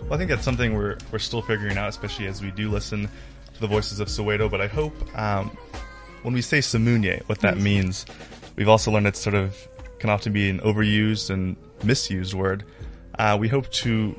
Well, 0.02 0.14
I 0.14 0.16
think 0.18 0.30
that's 0.30 0.44
something 0.44 0.74
we're 0.74 0.98
we're 1.10 1.18
still 1.18 1.42
figuring 1.42 1.78
out, 1.78 1.88
especially 1.88 2.26
as 2.26 2.42
we 2.42 2.50
do 2.50 2.70
listen 2.70 3.08
to 3.54 3.60
the 3.60 3.66
voices 3.66 4.00
of 4.00 4.08
Soweto. 4.08 4.50
But 4.50 4.60
I 4.60 4.66
hope 4.66 4.94
um, 5.18 5.56
when 6.22 6.34
we 6.34 6.42
say 6.42 6.58
Simunye, 6.58 7.22
what 7.26 7.40
that 7.40 7.56
means, 7.56 8.04
we've 8.56 8.68
also 8.68 8.90
learned 8.90 9.06
it's 9.06 9.18
sort 9.20 9.34
of 9.34 9.56
can 10.04 10.10
often 10.10 10.34
be 10.34 10.50
an 10.50 10.60
overused 10.60 11.30
and 11.30 11.56
misused 11.82 12.34
word. 12.34 12.62
Uh, 13.18 13.38
we 13.40 13.48
hope 13.48 13.70
to 13.70 14.14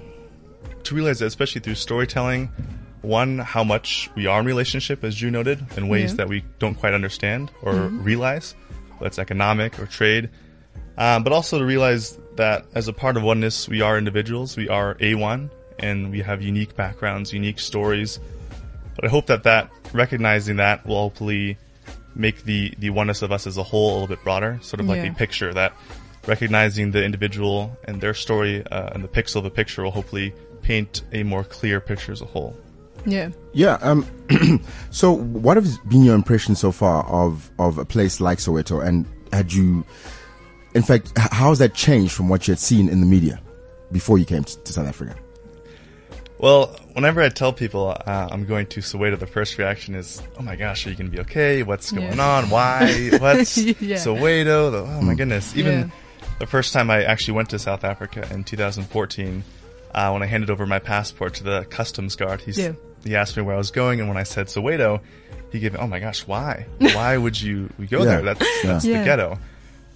to 0.81 0.95
realize 0.95 1.19
that, 1.19 1.27
especially 1.27 1.61
through 1.61 1.75
storytelling, 1.75 2.49
one 3.03 3.37
how 3.37 3.63
much 3.63 4.09
we 4.15 4.25
are 4.25 4.39
in 4.39 4.47
relationship, 4.47 5.03
as 5.03 5.21
you 5.21 5.29
noted, 5.29 5.63
in 5.77 5.87
ways 5.87 6.09
Yeah. 6.11 6.17
that 6.17 6.27
we 6.27 6.43
don't 6.57 6.73
quite 6.73 6.95
understand 6.95 7.51
or 7.61 7.73
realize, 7.75 8.55
whether 8.97 9.05
it's 9.09 9.19
economic 9.19 9.77
or 9.79 9.85
trade. 9.85 10.29
Um, 10.97 11.23
but 11.23 11.31
also 11.33 11.59
to 11.59 11.65
realize 11.65 12.17
that 12.37 12.65
as 12.73 12.87
a 12.87 12.93
part 12.93 13.15
of 13.15 13.21
oneness, 13.21 13.69
we 13.69 13.81
are 13.81 13.95
individuals, 13.95 14.57
we 14.57 14.67
are 14.69 14.95
A1, 14.95 15.51
and 15.77 16.09
we 16.09 16.21
have 16.21 16.41
unique 16.41 16.75
backgrounds, 16.75 17.31
unique 17.31 17.59
stories. 17.59 18.19
But 18.95 19.05
I 19.05 19.09
hope 19.09 19.27
that 19.27 19.43
that 19.43 19.69
recognizing 19.93 20.55
that 20.55 20.83
will 20.87 20.95
hopefully 20.95 21.57
make 22.15 22.43
the 22.43 22.73
the 22.79 22.89
oneness 22.89 23.21
of 23.21 23.31
us 23.31 23.45
as 23.47 23.57
a 23.57 23.63
whole 23.63 23.91
a 23.91 23.93
little 23.93 24.07
bit 24.07 24.23
broader, 24.23 24.57
sort 24.61 24.79
of 24.79 24.87
like 24.87 25.03
Yeah. 25.03 25.11
a 25.11 25.13
picture 25.13 25.53
that 25.53 25.73
recognizing 26.27 26.91
the 26.91 27.03
individual 27.03 27.77
and 27.85 28.01
their 28.01 28.13
story 28.13 28.65
uh, 28.71 28.89
and 28.93 29.03
the 29.03 29.07
pixel 29.07 29.37
of 29.37 29.45
a 29.45 29.49
picture 29.49 29.83
will 29.83 29.91
hopefully 29.91 30.33
paint 30.61 31.03
a 31.13 31.23
more 31.23 31.43
clear 31.43 31.79
picture 31.79 32.11
as 32.11 32.21
a 32.21 32.25
whole. 32.25 32.55
Yeah. 33.05 33.29
Yeah. 33.53 33.77
Um. 33.81 34.05
so, 34.89 35.11
what 35.11 35.57
has 35.57 35.77
been 35.79 36.03
your 36.03 36.15
impression 36.15 36.55
so 36.55 36.71
far 36.71 37.05
of 37.05 37.51
of 37.59 37.77
a 37.77 37.85
place 37.85 38.19
like 38.19 38.39
Soweto? 38.39 38.83
And 38.83 39.05
had 39.31 39.53
you, 39.53 39.85
in 40.73 40.81
fact, 40.81 41.11
how 41.17 41.49
has 41.49 41.59
that 41.59 41.73
changed 41.75 42.13
from 42.13 42.29
what 42.29 42.47
you 42.47 42.53
had 42.53 42.59
seen 42.59 42.89
in 42.89 43.01
the 43.01 43.05
media 43.05 43.39
before 43.91 44.17
you 44.17 44.25
came 44.25 44.43
to, 44.43 44.57
to 44.63 44.73
South 44.73 44.87
Africa? 44.87 45.15
Well, 46.37 46.67
whenever 46.93 47.21
I 47.21 47.29
tell 47.29 47.53
people 47.53 47.89
uh, 48.05 48.27
I'm 48.31 48.45
going 48.45 48.67
to 48.67 48.81
Soweto, 48.81 49.17
the 49.17 49.25
first 49.27 49.57
reaction 49.57 49.95
is, 49.95 50.21
"Oh 50.37 50.41
my 50.43 50.55
gosh, 50.55 50.85
are 50.85 50.89
you 50.89 50.95
going 50.95 51.09
to 51.09 51.15
be 51.15 51.21
okay? 51.21 51.63
What's 51.63 51.91
going 51.91 52.17
Yeah. 52.17 52.37
on? 52.37 52.49
Why? 52.49 53.09
What's 53.19 53.57
Yeah. 53.57 53.95
Soweto? 53.97 54.71
The- 54.71 54.79
oh 54.85 55.01
my 55.01 55.15
goodness!" 55.15 55.55
Even 55.55 55.73
Yeah. 55.73 55.87
the 56.39 56.45
first 56.45 56.73
time 56.73 56.91
I 56.91 57.03
actually 57.03 57.35
went 57.35 57.49
to 57.51 57.59
South 57.59 57.83
Africa 57.85 58.27
in 58.31 58.43
2014, 58.43 59.43
uh, 59.93 60.09
when 60.11 60.21
I 60.23 60.25
handed 60.25 60.49
over 60.49 60.65
my 60.65 60.79
passport 60.79 61.35
to 61.35 61.43
the 61.43 61.63
customs 61.69 62.15
guard, 62.17 62.41
he's, 62.41 62.57
Yeah. 62.57 62.73
he 63.05 63.15
asked 63.15 63.37
me 63.37 63.43
where 63.43 63.55
I 63.55 63.57
was 63.57 63.71
going, 63.71 63.99
and 64.01 64.09
when 64.09 64.17
I 64.17 64.23
said 64.23 64.47
Soweto, 64.47 64.99
he 65.53 65.59
gave 65.59 65.71
me, 65.73 65.79
"Oh 65.81 65.87
my 65.87 65.99
gosh, 65.99 66.27
why? 66.27 66.65
Why 66.79 67.15
would 67.17 67.41
you 67.41 67.69
go 67.89 67.99
Yeah. 67.99 68.05
there? 68.05 68.21
That's 68.23 68.61
that's 68.63 68.85
Yeah. 68.85 68.99
the 68.99 69.05
ghetto." 69.05 69.39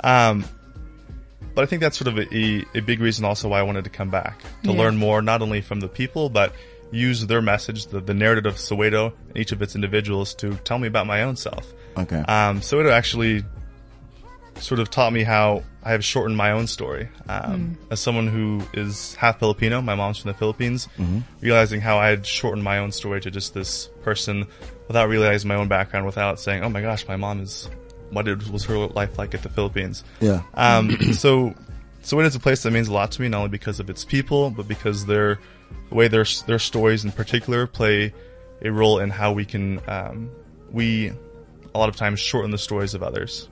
Um, 0.02 0.46
but 1.60 1.64
I 1.64 1.66
think 1.66 1.82
that's 1.82 1.98
sort 1.98 2.08
of 2.08 2.18
a, 2.18 2.66
a 2.74 2.80
big 2.80 3.02
reason 3.02 3.26
also 3.26 3.50
why 3.50 3.60
I 3.60 3.64
wanted 3.64 3.84
to 3.84 3.90
come 3.90 4.10
back 4.10 4.40
to 4.64 4.72
Yeah. 4.72 4.78
learn 4.78 4.96
more, 4.96 5.22
not 5.22 5.42
only 5.42 5.60
from 5.60 5.82
the 5.82 5.90
people, 5.90 6.30
but 6.30 6.54
use 6.90 7.28
their 7.28 7.42
message, 7.42 7.88
the, 7.88 8.00
the 8.00 8.14
narrative 8.14 8.46
of 8.46 8.56
Soweto 8.56 9.12
and 9.28 9.36
each 9.38 9.52
of 9.52 9.62
its 9.62 9.76
individuals 9.76 10.34
to 10.36 10.56
tell 10.64 10.80
me 10.80 10.88
about 10.88 11.06
my 11.06 11.24
own 11.24 11.36
self. 11.36 11.74
Okay. 11.98 12.20
Um, 12.20 12.62
Soweto 12.62 12.92
actually 12.94 13.44
sort 14.56 14.80
of 14.80 14.90
taught 14.90 15.12
me 15.12 15.24
how 15.24 15.64
I 15.84 15.92
have 15.92 16.06
shortened 16.06 16.38
my 16.38 16.52
own 16.52 16.66
story. 16.68 17.10
Um, 17.28 17.78
As 17.92 18.00
someone 18.00 18.28
who 18.28 18.62
is 18.74 19.16
half 19.16 19.40
Filipino, 19.40 19.82
my 19.82 19.96
mom's 19.96 20.20
from 20.20 20.32
the 20.32 20.38
Philippines, 20.38 20.88
realizing 21.42 21.82
how 21.82 21.98
I 21.98 22.08
had 22.08 22.26
shortened 22.26 22.64
my 22.64 22.78
own 22.80 22.94
story 22.94 23.20
to 23.20 23.30
just 23.32 23.54
this 23.54 23.90
person 24.02 24.48
without 24.88 25.10
realizing 25.10 25.50
my 25.50 25.56
own 25.56 25.68
background, 25.68 26.06
without 26.06 26.40
saying, 26.40 26.64
"Oh 26.64 26.70
my 26.70 26.82
gosh, 26.82 27.06
my 27.06 27.18
mom 27.18 27.42
is." 27.42 27.70
What 28.12 28.28
it, 28.28 28.50
was 28.50 28.66
her 28.66 28.88
life 28.88 29.18
like 29.18 29.34
at 29.34 29.44
the 29.44 29.50
Philippines? 29.50 30.04
Yeah. 30.20 30.42
Um, 30.54 31.14
so, 31.14 31.54
so 32.02 32.20
it 32.20 32.26
is 32.26 32.36
a 32.36 32.40
place 32.40 32.64
that 32.64 32.72
means 32.72 32.88
a 32.88 32.94
lot 32.94 33.12
to 33.12 33.22
me, 33.22 33.28
not 33.30 33.40
only 33.40 33.50
because 33.50 33.80
of 33.80 33.90
its 33.90 34.06
people, 34.06 34.50
but 34.50 34.68
because 34.68 35.06
their 35.06 35.40
the 35.90 35.96
way 35.96 36.08
their 36.08 36.26
their 36.48 36.60
stories 36.60 37.06
in 37.06 37.12
particular 37.12 37.68
play 37.68 38.14
a 38.62 38.72
role 38.72 39.00
in 39.00 39.10
how 39.10 39.32
we 39.32 39.46
can 39.46 39.80
um, 39.88 40.30
we 40.72 41.12
a 41.74 41.78
lot 41.78 41.90
of 41.90 41.96
times 41.96 42.20
shorten 42.20 42.52
the 42.52 42.58
stories 42.58 42.94
of 42.94 43.04
others. 43.04 43.48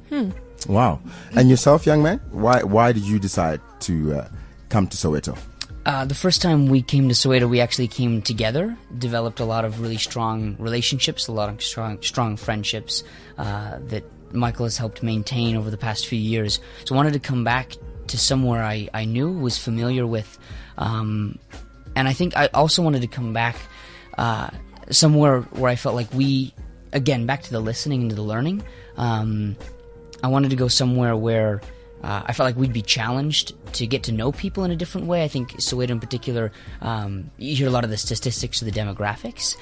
Wow. 0.67 0.99
And 1.35 1.49
yourself, 1.49 1.85
young 1.85 2.01
man, 2.01 2.19
why 2.31 2.63
why 2.63 2.91
did 2.91 3.03
you 3.03 3.19
decide 3.19 3.61
to 3.81 4.13
uh, 4.15 4.29
come 4.69 4.87
to 4.87 4.97
Soweto? 4.97 5.37
Uh, 5.88 6.04
the 6.04 6.13
first 6.13 6.41
time 6.41 6.67
we 6.67 6.82
came 6.82 7.08
to 7.08 7.15
Soweto, 7.15 7.50
we 7.50 7.62
actually 7.62 7.88
came 7.88 8.21
together, 8.21 8.76
developed 8.97 9.39
a 9.39 9.45
lot 9.45 9.63
of 9.63 9.80
really 9.80 9.95
strong 9.95 10.58
relationships, 10.60 11.30
a 11.30 11.32
lot 11.32 11.47
of 11.47 11.63
strong, 11.63 12.02
strong 12.02 12.36
friendships 12.36 13.06
uh, 13.38 13.80
that 13.84 14.04
Michael 14.34 14.65
has 14.65 14.76
helped 14.76 15.02
maintain 15.02 15.56
over 15.56 15.69
the 15.69 15.78
past 15.78 16.08
few 16.08 16.19
years. 16.19 16.60
So 16.84 16.93
I 16.93 16.97
wanted 16.97 17.13
to 17.13 17.19
come 17.19 17.45
back 17.45 17.78
to 18.08 18.17
somewhere 18.17 18.62
I, 18.62 18.89
I 18.93 19.06
knew, 19.06 19.32
was 19.32 19.58
familiar 19.58 20.06
with, 20.06 20.38
um, 20.78 21.39
and 21.95 22.06
I 22.06 22.12
think 22.12 22.36
I 22.36 22.47
also 22.47 22.82
wanted 22.82 23.04
to 23.04 23.08
come 23.08 23.32
back 23.32 23.56
uh, 24.17 24.50
somewhere 24.91 25.39
where 25.39 25.71
I 25.71 25.78
felt 25.78 25.95
like 25.95 26.13
we, 26.13 26.54
again, 26.91 27.26
back 27.26 27.43
to 27.43 27.52
the 27.52 27.62
listening 27.62 28.02
and 28.02 28.10
to 28.10 28.15
the 28.17 28.23
learning. 28.23 28.62
Um, 28.97 29.56
I 30.21 30.28
wanted 30.28 30.50
to 30.50 30.58
go 30.58 30.67
somewhere 30.67 31.15
where 31.15 31.62
uh, 32.03 32.23
I 32.25 32.33
felt 32.33 32.45
like 32.47 32.55
we'd 32.57 32.73
be 32.73 32.81
challenged 32.81 33.53
to 33.73 33.88
get 33.88 34.03
to 34.03 34.12
know 34.12 34.31
people 34.31 34.63
in 34.63 34.71
a 34.71 34.75
different 34.75 35.07
way. 35.07 35.23
I 35.23 35.27
think 35.27 35.53
Soweto 35.53 35.89
in 35.89 35.99
particular, 35.99 36.51
um, 36.81 37.31
you 37.38 37.55
hear 37.55 37.67
a 37.67 37.71
lot 37.71 37.83
of 37.83 37.89
the 37.89 37.97
statistics 37.97 38.62
of 38.62 38.71
the 38.71 38.79
demographics. 38.79 39.55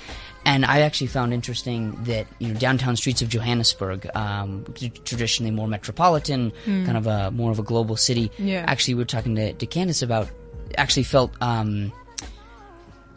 And 0.48 0.64
I 0.64 0.82
actually 0.82 1.08
found 1.08 1.34
interesting 1.34 2.04
that 2.04 2.28
you 2.40 2.50
know 2.50 2.60
downtown 2.60 2.96
streets 2.96 3.22
of 3.24 3.30
Johannesburg, 3.30 4.08
um, 4.16 4.64
traditionally 5.06 5.50
more 5.52 5.68
metropolitan, 5.68 6.52
kind 6.66 6.98
of 6.98 7.08
a 7.08 7.32
more 7.32 7.50
of 7.52 7.58
a 7.58 7.64
global 7.64 7.96
city. 7.98 8.30
Yeah. 8.38 8.64
Actually, 8.68 8.94
we 8.96 9.02
were 9.02 9.06
talking 9.06 9.36
to, 9.36 9.54
to 9.54 9.66
Candice 9.66 10.04
about. 10.04 10.30
Actually, 10.78 11.04
felt 11.04 11.32
um, 11.42 11.92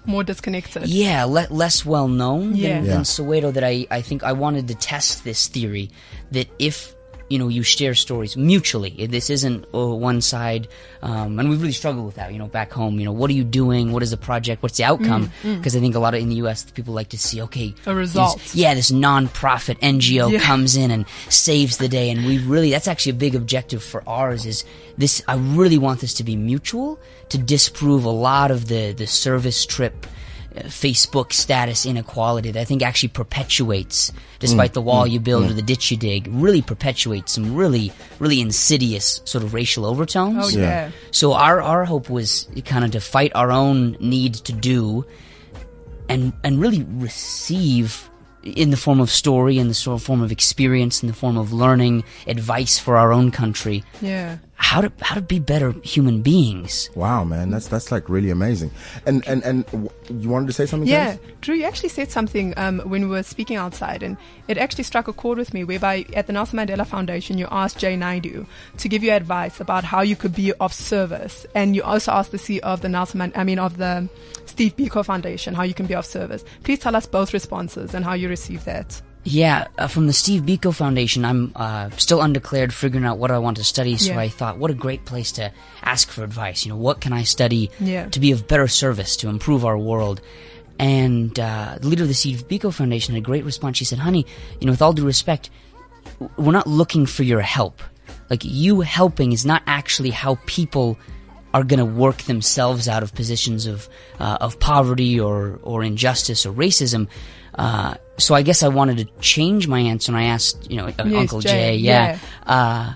More 0.06 0.24
disconnected. 0.24 0.86
yeah, 0.86 1.24
le- 1.24 1.48
less 1.50 1.84
well 1.84 2.08
known 2.08 2.54
Yeah. 2.54 2.76
than, 2.76 2.84
Yeah. 2.86 2.92
than 2.94 3.02
Soweto. 3.02 3.52
That 3.52 3.64
I, 3.64 3.86
I 3.90 4.00
think 4.00 4.22
I 4.22 4.32
wanted 4.32 4.68
to 4.68 4.74
test 4.74 5.24
this 5.24 5.48
theory 5.48 5.90
that 6.30 6.48
if 6.58 6.94
you 7.28 7.38
know 7.38 7.48
you 7.48 7.62
share 7.62 7.94
stories 7.94 8.36
mutually, 8.36 9.06
this 9.06 9.28
isn't 9.30 9.64
oh, 9.74 9.94
one 9.94 10.20
side, 10.20 10.68
um, 11.02 11.38
and 11.38 11.48
we 11.50 11.56
really 11.56 11.72
struggle 11.72 12.04
with 12.04 12.14
that. 12.16 12.32
You 12.32 12.38
know, 12.38 12.46
back 12.48 12.72
home, 12.72 12.98
you 12.98 13.04
know, 13.04 13.12
what 13.12 13.28
are 13.30 13.34
you 13.34 13.44
doing? 13.44 13.92
What 13.92 14.02
is 14.02 14.10
the 14.10 14.16
project? 14.16 14.62
What's 14.62 14.78
the 14.78 14.84
outcome? 14.84 15.30
Because 15.42 15.76
I 15.76 15.80
think 15.80 15.94
a 15.94 15.98
lot 15.98 16.14
of 16.14 16.20
in 16.20 16.28
the 16.30 16.36
U.S. 16.36 16.64
people 16.70 16.94
like 16.94 17.08
to 17.10 17.18
see 17.18 17.42
okay 17.42 17.68
Mm, 17.84 17.86
A 17.86 17.94
result. 17.94 18.38
this- 18.38 18.54
yeah, 18.54 18.74
this 18.74 18.90
non-profit 18.90 19.78
NGO 19.80 20.30
Yeah. 20.32 20.40
comes 20.40 20.76
in 20.76 20.90
and 20.90 21.04
saves 21.28 21.76
the 21.78 21.88
day, 21.88 22.10
and 22.10 22.24
we 22.24 22.38
really 22.38 22.70
that's 22.70 22.88
actually 22.88 23.10
a 23.10 23.20
big 23.26 23.34
objective 23.34 23.82
for 23.82 24.02
ours. 24.08 24.46
Is 24.46 24.64
this? 24.96 25.22
I 25.28 25.36
really 25.36 25.78
want 25.78 26.00
this 26.00 26.14
to 26.14 26.24
be 26.24 26.36
mutual 26.36 26.98
to 27.28 27.38
disprove 27.38 28.04
a 28.04 28.10
lot 28.10 28.50
of 28.50 28.68
the 28.68 28.92
the 28.92 29.06
service 29.06 29.66
trip. 29.66 30.06
Facebook 30.64 31.32
status 31.32 31.86
inequality 31.86 32.50
that 32.50 32.60
I 32.60 32.64
think 32.64 32.82
actually 32.82 33.10
perpetuates, 33.10 34.12
despite 34.38 34.70
mm, 34.70 34.74
the 34.74 34.82
wall 34.82 35.06
mm, 35.06 35.10
you 35.10 35.20
build 35.20 35.44
or 35.44 35.52
mm. 35.52 35.56
the 35.56 35.62
ditch 35.62 35.90
you 35.90 35.96
dig, 35.96 36.28
really 36.30 36.62
perpetuates 36.62 37.32
some 37.32 37.54
really, 37.54 37.92
really 38.18 38.40
insidious 38.40 39.20
sort 39.24 39.44
of 39.44 39.54
racial 39.54 39.84
overtones. 39.84 40.56
Oh 40.56 40.58
yeah. 40.58 40.90
So 41.10 41.32
our 41.32 41.60
our 41.60 41.84
hope 41.84 42.10
was 42.10 42.48
kind 42.64 42.84
of 42.84 42.90
to 42.92 43.00
fight 43.00 43.32
our 43.34 43.52
own 43.52 43.96
need 44.00 44.34
to 44.34 44.52
do, 44.52 45.04
and 46.08 46.32
and 46.44 46.60
really 46.60 46.84
receive 46.84 48.08
in 48.42 48.70
the 48.70 48.76
form 48.76 49.00
of 49.00 49.10
story, 49.10 49.58
in 49.58 49.68
the 49.68 49.74
sort 49.74 50.00
of 50.00 50.06
form 50.06 50.22
of 50.22 50.32
experience, 50.32 51.02
in 51.02 51.08
the 51.08 51.14
form 51.14 51.36
of 51.36 51.52
learning, 51.52 52.04
advice 52.26 52.78
for 52.78 52.96
our 52.96 53.12
own 53.12 53.30
country, 53.30 53.84
Yeah. 54.00 54.38
How 54.60 54.80
to 54.80 54.92
how 55.00 55.14
to 55.14 55.22
be 55.22 55.38
better 55.38 55.70
human 55.82 56.20
beings. 56.20 56.90
Wow, 56.96 57.22
man, 57.24 57.48
that's 57.50 57.68
that's 57.68 57.92
like 57.92 58.08
really 58.08 58.30
amazing. 58.30 58.72
And 59.06 59.26
and 59.28 59.42
and 59.44 59.64
w- 59.66 59.88
you 60.10 60.28
wanted 60.28 60.48
to 60.48 60.52
say 60.52 60.66
something? 60.66 60.88
Yeah, 60.88 61.14
Candice? 61.14 61.40
Drew, 61.40 61.54
you 61.54 61.64
actually 61.64 61.88
said 61.90 62.10
something 62.10 62.54
um, 62.56 62.80
when 62.80 63.02
we 63.02 63.08
were 63.08 63.22
speaking 63.22 63.56
outside, 63.56 64.02
and 64.02 64.16
it 64.48 64.58
actually 64.58 64.82
struck 64.84 65.06
a 65.06 65.12
chord 65.12 65.38
with 65.38 65.54
me. 65.54 65.62
Whereby 65.62 66.04
at 66.12 66.26
the 66.26 66.32
Nelson 66.32 66.58
Mandela 66.58 66.84
Foundation, 66.84 67.38
you 67.38 67.46
asked 67.52 67.78
Jay 67.78 67.96
Naidoo 67.96 68.46
to 68.78 68.88
give 68.88 69.04
you 69.04 69.12
advice 69.12 69.60
about 69.60 69.84
how 69.84 70.00
you 70.02 70.16
could 70.16 70.34
be 70.34 70.52
of 70.54 70.72
service, 70.72 71.46
and 71.54 71.76
you 71.76 71.84
also 71.84 72.10
asked 72.12 72.32
the 72.32 72.38
CEO 72.38 72.58
of 72.60 72.80
the 72.80 72.88
Nelson, 72.88 73.18
Man- 73.18 73.32
I 73.36 73.44
mean, 73.44 73.60
of 73.60 73.76
the 73.78 74.08
Steve 74.46 74.74
Biko 74.76 75.04
Foundation, 75.04 75.54
how 75.54 75.62
you 75.62 75.72
can 75.74 75.86
be 75.86 75.94
of 75.94 76.04
service. 76.04 76.44
Please 76.64 76.80
tell 76.80 76.96
us 76.96 77.06
both 77.06 77.32
responses 77.32 77.94
and 77.94 78.04
how 78.04 78.14
you 78.14 78.28
received 78.28 78.64
that. 78.66 79.00
Yeah, 79.30 79.68
uh, 79.76 79.88
from 79.88 80.06
the 80.06 80.12
Steve 80.12 80.42
Biko 80.42 80.74
Foundation, 80.74 81.24
I'm 81.24 81.52
uh, 81.54 81.90
still 81.96 82.20
undeclared, 82.22 82.72
figuring 82.72 83.04
out 83.04 83.18
what 83.18 83.30
I 83.30 83.38
want 83.38 83.56
to 83.58 83.64
study. 83.64 83.96
So 83.96 84.12
Yeah. 84.12 84.20
I 84.20 84.28
thought, 84.28 84.58
what 84.58 84.70
a 84.70 84.74
great 84.74 85.04
place 85.04 85.32
to 85.32 85.52
ask 85.82 86.10
for 86.10 86.24
advice. 86.24 86.64
You 86.64 86.70
know, 86.72 86.78
what 86.78 87.00
can 87.00 87.12
I 87.12 87.24
study 87.24 87.70
Yeah. 87.80 88.08
to 88.08 88.20
be 88.20 88.32
of 88.32 88.48
better 88.48 88.68
service 88.68 89.16
to 89.18 89.28
improve 89.28 89.64
our 89.64 89.76
world? 89.76 90.20
And 90.78 91.38
uh, 91.38 91.76
the 91.80 91.88
leader 91.88 92.02
of 92.04 92.08
the 92.08 92.14
Steve 92.14 92.46
Biko 92.48 92.72
Foundation 92.72 93.14
had 93.14 93.22
a 93.22 93.24
great 93.24 93.44
response. 93.44 93.76
She 93.76 93.84
said, 93.84 93.98
"Honey, 93.98 94.24
you 94.60 94.66
know, 94.66 94.72
with 94.72 94.80
all 94.82 94.92
due 94.92 95.04
respect, 95.04 95.50
we're 96.36 96.52
not 96.52 96.66
looking 96.66 97.04
for 97.06 97.24
your 97.24 97.40
help. 97.40 97.82
Like 98.30 98.42
you 98.44 98.80
helping 98.82 99.32
is 99.32 99.44
not 99.44 99.62
actually 99.66 100.10
how 100.10 100.38
people." 100.46 100.98
Are 101.54 101.64
going 101.64 101.78
to 101.78 101.86
work 101.86 102.18
themselves 102.24 102.88
out 102.88 103.02
of 103.02 103.14
positions 103.14 103.64
of 103.64 103.88
uh, 104.20 104.36
of 104.38 104.60
poverty 104.60 105.18
or 105.18 105.58
or 105.62 105.82
injustice 105.82 106.44
or 106.44 106.52
racism. 106.52 107.08
Uh, 107.58 107.94
so 108.18 108.34
I 108.34 108.42
guess 108.42 108.62
I 108.62 108.68
wanted 108.68 108.98
to 108.98 109.04
change 109.20 109.66
my 109.68 109.80
answer, 109.80 110.12
and 110.12 110.16
I 110.16 110.24
asked, 110.26 110.70
you 110.70 110.76
know, 110.76 110.86
uh, 110.86 110.92
Yes, 111.04 111.14
Uncle 111.14 111.40
Jay, 111.40 111.48
Jay, 111.50 111.76
yeah, 111.76 112.18
yeah. 112.46 112.52
Uh, 112.54 112.92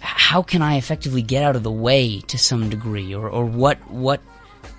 how 0.00 0.42
can 0.42 0.62
I 0.62 0.76
effectively 0.76 1.22
get 1.22 1.42
out 1.44 1.56
of 1.56 1.62
the 1.62 1.70
way 1.70 2.20
to 2.20 2.36
some 2.38 2.68
degree, 2.70 3.14
or 3.14 3.28
or 3.28 3.44
what 3.46 3.78
what 3.90 4.20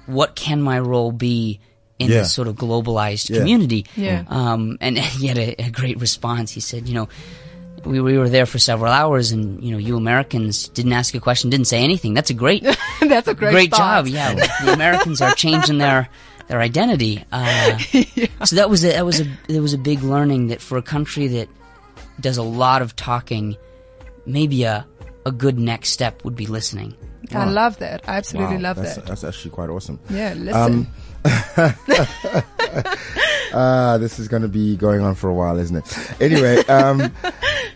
what 0.05 0.35
can 0.35 0.61
my 0.61 0.79
role 0.79 1.11
be 1.11 1.59
in 1.97 2.09
Yeah. 2.11 2.19
this 2.19 2.33
sort 2.33 2.47
of 2.47 2.55
globalized 2.55 3.29
Yeah. 3.29 3.39
community? 3.39 3.85
Yeah. 3.95 4.23
Um, 4.27 4.77
and 4.81 4.97
he 5.17 5.27
had 5.27 5.37
a, 5.37 5.55
a 5.63 5.69
great 5.71 5.99
response. 5.99 6.51
He 6.51 6.59
said, 6.61 6.87
you 6.87 6.93
know. 6.95 7.09
We, 7.85 8.01
we 8.01 8.17
were 8.17 8.29
there 8.29 8.47
for 8.47 8.57
several 8.57 8.91
hours, 8.91 9.31
and 9.31 9.63
you 9.63 9.69
know, 9.71 9.77
you 9.77 9.95
Americans 9.95 10.69
didn't 10.69 10.93
ask 10.93 11.13
a 11.13 11.19
question, 11.19 11.51
didn't 11.51 11.67
say 11.67 11.83
anything. 11.83 12.15
That's 12.15 12.31
a 12.31 12.33
great, 12.33 12.63
That's 12.99 13.27
a 13.27 13.35
great, 13.35 13.51
great 13.51 13.73
start. 13.75 14.07
job. 14.07 14.11
Yeah, 14.11 14.33
the 14.63 14.73
Americans 14.73 15.21
are 15.21 15.35
changing 15.35 15.77
their 15.77 16.09
their 16.47 16.61
identity. 16.61 17.23
Uh, 17.31 17.77
So 18.45 18.57
that 18.57 18.69
was 18.69 18.83
a, 18.85 18.89
that 18.91 19.05
was 19.05 19.21
a 19.21 19.25
there 19.47 19.61
was 19.61 19.73
a 19.73 19.77
big 19.77 20.03
learning 20.03 20.47
that 20.47 20.61
for 20.61 20.77
a 20.77 20.81
country 20.81 21.27
that 21.27 21.49
does 22.19 22.37
a 22.37 22.43
lot 22.43 22.81
of 22.81 22.95
talking, 22.95 23.57
maybe 24.25 24.63
a 24.63 24.85
a 25.25 25.31
good 25.31 25.57
next 25.57 25.89
step 25.89 26.23
would 26.23 26.35
be 26.35 26.45
listening. 26.45 26.95
I 27.33 27.45
love 27.45 27.79
that. 27.79 28.07
I 28.07 28.17
absolutely 28.17 28.57
Wow, 28.57 28.61
love 28.61 28.75
that's, 28.77 28.95
that. 28.95 29.05
That's 29.07 29.23
actually 29.23 29.49
quite 29.51 29.69
awesome. 29.69 29.99
Yeah, 30.09 30.33
listen. 30.35 30.87
Ah, 33.57 33.97
this 33.97 34.19
is 34.19 34.27
going 34.27 34.41
to 34.41 34.49
be 34.49 34.75
going 34.75 34.99
on 35.01 35.15
for 35.15 35.29
a 35.29 35.33
while, 35.33 35.57
isn't 35.57 35.77
it? 35.77 36.21
Anyway, 36.21 36.57
um, 36.65 37.09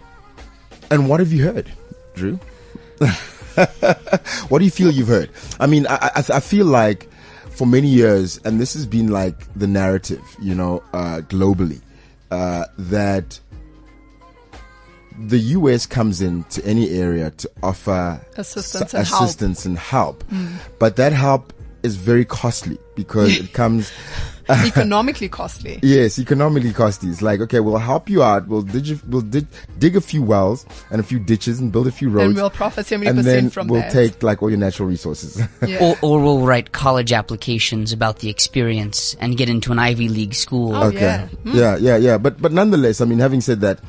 and 0.91 1.08
what 1.08 1.21
have 1.21 1.32
you 1.32 1.45
heard, 1.45 1.71
Drew? 2.15 2.38
what 4.49 4.60
do 4.60 4.65
you 4.65 4.71
feel 4.71 4.91
you've 4.91 5.08
heard? 5.08 5.29
I 5.58 5.67
mean, 5.67 5.88
I, 5.88 6.12
I, 6.15 6.23
I 6.34 6.39
feel 6.41 6.65
like 6.65 7.10
for 7.49 7.65
many 7.67 7.88
years, 7.88 8.38
and 8.45 8.59
this 8.59 8.73
has 8.73 8.85
been 8.85 9.07
like 9.09 9.51
the 9.55 9.67
narrative, 9.67 10.21
you 10.41 10.55
know, 10.55 10.81
uh, 10.93 11.21
globally, 11.27 11.81
uh, 12.31 12.65
that 12.77 13.39
the 15.27 15.39
US 15.39 15.85
comes 15.85 16.21
into 16.21 16.65
any 16.65 16.89
area 16.91 17.31
to 17.31 17.49
offer 17.62 18.21
Assistance 18.38 18.91
su- 18.91 18.97
and 18.97 19.07
help. 19.07 19.23
assistance 19.23 19.65
and 19.65 19.77
help, 19.77 20.23
but 20.79 20.95
that 20.95 21.12
help 21.12 21.51
is 21.83 21.95
very 21.95 22.25
costly 22.25 22.77
because 22.95 23.38
it 23.43 23.53
comes. 23.53 23.91
Economically 24.65 25.29
costly. 25.29 25.79
Yes, 25.83 26.17
economically 26.17 26.73
costly. 26.73 27.09
It's 27.09 27.21
like, 27.21 27.39
okay, 27.41 27.59
we'll 27.59 27.77
help 27.77 28.09
you 28.09 28.23
out. 28.23 28.47
We'll 28.47 28.63
dig, 28.63 28.99
we'll 29.07 29.21
dig, 29.21 29.45
dig 29.77 29.95
a 29.95 30.01
few 30.01 30.23
wells 30.23 30.65
and 30.89 30.99
a 30.99 31.03
few 31.03 31.19
ditches 31.19 31.59
and 31.59 31.71
build 31.71 31.85
a 31.85 31.91
few 31.91 32.09
roads. 32.09 32.25
And 32.25 32.35
we'll 32.35 32.49
profit 32.49 32.88
70% 32.88 33.07
and 33.09 33.19
then 33.19 33.49
from 33.51 33.67
we'll 33.67 33.81
that. 33.81 33.91
take 33.91 34.23
like 34.23 34.41
all 34.41 34.49
your 34.49 34.57
natural 34.57 34.89
resources. 34.89 35.41
Yeah. 35.67 35.77
Or, 35.81 35.97
or 36.01 36.23
we'll 36.23 36.45
write 36.47 36.71
college 36.71 37.12
applications 37.12 37.91
about 37.91 38.19
the 38.19 38.29
experience 38.29 39.15
and 39.19 39.38
get 39.38 39.49
into 39.49 39.71
an 39.71 39.77
Ivy 39.77 40.07
League 40.09 40.33
school. 40.33 40.73
Oh, 40.73 40.88
okay. 40.88 40.99
yeah. 40.99 41.27
Yeah, 41.43 41.77
yeah, 41.77 41.97
yeah. 41.97 42.17
But, 42.17 42.41
but 42.41 42.51
nonetheless, 42.51 43.01
I 43.01 43.05
mean, 43.05 43.19
having 43.19 43.41
said 43.41 43.62
that, 43.62 43.79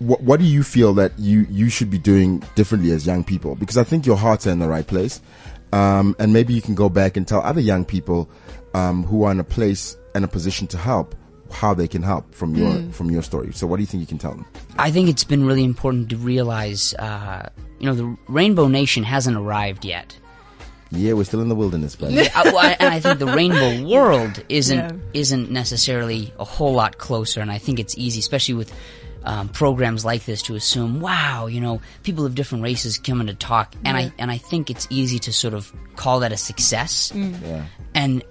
what, 0.00 0.20
what 0.22 0.40
do 0.40 0.44
you 0.44 0.62
feel 0.62 0.92
that 0.94 1.12
you, 1.18 1.46
you 1.48 1.70
should 1.70 1.88
be 1.88 1.98
doing 1.98 2.42
differently 2.56 2.90
as 2.90 3.06
young 3.06 3.24
people? 3.24 3.54
Because 3.54 3.78
I 3.78 3.84
think 3.84 4.04
your 4.04 4.16
hearts 4.16 4.46
are 4.46 4.50
in 4.50 4.58
the 4.58 4.68
right 4.68 4.86
place. 4.86 5.20
Um, 5.72 6.14
and 6.18 6.32
maybe 6.32 6.52
you 6.52 6.62
can 6.62 6.74
go 6.74 6.88
back 6.88 7.16
and 7.16 7.26
tell 7.26 7.40
other 7.40 7.60
young 7.60 7.84
people, 7.84 8.28
um, 8.74 9.04
who 9.04 9.22
are 9.24 9.32
in 9.32 9.40
a 9.40 9.44
place 9.44 9.96
and 10.14 10.24
a 10.24 10.28
position 10.28 10.66
to 10.68 10.78
help 10.78 11.14
how 11.50 11.72
they 11.74 11.86
can 11.86 12.02
help 12.02 12.34
from 12.34 12.54
your, 12.56 12.72
Hmm. 12.72 12.90
from 12.90 13.10
your 13.10 13.22
story. 13.22 13.52
So 13.52 13.66
what 13.66 13.76
do 13.76 13.82
you 13.82 13.86
think 13.86 14.00
you 14.00 14.06
can 14.06 14.18
tell 14.18 14.32
them? 14.32 14.44
I 14.78 14.90
think 14.90 15.08
it's 15.08 15.24
been 15.24 15.46
really 15.46 15.62
important 15.64 16.08
to 16.10 16.16
realize, 16.16 16.94
uh, 16.98 17.48
you 17.78 17.86
know, 17.86 17.94
the 17.94 18.16
Rainbow 18.28 18.66
Nation 18.68 19.04
hasn't 19.04 19.36
arrived 19.36 19.84
yet. 19.84 20.16
Yeah, 20.90 21.12
we're 21.14 21.24
still 21.24 21.40
in 21.40 21.48
the 21.48 21.54
wilderness, 21.54 21.96
but 21.96 22.12
I- 22.12 22.42
well, 22.44 22.58
I- 22.58 22.76
and 22.80 22.92
I 22.94 23.00
think 23.00 23.18
the 23.18 23.26
rainbow 23.26 23.82
world 23.88 24.42
isn't 24.48 24.78
Yeah. 24.78 24.92
isn't 25.12 25.50
necessarily 25.50 26.32
a 26.38 26.44
whole 26.44 26.72
lot 26.74 26.98
closer. 26.98 27.40
And 27.40 27.50
I 27.50 27.58
think 27.58 27.78
it's 27.80 27.96
easy, 27.98 28.20
especially 28.20 28.54
with 28.54 28.72
um, 29.24 29.48
programs 29.48 30.04
like 30.04 30.24
this, 30.26 30.42
to 30.42 30.54
assume, 30.54 31.00
wow, 31.00 31.46
you 31.46 31.60
know, 31.60 31.80
people 32.02 32.26
of 32.26 32.34
different 32.34 32.62
races 32.62 32.98
coming 32.98 33.26
to 33.26 33.34
talk. 33.34 33.74
And 33.84 33.96
I 33.96 34.12
and 34.18 34.30
I 34.30 34.36
think 34.38 34.70
it's 34.70 34.86
easy 34.90 35.18
to 35.20 35.32
sort 35.32 35.54
of 35.54 35.72
call 35.96 36.20
that 36.20 36.30
a 36.32 36.36
success. 36.36 37.10
yeah. 37.14 37.64
And 37.94 38.22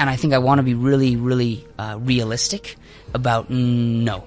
and 0.00 0.10
I 0.10 0.16
think 0.16 0.32
I 0.34 0.38
want 0.38 0.58
to 0.58 0.62
be 0.64 0.74
really, 0.74 1.16
really 1.16 1.64
uh, 1.78 1.96
realistic 2.00 2.76
about 3.14 3.48
mm, 3.50 4.02
no, 4.02 4.24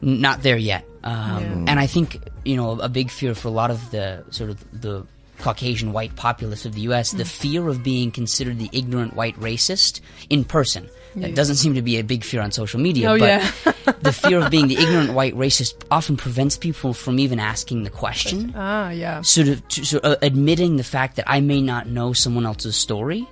not 0.00 0.42
there 0.42 0.56
yet. 0.58 0.84
Um, 1.04 1.66
And 1.68 1.80
I 1.80 1.86
think 1.86 2.18
you 2.44 2.56
know 2.56 2.78
a 2.80 2.88
big 2.88 3.10
fear 3.10 3.34
for 3.34 3.48
a 3.48 3.52
lot 3.52 3.70
of 3.70 3.90
the 3.90 4.24
sort 4.30 4.50
of 4.50 4.56
the 4.80 5.06
Caucasian 5.38 5.92
white 5.92 6.14
populace 6.14 6.64
of 6.66 6.74
the 6.74 6.82
U.S., 6.82 7.10
the 7.12 7.24
fear 7.24 7.66
of 7.68 7.82
being 7.82 8.12
considered 8.12 8.58
the 8.58 8.68
ignorant 8.72 9.14
white 9.16 9.34
racist 9.40 10.00
in 10.30 10.44
person. 10.44 10.88
That 11.16 11.34
doesn't 11.34 11.56
seem 11.56 11.74
to 11.74 11.82
be 11.82 11.98
a 11.98 12.04
big 12.04 12.24
fear 12.24 12.40
on 12.40 12.52
social 12.52 12.80
media, 12.80 13.10
Oh, 13.10 13.18
but 13.18 13.26
yeah. 13.28 13.92
the 14.00 14.12
fear 14.12 14.38
of 14.40 14.50
being 14.50 14.68
the 14.68 14.76
ignorant 14.84 15.12
white 15.12 15.34
racist 15.34 15.74
often 15.90 16.16
prevents 16.16 16.56
people 16.56 16.94
from 16.94 17.18
even 17.18 17.38
asking 17.38 17.82
the 17.84 17.90
question 17.90 18.54
Ah, 18.56 18.88
yeah. 18.90 19.20
sort 19.20 19.48
of 19.48 19.60
to, 19.68 19.84
sort 19.84 20.04
of 20.04 20.16
admitting 20.22 20.76
the 20.78 20.84
fact 20.84 21.16
that 21.16 21.26
I 21.28 21.40
may 21.42 21.60
not 21.60 21.86
know 21.86 22.14
someone 22.14 22.46
else's 22.46 22.76
story 22.76 23.26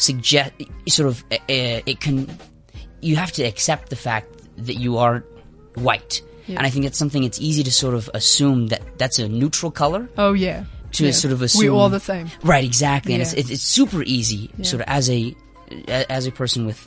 suggest 0.00 0.52
sort 0.88 1.08
of 1.08 1.24
uh, 1.30 1.34
uh, 1.48 1.80
it 1.86 2.00
can 2.00 2.26
you 3.00 3.16
have 3.16 3.32
to 3.32 3.42
accept 3.44 3.90
the 3.90 3.96
fact 3.96 4.28
that 4.56 4.74
you 4.74 4.96
are 4.98 5.24
white 5.76 6.22
and 6.48 6.66
I 6.66 6.70
think 6.70 6.84
that's 6.84 6.98
something 6.98 7.22
it's 7.22 7.40
easy 7.40 7.62
to 7.62 7.70
sort 7.70 7.94
of 7.94 8.10
assume 8.12 8.66
that 8.68 8.82
that's 8.98 9.18
a 9.20 9.28
neutral 9.28 9.70
color 9.70 10.08
Oh, 10.18 10.32
yeah. 10.32 10.64
to 10.92 11.04
Yeah. 11.06 11.12
sort 11.12 11.32
of 11.32 11.42
assume 11.42 11.60
We 11.60 11.66
assume 11.66 11.76
all 11.78 11.88
the 11.88 12.00
same. 12.00 12.28
right 12.42 12.64
exactly 12.64 13.12
and 13.14 13.20
Yeah. 13.20 13.28
it's, 13.28 13.34
it's 13.34 13.50
it's 13.50 13.62
super 13.62 14.02
easy 14.02 14.50
sort 14.62 14.80
of 14.82 14.88
as 14.88 15.08
a 15.08 15.34
as 15.88 16.26
a 16.26 16.32
person 16.32 16.66
with 16.66 16.80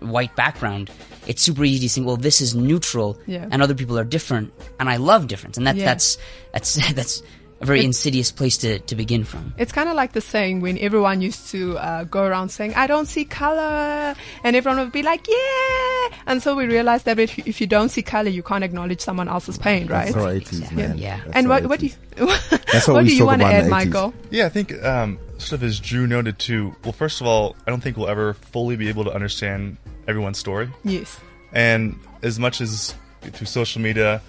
white 0.00 0.36
background 0.36 0.90
it's 1.26 1.40
super 1.42 1.64
easy 1.64 1.88
to 1.88 1.92
think 1.94 2.06
well 2.06 2.18
this 2.18 2.40
is 2.42 2.54
neutral 2.54 3.18
Yeah. 3.26 3.48
and 3.50 3.62
other 3.62 3.74
people 3.74 3.98
are 3.98 4.04
different 4.04 4.52
and 4.78 4.90
I 4.90 4.96
love 4.98 5.26
difference 5.26 5.56
and 5.56 5.66
that, 5.66 5.76
Yeah. 5.76 5.86
that's 5.86 6.18
that's 6.52 6.74
that's 6.98 7.22
a 7.60 7.66
very 7.66 7.84
insidious 7.84 8.30
place 8.30 8.58
to, 8.58 8.78
to 8.80 8.94
begin 8.94 9.24
from 9.24 9.54
It's 9.56 9.72
kind 9.72 9.88
of 9.88 9.94
like 9.94 10.12
the 10.12 10.20
saying 10.20 10.60
when 10.60 10.78
everyone 10.78 11.22
used 11.22 11.48
to 11.50 11.78
uh, 11.78 12.04
go 12.04 12.24
around 12.24 12.50
saying, 12.50 12.74
I 12.74 12.86
don't 12.86 13.06
see 13.06 13.24
color. 13.24 14.14
And 14.44 14.56
everyone 14.56 14.78
would 14.80 14.92
be 14.92 15.02
like, 15.02 15.26
yeah. 15.26 16.08
And 16.26 16.42
so 16.42 16.54
we 16.54 16.66
realized 16.66 17.06
that 17.06 17.18
if 17.18 17.38
you, 17.38 17.44
if 17.46 17.60
you 17.60 17.66
don't 17.66 17.88
see 17.88 18.02
color, 18.02 18.28
you 18.28 18.42
can't 18.42 18.62
acknowledge 18.62 19.00
someone 19.00 19.28
else's 19.28 19.56
pain, 19.58 19.86
right? 19.86 20.12
That's 20.12 20.16
our 20.16 20.32
80s, 20.32 20.72
man. 20.72 20.98
Yeah. 20.98 21.20
That's 21.24 21.36
And 21.36 21.48
what, 21.48 21.66
what 21.66 21.80
do 21.80 21.86
you, 21.86 21.92
That's 22.16 22.88
what 22.88 22.94
what 22.94 23.06
do 23.06 23.14
you 23.14 23.24
want 23.26 23.42
to 23.42 23.48
add, 23.48 23.70
Michael? 23.70 24.12
Yeah, 24.30 24.46
I 24.46 24.48
think 24.50 24.72
um, 24.84 25.18
sort 25.38 25.60
of 25.60 25.62
as 25.64 25.80
Drew 25.80 26.06
noted 26.06 26.38
too. 26.38 26.74
Well, 26.84 26.92
first 26.92 27.20
of 27.20 27.26
all, 27.26 27.56
I 27.66 27.70
don't 27.70 27.82
think 27.82 27.96
we'll 27.96 28.08
ever 28.08 28.34
fully 28.34 28.76
be 28.76 28.88
able 28.88 29.04
to 29.04 29.12
understand 29.12 29.78
everyone's 30.06 30.38
story. 30.38 30.68
Yes. 30.84 31.18
And 31.52 31.98
as 32.22 32.38
much 32.38 32.60
as 32.60 32.94
through 33.22 33.46
social 33.46 33.80
media, 33.80 34.20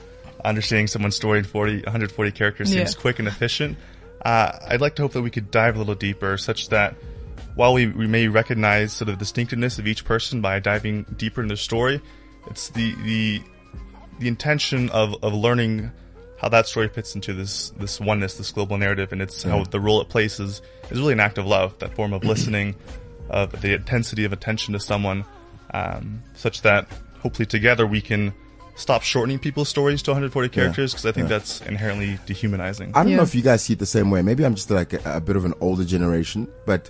understanding 0.44 0.88
someone's 0.88 1.16
story 1.16 1.40
in 1.40 1.46
40, 1.46 1.82
140 1.84 2.32
characters 2.32 2.70
seems 2.72 2.94
Yeah. 2.94 3.02
quick 3.02 3.20
and 3.20 3.28
efficient, 3.28 3.78
uh, 4.24 4.52
I'd 4.68 4.82
like 4.82 4.96
to 4.96 5.02
hope 5.04 5.14
that 5.14 5.22
we 5.22 5.30
could 5.30 5.52
dive 5.52 5.76
a 5.76 5.80
little 5.80 5.96
deeper, 5.96 6.38
such 6.38 6.70
that 6.70 6.96
while 7.56 7.74
we, 7.74 7.88
we 7.88 8.08
may 8.08 8.28
recognize 8.28 8.94
sort 8.94 9.10
of 9.10 9.16
the 9.16 9.20
distinctiveness 9.20 9.80
of 9.80 9.88
each 9.88 10.06
person 10.06 10.42
by 10.42 10.60
diving 10.60 11.04
deeper 11.18 11.42
in 11.42 11.48
their 11.48 11.58
story, 11.58 12.02
it's 12.50 12.70
the 12.70 12.94
the 13.04 13.42
the 14.20 14.28
intention 14.28 14.90
of, 14.90 15.16
of 15.24 15.34
learning 15.34 15.92
how 16.40 16.50
that 16.50 16.68
story 16.68 16.88
fits 16.88 17.16
into 17.16 17.34
this 17.34 17.72
this 17.80 18.00
oneness, 18.00 18.36
this 18.38 18.52
global 18.52 18.78
narrative, 18.78 19.12
and 19.12 19.22
it's 19.22 19.44
how 19.44 19.64
the 19.64 19.80
role 19.80 20.02
it 20.02 20.10
plays 20.10 20.40
is, 20.40 20.62
is 20.92 21.00
really 21.00 21.14
an 21.14 21.20
act 21.20 21.38
of 21.38 21.46
love, 21.48 21.78
that 21.80 21.94
form 21.96 22.14
of 22.14 22.24
listening, 22.24 22.76
of 23.30 23.60
the 23.62 23.74
intensity 23.74 24.24
of 24.24 24.34
attention 24.34 24.74
to 24.74 24.80
someone, 24.80 25.26
um, 25.74 26.22
such 26.36 26.62
that 26.62 26.88
hopefully 27.22 27.46
together 27.48 27.86
we 27.88 28.02
can 28.02 28.34
stop 28.78 29.02
shortening 29.02 29.40
people's 29.40 29.68
stories 29.68 30.02
to 30.04 30.12
140 30.12 30.50
characters 30.50 30.94
because 30.94 31.06
I 31.06 31.12
think 31.12 31.28
that's 31.28 31.62
inherently 31.62 32.20
dehumanizing. 32.26 32.92
I 32.96 33.04
don't 33.04 33.12
Yeah. 33.12 33.18
know 33.18 33.24
if 33.24 33.36
you 33.36 33.42
guys 33.42 33.64
see 33.64 33.74
it 33.74 33.80
the 33.80 33.86
same 33.86 34.10
way. 34.12 34.22
Maybe 34.22 34.46
I'm 34.46 34.56
just 34.56 34.70
like 34.70 34.94
a, 34.94 35.18
a 35.18 35.20
bit 35.20 35.36
of 35.36 35.44
an 35.46 35.54
older 35.60 35.84
generation, 35.84 36.48
but 36.66 36.90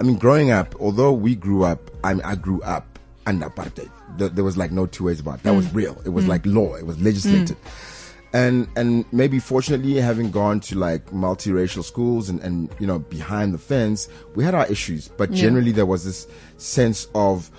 I 0.00 0.04
mean, 0.04 0.16
growing 0.16 0.50
up, 0.50 0.74
although 0.80 1.12
we 1.12 1.34
grew 1.34 1.64
up, 1.64 1.90
I, 2.02 2.14
mean, 2.14 2.22
I 2.24 2.34
grew 2.36 2.62
up 2.62 2.98
under 3.26 3.48
apartheid. 3.48 3.90
There, 4.16 4.28
there 4.28 4.44
was 4.44 4.56
like 4.56 4.70
no 4.70 4.86
two 4.86 5.04
ways 5.04 5.20
about 5.20 5.40
it. 5.40 5.42
That 5.42 5.54
was 5.54 5.66
mm. 5.66 5.74
real. 5.74 6.00
It 6.04 6.10
was 6.10 6.24
mm. 6.24 6.28
like 6.28 6.46
law. 6.46 6.74
It 6.76 6.86
was 6.86 7.00
legislated. 7.00 7.56
Mm. 7.56 8.10
And, 8.32 8.68
and 8.74 9.04
maybe 9.12 9.38
fortunately 9.38 9.94
having 9.94 10.32
gone 10.32 10.58
to 10.60 10.76
like 10.76 11.06
multiracial 11.10 11.84
schools 11.84 12.28
and, 12.28 12.40
and, 12.40 12.68
you 12.80 12.86
know, 12.86 12.98
behind 12.98 13.54
the 13.54 13.58
fence, 13.58 14.08
we 14.34 14.42
had 14.42 14.54
our 14.56 14.66
issues, 14.66 15.06
but 15.08 15.30
generally 15.30 15.70
there 15.70 15.86
was 15.86 16.04
this 16.04 16.26
sense 16.58 17.06
of, 17.14 17.50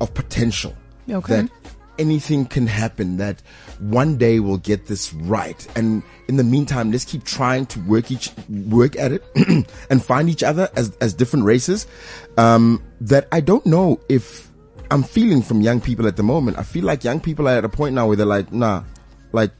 of 0.00 0.12
potential 0.12 0.74
Okay. 1.08 1.42
that 1.42 1.50
anything 2.00 2.46
can 2.46 2.66
happen 2.66 3.18
that 3.18 3.42
one 3.78 4.16
day 4.16 4.40
we'll 4.40 4.56
get 4.56 4.86
this 4.86 5.12
right. 5.12 5.60
And 5.76 6.02
in 6.28 6.36
the 6.36 6.44
meantime 6.44 6.90
let's 6.90 7.04
keep 7.04 7.24
trying 7.24 7.66
to 7.66 7.80
work 7.80 8.10
each 8.10 8.30
work 8.48 8.96
at 8.98 9.12
it 9.12 9.22
and 9.90 10.04
find 10.04 10.28
each 10.28 10.42
other 10.42 10.68
as 10.74 10.96
as 11.00 11.14
different 11.14 11.44
races. 11.44 11.86
Um 12.36 12.82
that 13.02 13.28
i 13.32 13.40
don't 13.40 13.64
know 13.66 14.00
if 14.08 14.50
i'm 14.90 15.02
feeling 15.02 15.42
from 15.42 15.60
young 15.60 15.80
people 15.80 16.06
at 16.06 16.16
the 16.16 16.22
moment. 16.22 16.58
I 16.58 16.62
feel 16.62 16.84
like 16.84 17.04
young 17.04 17.20
people 17.20 17.46
are 17.48 17.56
at 17.58 17.64
a 17.64 17.68
point 17.68 17.94
now 17.94 18.08
where 18.08 18.16
they're 18.16 18.26
like 18.38 18.50
nah 18.52 18.82
like 19.32 19.52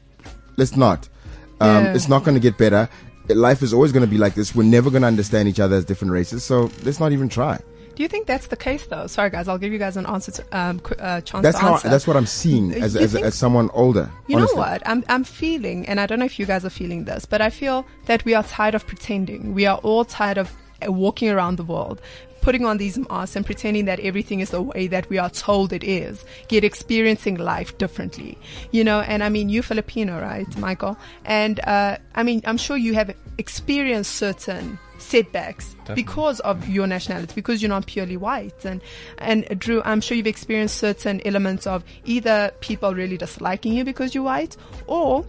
let's 0.57 0.75
not. 0.75 1.07
Um 1.61 1.85
Yeah. 1.85 1.93
it's 1.93 2.09
not 2.09 2.23
going 2.25 2.35
to 2.35 2.41
get 2.41 2.57
better. 2.57 2.89
Life 3.29 3.61
is 3.61 3.71
always 3.73 3.91
going 3.93 4.03
to 4.05 4.11
be 4.11 4.17
like 4.17 4.33
this. 4.35 4.55
We're 4.55 4.63
never 4.77 4.89
going 4.89 5.03
to 5.03 5.07
understand 5.07 5.47
each 5.47 5.59
other 5.59 5.75
as 5.77 5.85
different 5.85 6.11
races. 6.11 6.43
So 6.43 6.69
let's 6.83 6.99
not 6.99 7.11
even 7.13 7.29
try 7.29 7.59
Do 8.01 8.03
you 8.03 8.09
think 8.09 8.25
that's 8.25 8.47
the 8.47 8.57
case 8.57 8.87
though? 8.87 9.05
Sorry 9.05 9.29
guys, 9.29 9.47
I'll 9.47 9.59
give 9.59 9.71
you 9.71 9.77
guys 9.77 9.95
an 9.95 10.07
answer 10.07 10.31
to, 10.31 10.57
um, 10.57 10.81
uh, 10.97 11.21
chance 11.21 11.43
that's 11.43 11.59
to 11.59 11.61
how 11.61 11.73
answer. 11.73 11.87
that's 11.87 12.07
what 12.07 12.17
i'm 12.17 12.25
seeing 12.25 12.73
as 12.73 12.95
as, 12.95 13.13
as 13.13 13.35
someone 13.35 13.69
older 13.75 14.09
You 14.25 14.37
honestly. 14.37 14.55
know 14.55 14.61
what? 14.63 14.81
I'm 14.87 15.03
I'm 15.07 15.23
feeling, 15.23 15.85
and 15.87 15.99
I 15.99 16.07
don't 16.07 16.17
know 16.17 16.25
if 16.25 16.39
you 16.39 16.47
guys 16.47 16.65
are 16.65 16.71
feeling 16.71 17.03
this, 17.05 17.25
but 17.25 17.41
I 17.41 17.51
feel 17.51 17.85
that 18.07 18.25
we 18.25 18.33
are 18.33 18.41
tired 18.41 18.73
of 18.73 18.87
pretending. 18.87 19.53
We 19.53 19.67
are 19.67 19.77
all 19.83 20.03
tired 20.03 20.39
of 20.39 20.51
uh, 20.83 20.91
walking 20.91 21.29
around 21.29 21.57
the 21.57 21.63
world, 21.63 22.01
putting 22.41 22.65
on 22.65 22.79
these 22.79 22.97
masks 22.97 23.35
and 23.35 23.45
pretending 23.45 23.85
that 23.85 23.99
everything 23.99 24.39
is 24.39 24.49
the 24.49 24.63
way 24.63 24.87
that 24.87 25.07
we 25.11 25.19
are 25.19 25.29
told 25.29 25.71
it 25.71 25.83
is. 25.83 26.25
Yet 26.49 26.63
experiencing 26.63 27.35
life 27.37 27.77
differently, 27.77 28.35
you 28.71 28.83
know. 28.83 29.01
And 29.01 29.23
I 29.23 29.29
mean, 29.29 29.47
you 29.49 29.61
Filipino, 29.61 30.19
right, 30.19 30.49
Michael? 30.57 30.97
And 31.23 31.59
uh, 31.59 31.97
I 32.15 32.23
mean, 32.23 32.41
I'm 32.45 32.57
sure 32.57 32.77
you 32.77 32.95
have 32.95 33.13
experienced 33.37 34.15
certain 34.15 34.79
setbacks 35.01 35.75
because 35.95 36.39
of 36.41 36.67
your 36.69 36.87
nationality, 36.87 37.33
because 37.35 37.61
you're 37.61 37.69
not 37.69 37.85
purely 37.85 38.17
white. 38.17 38.65
And, 38.65 38.81
and 39.17 39.59
Drew, 39.59 39.81
I'm 39.83 40.01
sure 40.01 40.15
you've 40.15 40.27
experienced 40.27 40.77
certain 40.77 41.21
elements 41.25 41.67
of 41.67 41.83
either 42.05 42.51
people 42.59 42.93
really 42.93 43.17
disliking 43.17 43.73
you 43.73 43.83
because 43.83 44.15
you're 44.15 44.23
white 44.23 44.55
or 44.87 45.25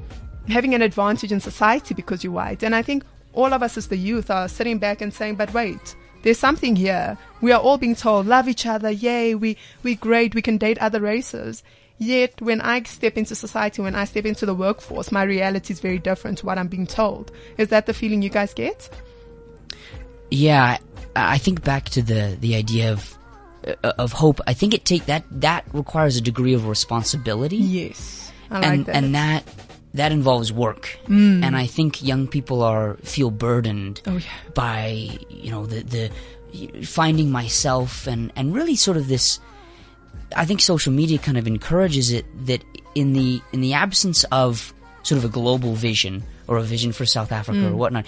having 0.48 0.74
an 0.74 0.82
advantage 0.82 1.32
in 1.32 1.40
society 1.40 1.94
because 1.94 2.22
you're 2.22 2.32
white. 2.32 2.62
And 2.62 2.74
I 2.74 2.82
think 2.82 3.04
all 3.32 3.52
of 3.52 3.62
us 3.62 3.76
as 3.76 3.88
the 3.88 3.96
youth 3.96 4.30
are 4.30 4.48
sitting 4.48 4.78
back 4.78 5.00
and 5.00 5.12
saying, 5.12 5.36
but 5.36 5.52
wait, 5.54 5.96
there's 6.22 6.38
something 6.38 6.76
here. 6.76 7.18
We 7.40 7.52
are 7.52 7.60
all 7.60 7.78
being 7.78 7.96
told, 7.96 8.26
love 8.26 8.48
each 8.48 8.66
other. 8.66 8.90
Yay. 8.90 9.34
We, 9.34 9.56
we 9.82 9.94
great. 9.94 10.34
We 10.34 10.42
can 10.42 10.58
date 10.58 10.78
other 10.78 11.00
races. 11.00 11.62
Yet 11.98 12.40
when 12.40 12.60
I 12.60 12.82
step 12.82 13.16
into 13.16 13.34
society, 13.34 13.82
when 13.82 13.94
I 13.94 14.04
step 14.04 14.24
into 14.24 14.46
the 14.46 14.54
workforce, 14.54 15.12
my 15.12 15.22
reality 15.22 15.72
is 15.72 15.80
very 15.80 15.98
different 15.98 16.38
to 16.38 16.46
what 16.46 16.58
I'm 16.58 16.68
being 16.68 16.86
told. 16.86 17.30
Is 17.58 17.68
that 17.68 17.86
the 17.86 17.94
feeling 17.94 18.22
you 18.22 18.30
guys 18.30 18.54
get? 18.54 18.90
Yeah, 20.32 20.78
I 21.14 21.36
think 21.38 21.62
back 21.62 21.90
to 21.90 22.02
the 22.02 22.36
the 22.40 22.56
idea 22.56 22.92
of 22.92 23.18
uh, 23.66 23.92
of 23.98 24.12
hope. 24.12 24.40
I 24.46 24.54
think 24.54 24.72
it 24.74 24.84
take 24.84 25.04
that 25.06 25.24
that 25.40 25.64
requires 25.72 26.16
a 26.16 26.20
degree 26.20 26.54
of 26.54 26.66
responsibility, 26.66 27.56
Yes. 27.60 28.32
I 28.50 28.54
like 28.60 28.64
and 28.64 28.86
that. 28.86 28.96
and 28.96 29.14
that 29.14 29.42
that 29.94 30.10
involves 30.12 30.52
work. 30.52 30.98
And 31.06 31.54
I 31.56 31.66
think 31.66 32.02
young 32.02 32.26
people 32.28 32.62
are 32.62 32.96
feel 33.04 33.30
burdened 33.30 34.00
Oh, 34.06 34.16
yeah. 34.16 34.28
by 34.54 35.08
you 35.28 35.50
know 35.50 35.66
the 35.66 35.82
the 35.84 36.10
finding 36.84 37.30
myself 37.30 38.06
and 38.06 38.32
and 38.36 38.54
really 38.54 38.76
sort 38.76 38.96
of 38.96 39.08
this. 39.08 39.38
I 40.34 40.44
think 40.46 40.60
social 40.60 40.92
media 40.92 41.18
kind 41.18 41.36
of 41.36 41.46
encourages 41.46 42.10
it 42.10 42.24
that 42.46 42.64
in 42.94 43.12
the 43.12 43.42
in 43.52 43.60
the 43.60 43.74
absence 43.74 44.24
of 44.32 44.72
sort 45.02 45.18
of 45.18 45.24
a 45.24 45.28
global 45.32 45.74
vision 45.74 46.22
or 46.48 46.56
a 46.56 46.62
vision 46.62 46.92
for 46.92 47.04
South 47.04 47.32
Africa 47.32 47.68
or 47.68 47.76
whatnot, 47.76 48.06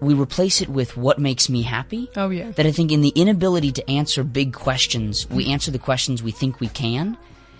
we 0.00 0.14
replace 0.14 0.60
it 0.60 0.68
with 0.68 0.96
what 0.96 1.18
makes 1.18 1.48
me 1.48 1.62
happy. 1.62 2.10
Oh, 2.16 2.30
yeah. 2.30 2.50
That 2.52 2.66
I 2.66 2.72
think 2.72 2.92
in 2.92 3.00
the 3.00 3.10
inability 3.10 3.72
to 3.72 3.90
answer 3.90 4.22
big 4.24 4.52
questions, 4.52 5.28
we 5.30 5.46
answer 5.46 5.70
the 5.70 5.78
questions 5.78 6.22
we 6.22 6.32
think 6.32 6.60
we 6.60 6.68
can, 6.68 7.16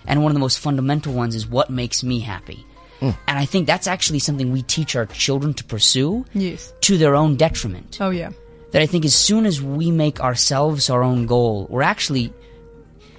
and 0.07 0.22
one 0.22 0.30
of 0.30 0.34
the 0.34 0.41
most 0.41 0.59
fundamental 0.61 1.12
ones 1.14 1.34
is 1.34 1.47
what 1.47 1.70
makes 1.70 2.03
me 2.05 2.20
happy. 2.20 2.64
And 3.01 3.14
I 3.26 3.45
think 3.45 3.66
that's 3.66 3.87
actually 3.87 4.20
something 4.20 4.53
we 4.53 4.62
teach 4.62 4.97
our 4.97 5.05
children 5.07 5.53
to 5.55 5.64
pursue 5.64 6.24
Yes. 6.32 6.72
to 6.80 6.97
their 6.97 7.14
own 7.14 7.37
detriment 7.37 7.99
Oh, 8.01 8.09
yeah. 8.11 8.30
that 8.72 8.80
I 8.80 8.87
think 8.87 9.05
as 9.05 9.14
soon 9.14 9.45
as 9.45 9.61
we 9.61 9.91
make 9.91 10.18
ourselves 10.20 10.89
our 10.89 11.03
own 11.03 11.26
goal, 11.26 11.66
we're 11.68 11.82
actually 11.82 12.32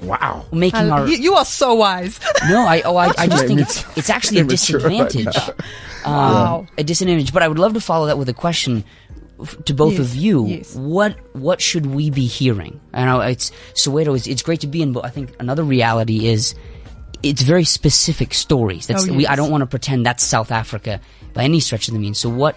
wow 0.01 0.45
making 0.51 0.79
I- 0.79 0.89
our 0.89 1.07
you, 1.07 1.17
you 1.17 1.33
are 1.35 1.45
so 1.45 1.75
wise. 1.75 2.19
no. 2.49 2.61
I 2.65 2.81
oh 2.81 2.95
I, 2.97 3.11
I 3.17 3.27
just 3.27 3.45
think 3.47 3.59
it's, 3.61 3.97
it's 3.97 4.09
actually 4.09 4.39
a 4.39 4.41
immature 4.41 4.79
right 4.79 5.09
disadvantage. 5.09 5.55
Um, 6.05 6.13
Wow. 6.13 6.67
a 6.77 6.83
disadvantage. 6.83 7.33
But 7.33 7.43
I 7.43 7.47
would 7.49 7.59
love 7.59 7.73
to 7.73 7.81
follow 7.81 8.05
that 8.05 8.17
with 8.17 8.29
a 8.29 8.33
question 8.33 8.77
f- 8.77 9.06
to 9.65 9.73
both 9.73 9.93
Yes, 9.93 9.99
of 10.01 10.15
you. 10.15 10.45
yes. 10.47 10.75
What 10.75 11.15
what 11.33 11.61
should 11.61 11.85
we 11.85 12.09
be 12.09 12.25
hearing? 12.25 12.79
I 12.93 13.05
know 13.05 13.21
it's 13.21 13.51
Soweto. 13.73 14.15
It's, 14.15 14.27
it's 14.27 14.41
great 14.41 14.61
to 14.61 14.67
be 14.67 14.81
in, 14.81 14.93
but 14.93 15.05
I 15.05 15.09
think 15.09 15.35
another 15.39 15.63
reality 15.63 16.27
is 16.27 16.55
it's 17.23 17.41
very 17.41 17.63
specific 17.63 18.33
stories. 18.33 18.87
That's 18.87 19.07
Oh, 19.07 19.13
we. 19.13 19.27
I 19.27 19.35
don't 19.35 19.51
want 19.51 19.61
to 19.61 19.67
pretend 19.67 20.05
that's 20.05 20.23
South 20.23 20.51
Africa 20.51 20.99
by 21.33 21.43
any 21.43 21.59
stretch 21.59 21.87
of 21.87 21.93
the 21.93 21.99
means. 21.99 22.17
So 22.19 22.29
what? 22.29 22.55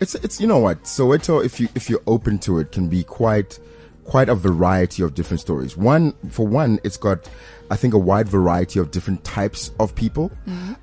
It's 0.00 0.14
it's 0.16 0.40
you 0.40 0.46
know 0.46 0.58
what 0.58 0.82
Soweto 0.84 1.44
if 1.44 1.60
you 1.60 1.68
if 1.74 1.88
you're 1.90 2.02
open 2.06 2.38
to 2.40 2.58
it 2.58 2.72
can 2.72 2.88
be 2.88 3.04
quite 3.04 3.58
quite 4.04 4.28
a 4.28 4.34
variety 4.34 5.02
of 5.02 5.14
different 5.14 5.40
stories. 5.40 5.76
One, 5.76 6.12
for 6.28 6.44
one, 6.44 6.80
it's 6.82 6.96
got, 6.96 7.30
I 7.72 7.76
think, 7.76 7.94
a 7.94 7.98
wide 7.98 8.28
variety 8.28 8.78
of 8.78 8.90
different 8.90 9.24
types 9.24 9.70
of 9.80 9.94
people. 9.94 10.30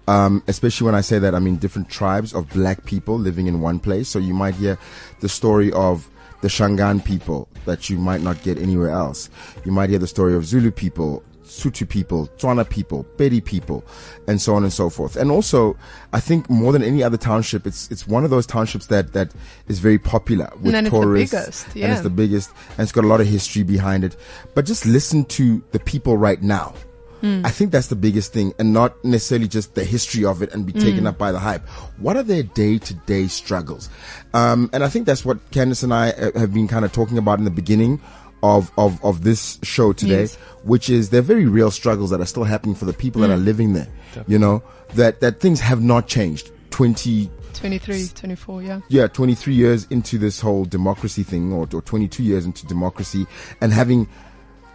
Um, 0.08 0.42
especially 0.48 0.86
when 0.86 0.96
I 0.96 1.02
say 1.02 1.20
that, 1.20 1.36
I 1.36 1.40
mean 1.40 1.58
different 1.58 1.88
tribes 1.88 2.34
of 2.34 2.50
black 2.50 2.84
people 2.86 3.16
living 3.18 3.46
in 3.46 3.62
one 3.62 3.80
place. 3.80 4.10
So 4.10 4.18
you 4.18 4.34
might 4.34 4.56
hear 4.56 4.76
the 5.20 5.30
story 5.30 5.72
of 5.72 6.10
the 6.42 6.48
Shangaan 6.48 7.06
people 7.06 7.48
that 7.66 7.92
you 7.92 8.00
might 8.00 8.22
not 8.22 8.42
get 8.42 8.58
anywhere 8.58 8.90
else. 8.90 9.30
You 9.66 9.72
might 9.72 9.92
hear 9.92 10.00
the 10.00 10.08
story 10.08 10.34
of 10.34 10.48
Zulu 10.48 10.72
people, 10.72 11.22
Sotho 11.50 11.88
people, 11.90 12.28
Tswana 12.38 12.64
people, 12.70 13.06
Pedi 13.18 13.44
people, 13.44 13.84
and 14.28 14.40
so 14.40 14.54
on 14.56 14.64
and 14.64 14.72
so 14.72 14.90
forth. 14.90 15.16
And 15.16 15.32
also, 15.32 15.76
I 16.14 16.20
think 16.20 16.50
more 16.50 16.72
than 16.72 16.84
any 16.84 17.02
other 17.04 17.18
township, 17.18 17.66
it's 17.68 17.90
it's 17.92 18.08
one 18.08 18.24
of 18.24 18.30
those 18.30 18.46
townships 18.46 18.86
that 18.88 19.14
that 19.14 19.32
is 19.68 19.80
very 19.80 19.98
popular 19.98 20.50
with 20.62 20.76
And 20.76 20.88
it's 20.88 20.94
the 20.94 21.02
tourists. 21.02 21.34
biggest, 21.34 21.66
And 21.68 21.76
yeah. 21.76 21.92
it's 21.94 22.02
the 22.02 22.10
biggest, 22.12 22.52
and 22.72 22.80
it's 22.82 22.92
got 22.92 23.04
a 23.04 23.08
lot 23.08 23.20
of 23.20 23.28
history 23.28 23.64
behind 23.64 24.04
it. 24.04 24.16
But 24.54 24.66
just 24.66 24.86
listen 24.86 25.26
to 25.26 25.62
the 25.72 25.80
people 25.80 26.18
right 26.18 26.42
now. 26.42 26.74
Hmm. 27.22 27.42
I 27.44 27.50
think 27.52 27.72
that's 27.72 27.88
the 27.88 27.98
biggest 27.98 28.32
thing, 28.32 28.54
and 28.60 28.72
not 28.72 29.04
necessarily 29.04 29.48
just 29.50 29.76
the 29.76 29.84
history 29.84 30.24
of 30.24 30.42
it 30.42 30.54
and 30.54 30.66
be 30.66 30.72
Hmm. 30.72 30.80
taken 30.80 31.08
up 31.08 31.18
by 31.18 31.34
the 31.34 31.40
hype. 31.40 31.68
What 31.98 32.16
are 32.16 32.24
their 32.24 32.44
day 32.44 32.78
to 32.78 32.94
day 32.94 33.28
struggles? 33.28 33.90
Um, 34.34 34.70
and 34.72 34.84
I 34.86 34.88
think 34.88 35.06
that's 35.06 35.26
what 35.26 35.38
Candice 35.52 35.84
and 35.84 35.94
I 35.94 36.12
uh, 36.12 36.40
have 36.40 36.54
been 36.54 36.68
kind 36.70 36.86
of 36.86 36.94
talking 36.94 37.18
about 37.18 37.40
in 37.40 37.44
the 37.44 37.52
beginning 37.52 38.00
of, 38.44 38.72
of, 38.78 39.04
of 39.04 39.24
this 39.24 39.60
show 39.64 39.94
today, 39.94 40.22
Yes. 40.22 40.36
which 40.64 40.90
is 40.90 41.10
they're 41.10 41.22
very 41.22 41.46
real 41.46 41.72
struggles 41.72 42.10
that 42.12 42.22
are 42.22 42.26
still 42.26 42.44
happening 42.46 42.76
for 42.76 42.86
the 42.86 42.94
people 42.94 43.22
Hmm. 43.22 43.28
that 43.28 43.34
are 43.34 43.38
living 43.38 43.74
there. 43.74 43.88
You 44.28 44.40
know, 44.40 44.64
that, 44.96 45.20
that 45.22 45.40
things 45.40 45.60
have 45.60 45.82
not 45.82 46.08
changed. 46.08 46.52
20, 46.72 47.30
23, 47.54 48.08
24, 48.16 48.64
yeah. 48.64 48.80
yeah, 48.90 49.08
23 49.08 49.54
years 49.54 49.86
into 49.90 50.18
this 50.18 50.40
whole 50.40 50.64
democracy 50.66 51.24
thing, 51.24 51.52
or, 51.52 51.68
or 51.74 51.82
22 51.82 52.24
years 52.24 52.46
into 52.46 52.66
democracy, 52.68 53.28
and 53.60 53.74
having 53.74 54.08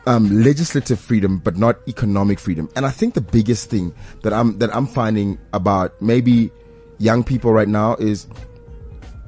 um, 0.06 0.42
legislative 0.42 1.00
freedom, 1.00 1.38
but 1.38 1.56
not 1.56 1.76
economic 1.88 2.38
freedom. 2.38 2.68
And 2.76 2.84
I 2.84 2.90
think 2.90 3.14
the 3.14 3.22
biggest 3.22 3.70
thing 3.70 3.94
that 4.22 4.34
I'm 4.34 4.58
that 4.58 4.74
I'm 4.76 4.86
finding 4.86 5.38
about 5.54 6.00
maybe 6.02 6.50
young 6.98 7.24
people 7.24 7.52
right 7.54 7.68
now 7.68 7.94
is 7.96 8.26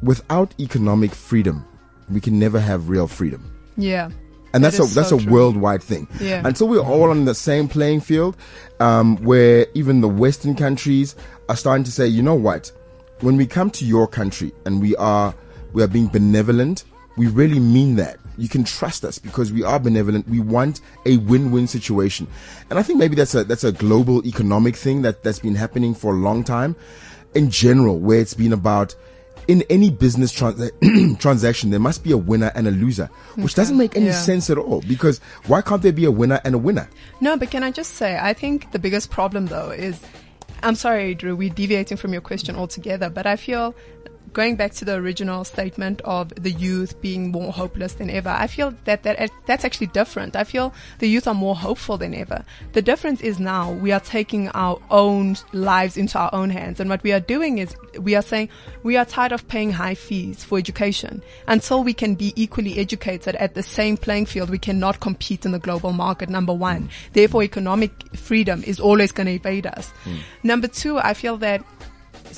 without 0.03 0.55
economic 0.61 1.13
freedom, 1.15 1.65
we 2.11 2.21
can 2.21 2.39
never 2.39 2.61
have 2.61 2.89
real 2.91 3.09
freedom 3.09 3.51
Yeah. 3.77 4.11
And 4.57 4.65
That 4.65 4.73
that's 4.73 4.91
a 4.93 4.95
that's 4.95 5.11
so 5.11 5.19
a 5.19 5.23
true. 5.23 5.33
worldwide 5.33 5.83
thing. 5.83 6.09
Yeah. 6.21 6.43
Until 6.45 6.69
we're 6.69 6.81
all 6.81 7.11
on 7.11 7.25
the 7.27 7.35
same 7.35 7.69
playing 7.69 8.01
field, 8.01 8.37
um, 8.81 9.17
where 9.19 9.67
even 9.75 10.01
the 10.01 10.09
Western 10.09 10.55
countries 10.57 11.15
are 11.49 11.57
starting 11.57 11.85
to 11.85 11.93
say, 11.93 12.07
you 12.07 12.23
know 12.23 12.35
what, 12.35 12.73
when 13.21 13.37
we 13.37 13.47
come 13.47 13.71
to 13.71 13.85
your 13.85 14.07
country 14.09 14.53
and 14.65 14.81
we 14.81 14.97
are 14.97 15.35
we 15.73 15.83
are 15.83 15.89
being 15.89 16.09
benevolent, 16.09 16.85
we 17.17 17.27
really 17.29 17.61
mean 17.61 17.97
that. 17.97 18.17
You 18.39 18.49
can 18.51 18.65
trust 18.65 19.03
us 19.05 19.19
because 19.19 19.51
we 19.51 19.63
are 19.63 19.79
benevolent. 19.81 20.29
We 20.29 20.41
want 20.41 20.83
a 21.07 21.17
win-win 21.17 21.67
situation, 21.67 22.27
and 22.69 22.79
I 22.79 22.83
think 22.83 22.99
maybe 22.99 23.15
that's 23.17 23.35
a 23.35 23.45
that's 23.45 23.65
a 23.65 23.73
global 23.73 24.25
economic 24.27 24.77
thing 24.77 25.01
that 25.03 25.23
that's 25.23 25.39
been 25.39 25.55
happening 25.55 25.95
for 25.95 26.13
a 26.13 26.17
long 26.19 26.45
time. 26.45 26.77
In 27.35 27.51
general, 27.51 27.99
where 27.99 28.21
it's 28.21 28.35
been 28.35 28.53
about 28.53 28.95
in 29.49 29.63
any 29.71 29.91
business 29.91 30.33
trans- 30.33 30.71
transaction, 31.19 31.71
there 31.71 31.81
must 31.81 32.03
be 32.03 32.13
a 32.13 32.17
winner 32.17 32.51
and 32.55 32.67
a 32.67 32.71
loser, 32.71 33.09
which 33.37 33.55
doesn't 33.55 33.77
make 33.77 33.97
any 33.97 34.07
Yeah. 34.07 34.13
sense 34.13 34.51
at 34.51 34.59
all. 34.59 34.81
Because 34.83 35.19
why 35.47 35.63
can't 35.63 35.83
there 35.83 35.93
be 35.93 36.05
a 36.05 36.11
winner 36.11 36.41
and 36.45 36.55
a 36.55 36.59
winner? 36.59 36.89
No, 37.21 37.37
but 37.37 37.51
can 37.51 37.63
I 37.63 37.71
just 37.71 37.95
say, 37.95 38.19
I 38.21 38.33
think 38.33 38.73
the 38.73 38.79
biggest 38.79 39.11
problem 39.11 39.47
though 39.47 39.71
is, 39.71 40.01
I'm 40.63 40.75
sorry, 40.75 41.15
Drew, 41.15 41.37
we're 41.37 41.51
deviating 41.51 41.97
from 41.97 42.13
your 42.13 42.23
question 42.23 42.57
altogether, 42.57 43.09
but 43.11 43.27
I 43.27 43.37
feel 43.37 43.75
going 44.37 44.55
back 44.55 44.71
to 44.71 44.85
the 44.85 44.93
original 44.93 45.45
statement 45.45 46.03
of 46.03 46.29
the 46.35 46.51
youth 46.51 47.01
being 47.01 47.31
more 47.33 47.51
hopeless 47.51 47.95
than 47.95 48.11
ever, 48.11 48.29
I 48.29 48.47
feel 48.47 48.75
that, 48.85 49.03
that 49.05 49.31
that's 49.47 49.65
actually 49.65 49.87
different. 49.87 50.37
I 50.37 50.45
feel 50.45 50.75
the 50.99 51.09
youth 51.09 51.27
are 51.27 51.33
more 51.33 51.57
hopeful 51.57 51.97
than 51.97 52.13
ever. 52.13 52.45
The 52.75 52.83
difference 52.83 53.23
is 53.23 53.41
now 53.41 53.73
we 53.73 53.93
are 53.93 54.01
taking 54.01 54.51
our 54.51 54.79
own 54.91 55.39
lives 55.55 55.97
into 55.97 56.19
our 56.19 56.29
own 56.35 56.51
hands. 56.51 56.81
And 56.81 56.91
what 56.91 57.03
we 57.03 57.13
are 57.13 57.21
doing 57.35 57.57
is 57.57 57.75
we 57.99 58.15
are 58.15 58.21
saying 58.21 58.51
we 58.83 58.99
are 58.99 59.07
tired 59.07 59.33
of 59.33 59.49
paying 59.49 59.73
high 59.73 59.95
fees 59.95 60.45
for 60.45 60.59
education. 60.59 61.23
Until 61.49 61.83
we 61.83 61.95
can 61.95 62.15
be 62.15 62.35
equally 62.37 62.79
educated 62.79 63.37
at 63.37 63.55
the 63.55 63.63
same 63.63 63.97
playing 63.97 64.27
field, 64.27 64.51
we 64.51 64.59
cannot 64.59 65.01
compete 65.01 65.47
in 65.47 65.53
the 65.53 65.59
global 65.59 65.95
market, 65.95 66.29
number 66.29 66.53
one. 66.53 66.83
Mm. 66.83 66.91
Therefore, 67.15 67.43
economic 67.43 68.15
freedom 68.15 68.63
is 68.67 68.81
always 68.81 69.13
going 69.13 69.29
to 69.29 69.33
evade 69.33 69.67
us. 69.67 69.91
Mm. 70.05 70.19
Number 70.43 70.69
two, 70.69 70.99
I 70.99 71.15
feel 71.15 71.39
that 71.39 71.65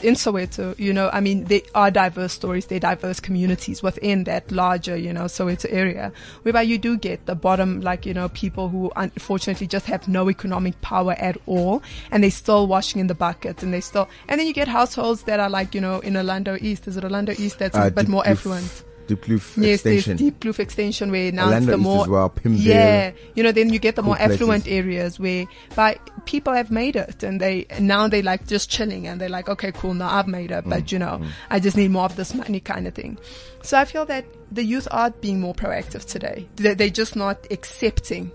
in 0.00 0.14
Soweto, 0.14 0.78
you 0.78 0.92
know, 0.92 1.10
I 1.12 1.20
mean, 1.20 1.44
there 1.44 1.60
are 1.74 1.90
diverse 1.90 2.32
stories, 2.32 2.66
there 2.66 2.76
are 2.76 2.80
diverse 2.94 3.20
communities 3.20 3.82
within 3.82 4.24
that 4.24 4.50
larger, 4.50 4.96
you 4.96 5.12
know, 5.12 5.24
Soweto 5.24 5.66
area, 5.72 6.12
whereby 6.42 6.62
you 6.62 6.78
do 6.78 6.96
get 6.96 7.26
the 7.26 7.34
bottom, 7.34 7.80
like, 7.80 8.06
you 8.06 8.14
know, 8.14 8.28
people 8.30 8.68
who 8.68 8.90
unfortunately 8.96 9.66
just 9.66 9.86
have 9.86 10.08
no 10.08 10.30
economic 10.30 10.80
power 10.80 11.12
at 11.18 11.36
all, 11.46 11.82
and 12.10 12.22
they're 12.22 12.30
still 12.30 12.66
washing 12.66 13.00
in 13.00 13.06
the 13.06 13.14
buckets, 13.14 13.62
and 13.62 13.72
they 13.72 13.80
still, 13.80 14.08
and 14.28 14.40
then 14.40 14.46
you 14.46 14.52
get 14.52 14.68
households 14.68 15.22
that 15.24 15.40
are 15.40 15.50
like, 15.50 15.74
you 15.74 15.80
know, 15.80 16.00
in 16.00 16.16
Orlando 16.16 16.56
East, 16.60 16.88
is 16.88 16.96
it 16.96 17.04
Orlando 17.04 17.32
East 17.38 17.58
that's 17.58 17.76
a 17.76 17.82
uh, 17.82 17.90
bit 17.90 18.08
more 18.08 18.26
affluent? 18.26 18.84
Diepkloof 19.08 19.56
Yes, 19.56 19.82
there's 19.82 19.98
extension. 19.98 20.16
Deep 20.16 20.40
Kloof 20.40 20.58
extension 20.58 21.10
where 21.10 21.32
now 21.32 21.46
Orlando 21.46 21.72
it's 21.72 21.82
the 21.82 21.88
East 21.88 22.08
more 22.08 22.08
well, 22.08 22.32
yeah, 22.44 23.12
you 23.34 23.42
know, 23.42 23.52
then 23.52 23.72
you 23.72 23.78
get 23.78 23.96
the 23.96 24.02
Cool 24.02 24.10
more 24.14 24.20
affluent 24.20 24.64
places. 24.64 24.78
areas 24.84 25.18
where 25.18 25.46
by 25.74 25.98
people 26.26 26.52
have 26.52 26.70
made 26.70 26.94
it 26.96 27.22
and 27.22 27.40
they 27.40 27.66
now 27.80 28.06
they 28.08 28.22
like 28.22 28.46
just 28.46 28.70
chilling 28.70 29.06
and 29.06 29.20
they're 29.20 29.28
like, 29.28 29.48
okay, 29.48 29.72
cool, 29.72 29.94
now 29.94 30.10
I've 30.10 30.28
made 30.28 30.50
it, 30.50 30.64
Mm, 30.64 30.70
but 30.70 30.92
you 30.92 30.98
know, 30.98 31.20
I 31.50 31.58
just 31.60 31.76
need 31.76 31.90
more 31.90 32.04
of 32.04 32.16
this 32.16 32.34
money 32.34 32.60
kind 32.60 32.86
of 32.86 32.94
thing. 32.94 33.18
So 33.62 33.78
I 33.78 33.84
feel 33.84 34.04
that 34.06 34.24
the 34.52 34.64
youth 34.64 34.86
are 34.90 35.10
being 35.10 35.40
more 35.40 35.54
proactive 35.54 36.04
today. 36.04 36.46
They're 36.56 36.90
just 36.90 37.16
not 37.16 37.46
accepting. 37.50 38.30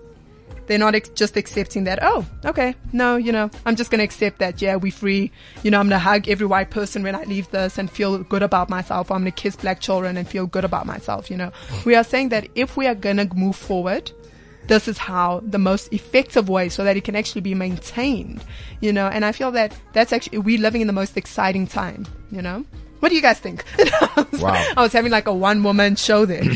They're 0.66 0.78
not 0.78 0.94
ex- 0.94 1.08
just 1.10 1.36
accepting 1.36 1.84
that, 1.84 1.98
oh, 2.02 2.24
okay, 2.44 2.74
no, 2.92 3.16
you 3.16 3.32
know, 3.32 3.50
I'm 3.66 3.76
just 3.76 3.90
going 3.90 3.98
to 3.98 4.04
accept 4.04 4.38
that, 4.38 4.62
yeah, 4.62 4.76
we 4.76 4.90
free. 4.90 5.30
You 5.62 5.70
know, 5.70 5.78
I'm 5.78 5.88
going 5.88 5.98
to 6.00 6.04
hug 6.04 6.28
every 6.28 6.46
white 6.46 6.70
person 6.70 7.02
when 7.02 7.14
I 7.14 7.24
leave 7.24 7.50
this 7.50 7.78
and 7.78 7.90
feel 7.90 8.18
good 8.18 8.42
about 8.42 8.68
myself. 8.68 9.10
I'm 9.10 9.22
going 9.22 9.32
to 9.32 9.42
kiss 9.42 9.56
black 9.56 9.80
children 9.80 10.16
and 10.16 10.26
feel 10.26 10.46
good 10.46 10.64
about 10.64 10.86
myself, 10.86 11.30
you 11.30 11.36
know. 11.36 11.52
We 11.84 11.94
are 11.94 12.04
saying 12.04 12.30
that 12.30 12.48
if 12.54 12.76
we 12.76 12.86
are 12.86 12.94
going 12.94 13.16
to 13.18 13.28
move 13.34 13.56
forward, 13.56 14.10
this 14.66 14.88
is 14.88 14.96
how 14.96 15.40
the 15.44 15.58
most 15.58 15.92
effective 15.92 16.48
way 16.48 16.68
so 16.70 16.84
that 16.84 16.96
it 16.96 17.04
can 17.04 17.16
actually 17.16 17.42
be 17.42 17.54
maintained, 17.54 18.42
you 18.80 18.92
know, 18.92 19.06
and 19.08 19.24
I 19.24 19.32
feel 19.32 19.50
that 19.52 19.76
that's 19.92 20.12
actually, 20.12 20.38
we're 20.38 20.60
living 20.60 20.80
in 20.80 20.86
the 20.86 20.92
most 20.92 21.16
exciting 21.16 21.66
time, 21.66 22.06
you 22.30 22.40
know. 22.40 22.64
What 23.00 23.10
do 23.10 23.14
you 23.16 23.22
guys 23.22 23.38
think? 23.38 23.64
Wow. 24.40 24.72
I 24.76 24.82
was 24.82 24.92
having 24.92 25.12
like 25.12 25.26
a 25.26 25.32
one 25.34 25.62
woman 25.62 25.96
show 25.96 26.24
there. 26.26 26.42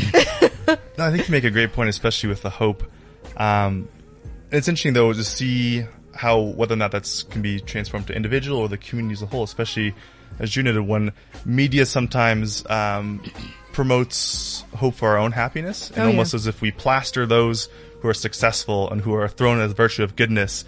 No, 0.98 1.04
I 1.04 1.11
think 1.12 1.28
you 1.28 1.32
make 1.32 1.44
a 1.44 1.50
great 1.50 1.72
point, 1.72 1.88
especially 1.88 2.28
with 2.28 2.42
the 2.42 2.50
hope. 2.50 2.82
Um, 3.36 3.88
it's 4.51 4.68
interesting 4.68 4.94
though 4.94 5.12
to 5.12 5.24
see 5.24 5.84
how 6.14 6.40
whether 6.40 6.74
or 6.74 6.76
not 6.76 6.90
that's 6.90 7.22
can 7.24 7.42
be 7.42 7.61
transformed 7.61 8.07
to 8.09 8.14
individual 8.14 8.59
or 8.59 8.68
the 8.68 8.78
community 8.78 9.12
as 9.14 9.22
a 9.22 9.26
whole, 9.26 9.44
especially 9.44 9.94
as 10.38 10.57
you 10.57 10.62
noted, 10.62 10.82
when 10.86 11.12
media 11.44 11.86
sometimes 11.86 12.64
um, 12.70 13.22
promotes 13.72 14.64
hope 14.76 14.94
for 14.94 15.09
our 15.11 15.18
own 15.18 15.32
happiness, 15.32 15.90
and 15.90 16.01
Oh, 16.01 16.03
yeah. 16.05 16.09
almost 16.09 16.34
as 16.34 16.46
if 16.46 16.61
we 16.61 16.70
plaster 16.70 17.26
those 17.26 17.68
who 18.01 18.09
are 18.09 18.14
successful 18.14 18.90
and 18.90 19.01
who 19.01 19.14
are 19.14 19.28
thrown 19.28 19.61
as 19.61 19.72
virtue 19.72 20.03
of 20.03 20.16
goodness, 20.16 20.64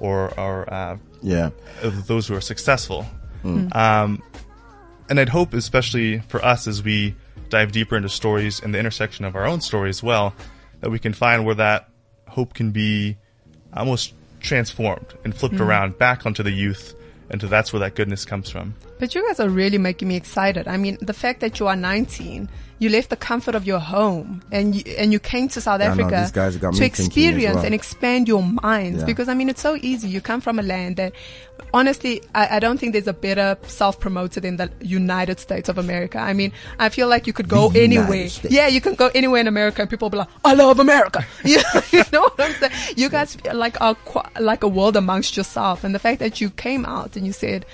or 0.00 0.32
or 0.38 0.72
uh, 0.72 0.96
Yeah. 1.22 1.50
those 1.82 2.26
who 2.28 2.34
are 2.36 2.40
successful. 2.40 3.06
Um, 3.44 4.22
and 5.10 5.20
I'd 5.20 5.28
hope, 5.28 5.52
especially 5.52 6.20
for 6.28 6.42
us, 6.42 6.66
as 6.66 6.82
we 6.82 7.14
dive 7.50 7.72
deeper 7.72 7.94
into 7.94 8.08
stories 8.08 8.60
and 8.60 8.74
the 8.74 8.78
intersection 8.78 9.26
of 9.26 9.36
our 9.36 9.44
own 9.46 9.60
story 9.60 9.90
as 9.90 10.02
well, 10.02 10.34
that 10.80 10.88
we 10.90 10.98
can 10.98 11.12
find 11.12 11.44
where 11.44 11.54
that 11.56 11.90
hope 12.26 12.54
can 12.54 12.70
be 12.70 13.18
almost 13.80 14.12
transformed 14.40 15.06
and 15.24 15.34
flipped 15.34 15.56
mm-hmm. 15.56 15.64
around 15.64 15.98
back 15.98 16.26
onto 16.26 16.42
the 16.42 16.50
youth, 16.50 16.94
and 17.30 17.40
to 17.40 17.46
that's 17.46 17.72
where 17.72 17.80
that 17.80 17.94
goodness 17.94 18.24
comes 18.24 18.50
from. 18.50 18.74
But 18.98 19.14
you 19.14 19.26
guys 19.26 19.40
are 19.40 19.48
really 19.48 19.78
making 19.78 20.08
me 20.08 20.16
excited. 20.16 20.68
I 20.68 20.76
mean, 20.76 20.98
the 21.00 21.12
fact 21.14 21.40
that 21.40 21.58
you 21.58 21.66
are 21.66 21.76
19, 21.76 22.48
you 22.78 22.88
left 22.88 23.10
the 23.10 23.16
comfort 23.16 23.54
of 23.54 23.66
your 23.66 23.78
home 23.78 24.42
and 24.52 24.74
you, 24.74 24.82
and 24.96 25.12
you 25.12 25.18
came 25.18 25.48
to 25.48 25.60
South 25.60 25.80
Yeah, 25.80 25.90
Africa 25.92 26.30
got 26.32 26.52
to 26.52 26.58
me 26.58 26.60
thinking 26.60 26.72
as 26.72 26.80
experience 26.80 27.54
well. 27.56 27.64
and 27.64 27.74
expand 27.74 28.28
your 28.28 28.42
minds. 28.42 29.00
Yeah. 29.00 29.06
Because 29.06 29.28
I 29.28 29.34
mean, 29.34 29.48
it's 29.48 29.60
so 29.60 29.76
easy. 29.76 30.08
You 30.08 30.20
come 30.20 30.40
from 30.40 30.58
a 30.58 30.62
land 30.62 30.96
that, 30.96 31.12
honestly, 31.72 32.22
I, 32.34 32.56
I 32.56 32.58
don't 32.60 32.78
think 32.78 32.92
there's 32.92 33.06
a 33.08 33.12
better 33.12 33.56
self-promoter 33.66 34.40
than 34.40 34.56
the 34.56 34.70
United 34.80 35.40
States 35.40 35.68
of 35.68 35.76
America. 35.78 36.18
I 36.18 36.32
mean, 36.32 36.52
I 36.78 36.88
feel 36.88 37.08
like 37.08 37.26
you 37.26 37.32
could 37.32 37.48
go 37.48 37.68
The 37.70 37.82
anywhere. 37.82 38.28
Yeah, 38.44 38.68
you 38.68 38.80
can 38.80 38.94
go 38.94 39.10
anywhere 39.14 39.40
in 39.40 39.48
America 39.48 39.80
and 39.82 39.90
people 39.90 40.06
will 40.06 40.10
be 40.10 40.18
like, 40.18 40.28
I 40.44 40.54
love 40.54 40.78
America. 40.78 41.26
you, 41.44 41.60
you 41.90 42.04
know 42.12 42.22
what 42.22 42.34
I'm 42.40 42.52
saying? 42.54 42.72
You 42.96 43.08
guys 43.08 43.36
like 43.52 43.80
are 43.80 43.94
qu- 43.96 44.40
like 44.40 44.62
a 44.62 44.68
world 44.68 44.96
amongst 44.96 45.36
yourself. 45.36 45.84
And 45.84 45.94
the 45.94 45.98
fact 46.00 46.20
that 46.20 46.40
you 46.40 46.50
came 46.50 46.84
out 46.86 47.16
and 47.16 47.26
you 47.26 47.32
said, 47.32 47.66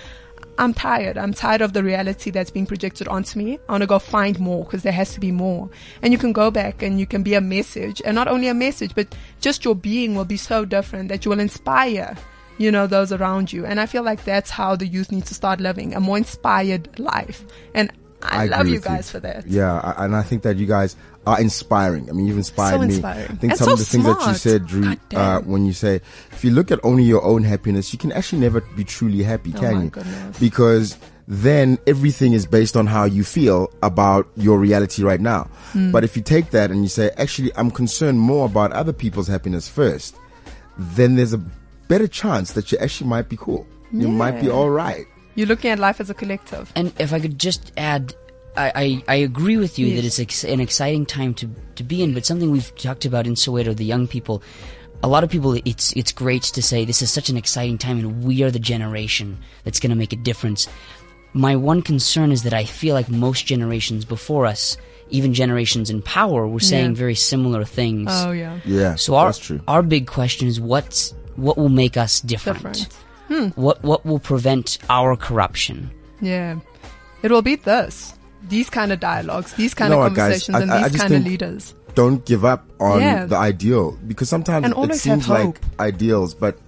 I'm 0.58 0.74
tired. 0.74 1.16
I'm 1.16 1.32
tired 1.32 1.62
of 1.62 1.72
the 1.72 1.82
reality 1.82 2.30
that's 2.30 2.50
being 2.50 2.66
projected 2.66 3.08
onto 3.08 3.38
me. 3.38 3.58
I 3.68 3.72
want 3.72 3.82
to 3.82 3.86
go 3.86 3.98
find 3.98 4.38
more 4.38 4.64
because 4.64 4.82
there 4.82 4.92
has 4.92 5.14
to 5.14 5.20
be 5.20 5.32
more. 5.32 5.70
And 6.02 6.12
you 6.12 6.18
can 6.18 6.32
go 6.32 6.50
back 6.50 6.82
and 6.82 7.00
you 7.00 7.06
can 7.06 7.22
be 7.22 7.34
a 7.34 7.40
message 7.40 8.02
and 8.04 8.14
not 8.14 8.28
only 8.28 8.48
a 8.48 8.54
message, 8.54 8.94
but 8.94 9.14
just 9.40 9.64
your 9.64 9.74
being 9.74 10.14
will 10.14 10.24
be 10.24 10.36
so 10.36 10.64
different 10.64 11.08
that 11.08 11.24
you 11.24 11.30
will 11.30 11.40
inspire, 11.40 12.16
you 12.58 12.70
know, 12.70 12.86
those 12.86 13.12
around 13.12 13.52
you. 13.52 13.64
And 13.64 13.80
I 13.80 13.86
feel 13.86 14.02
like 14.02 14.24
that's 14.24 14.50
how 14.50 14.76
the 14.76 14.86
youth 14.86 15.10
need 15.10 15.26
to 15.26 15.34
start 15.34 15.60
living 15.60 15.94
a 15.94 16.00
more 16.00 16.18
inspired 16.18 16.98
life. 16.98 17.44
And 17.74 17.90
I, 18.22 18.42
I 18.42 18.46
love 18.46 18.68
you 18.68 18.80
guys 18.80 19.10
for 19.10 19.20
that. 19.20 19.46
Yeah, 19.46 19.78
I- 19.80 20.04
and 20.04 20.14
I 20.14 20.22
think 20.22 20.42
that 20.42 20.56
you 20.56 20.66
guys 20.66 20.96
are 21.26 21.40
inspiring. 21.40 22.08
I 22.08 22.12
mean, 22.12 22.26
you've 22.26 22.36
inspired 22.38 22.72
So 22.72 22.78
me. 22.86 22.94
inspiring. 22.94 23.24
I 23.30 23.34
think 23.34 23.52
And 23.52 23.56
some 23.58 23.66
so 23.66 23.72
of 23.74 23.78
the 23.78 23.84
things 23.84 24.04
that 24.04 24.26
you 24.26 24.34
said, 24.34 24.66
Drew, 24.66 24.94
uh, 25.14 25.40
when 25.40 25.66
you 25.66 25.72
say, 25.72 25.96
if 26.32 26.44
you 26.44 26.50
look 26.50 26.70
at 26.70 26.80
only 26.82 27.02
your 27.04 27.22
own 27.22 27.44
happiness, 27.44 27.92
you 27.92 27.98
can 27.98 28.12
actually 28.12 28.40
never 28.40 28.60
be 28.62 28.84
truly 28.84 29.22
happy, 29.22 29.52
can 29.52 29.64
Oh 29.64 29.74
my 29.76 29.82
you? 29.84 29.90
goodness. 29.90 30.38
Because 30.38 30.96
then 31.28 31.78
everything 31.86 32.32
is 32.32 32.44
based 32.46 32.76
on 32.76 32.86
how 32.86 33.04
you 33.04 33.22
feel 33.22 33.72
about 33.82 34.26
your 34.36 34.58
reality 34.58 35.02
right 35.04 35.20
now. 35.20 35.44
Hmm. 35.72 35.92
But 35.92 36.02
if 36.04 36.16
you 36.16 36.22
take 36.22 36.50
that 36.50 36.70
and 36.70 36.82
you 36.82 36.88
say, 36.88 37.10
actually, 37.18 37.52
I'm 37.56 37.70
concerned 37.70 38.18
more 38.18 38.46
about 38.46 38.72
other 38.72 38.92
people's 38.92 39.28
happiness 39.28 39.68
first, 39.68 40.16
then 40.76 41.16
there's 41.16 41.32
a 41.32 41.38
better 41.88 42.08
chance 42.08 42.52
that 42.52 42.72
you 42.72 42.78
actually 42.78 43.08
might 43.08 43.28
be 43.28 43.36
cool. 43.36 43.66
You 43.92 44.08
might 44.08 44.40
be 44.40 44.48
all 44.50 44.70
right. 44.70 45.04
You're 45.34 45.46
looking 45.46 45.70
at 45.70 45.78
life 45.78 46.00
as 46.00 46.10
a 46.10 46.14
collective. 46.14 46.72
And 46.74 46.92
if 46.98 47.12
I 47.12 47.20
could 47.20 47.38
just 47.38 47.72
add, 47.76 48.14
I, 48.56 48.72
I, 48.74 49.04
I 49.08 49.14
agree 49.16 49.56
with 49.56 49.78
you 49.78 49.86
Yes. 49.86 49.96
that 49.96 50.06
it's 50.06 50.18
ex- 50.18 50.44
an 50.44 50.60
exciting 50.60 51.06
time 51.06 51.34
to, 51.34 51.48
to 51.76 51.84
be 51.84 52.02
in, 52.02 52.14
but 52.14 52.26
something 52.26 52.50
we've 52.50 52.74
talked 52.76 53.04
about 53.04 53.26
in 53.26 53.34
Soweto, 53.34 53.74
the 53.76 53.84
young 53.84 54.06
people, 54.08 54.42
a 55.02 55.08
lot 55.08 55.24
of 55.24 55.30
people, 55.30 55.54
it's, 55.64 55.92
it's 55.92 56.12
great 56.12 56.42
to 56.42 56.62
say 56.62 56.84
this 56.84 57.00
is 57.00 57.10
such 57.10 57.28
an 57.30 57.36
exciting 57.36 57.78
time 57.78 57.98
and 58.00 58.24
we 58.24 58.42
are 58.42 58.50
the 58.50 58.58
generation 58.58 59.38
that's 59.64 59.80
going 59.80 59.90
to 59.90 59.96
make 59.96 60.12
a 60.12 60.16
difference. 60.16 60.68
My 61.32 61.54
one 61.56 61.80
concern 61.80 62.32
is 62.32 62.42
that 62.42 62.52
I 62.52 62.64
feel 62.64 62.94
like 62.94 63.08
most 63.08 63.46
generations 63.46 64.04
before 64.04 64.46
us, 64.46 64.76
even 65.10 65.32
generations 65.32 65.88
in 65.88 66.02
power, 66.02 66.46
were 66.46 66.58
saying 66.60 66.90
Yeah. 66.90 66.96
very 66.96 67.14
similar 67.14 67.64
things. 67.64 68.08
Oh 68.12 68.32
yeah. 68.32 68.58
Yeah, 68.64 68.96
So 68.96 69.14
our 69.14 69.26
that's 69.26 69.38
true. 69.38 69.60
our 69.68 69.82
big 69.82 70.06
question 70.08 70.48
is 70.48 70.60
what's 70.60 71.14
what 71.36 71.56
will 71.56 71.68
make 71.68 71.96
us 71.96 72.20
different? 72.20 72.58
Different. 72.62 72.88
Hmm. 73.30 73.48
What 73.54 73.82
what 73.84 74.04
will 74.04 74.18
prevent 74.18 74.78
our 74.90 75.14
corruption? 75.16 75.90
Yeah. 76.20 76.58
It 77.22 77.30
will 77.30 77.42
beat 77.42 77.64
this. 77.64 78.14
These 78.48 78.70
kind 78.70 78.90
of 78.90 78.98
dialogues, 78.98 79.52
these 79.54 79.72
kind 79.74 79.92
You 79.92 79.96
know 79.98 80.02
of 80.02 80.10
what, 80.12 80.16
guys? 80.16 80.46
conversations, 80.46 80.56
I- 80.56 80.60
and 80.62 80.70
I- 80.72 80.76
I 80.76 80.82
these 80.88 80.92
just 80.92 81.02
kind 81.02 81.14
of 81.14 81.24
leaders. 81.24 81.74
don't 81.94 82.24
give 82.26 82.44
up 82.44 82.64
on 82.80 83.00
Yeah. 83.00 83.26
the 83.26 83.36
ideal 83.36 83.96
because 84.08 84.28
sometimes 84.28 84.66
it 84.66 84.94
seems 84.96 85.28
like 85.28 85.60
ideals, 85.78 86.34
but 86.34 86.58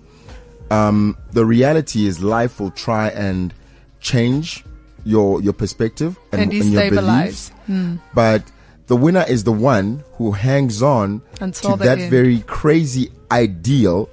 um, 0.70 1.16
the 1.32 1.44
reality 1.44 2.06
is 2.06 2.20
life 2.22 2.60
will 2.60 2.70
try 2.70 3.08
and 3.08 3.52
change 4.00 4.64
your 5.04 5.40
your 5.42 5.52
perspective 5.52 6.16
and, 6.32 6.42
And 6.42 6.52
and 6.52 6.72
your 6.72 6.82
destabilize. 6.82 7.50
beliefs. 7.66 7.98
But 8.14 8.42
the 8.86 8.96
winner 8.96 9.24
is 9.28 9.44
the 9.44 9.52
one 9.52 10.04
who 10.18 10.32
hangs 10.32 10.82
on 10.82 11.22
Until 11.40 11.76
to 11.76 11.84
that 11.84 11.98
end. 11.98 12.10
very 12.10 12.40
crazy 12.46 13.10
ideal 13.30 14.08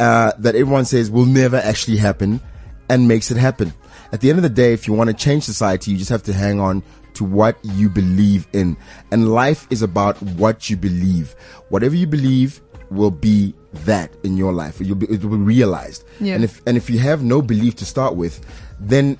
uh, 0.00 0.32
that 0.38 0.54
everyone 0.54 0.84
says 0.84 1.10
will 1.10 1.26
never 1.26 1.56
actually 1.56 1.96
happen 1.96 2.40
and 2.88 3.08
makes 3.08 3.30
it 3.30 3.36
happen. 3.36 3.72
At 4.12 4.20
the 4.20 4.30
end 4.30 4.38
of 4.38 4.42
the 4.42 4.48
day, 4.48 4.72
if 4.72 4.86
you 4.86 4.94
want 4.94 5.08
to 5.10 5.14
change 5.14 5.44
society, 5.44 5.90
you 5.90 5.96
just 5.96 6.10
have 6.10 6.22
to 6.24 6.32
hang 6.32 6.60
on 6.60 6.82
to 7.14 7.24
what 7.24 7.58
you 7.62 7.88
believe 7.88 8.46
in. 8.52 8.76
And 9.10 9.32
life 9.32 9.66
is 9.70 9.82
about 9.82 10.20
what 10.22 10.70
you 10.70 10.76
believe. 10.76 11.34
Whatever 11.70 11.96
you 11.96 12.06
believe 12.06 12.60
will 12.90 13.10
be 13.10 13.54
that 13.72 14.12
in 14.22 14.36
your 14.36 14.52
life. 14.52 14.80
You'll 14.80 14.96
be, 14.96 15.06
it 15.06 15.24
will 15.24 15.38
be 15.38 15.42
realized. 15.42 16.04
Yeah. 16.20 16.34
And 16.34 16.44
if, 16.44 16.62
and 16.66 16.76
if 16.76 16.88
you 16.88 16.98
have 17.00 17.24
no 17.24 17.42
belief 17.42 17.74
to 17.76 17.84
start 17.84 18.14
with, 18.14 18.44
then 18.78 19.18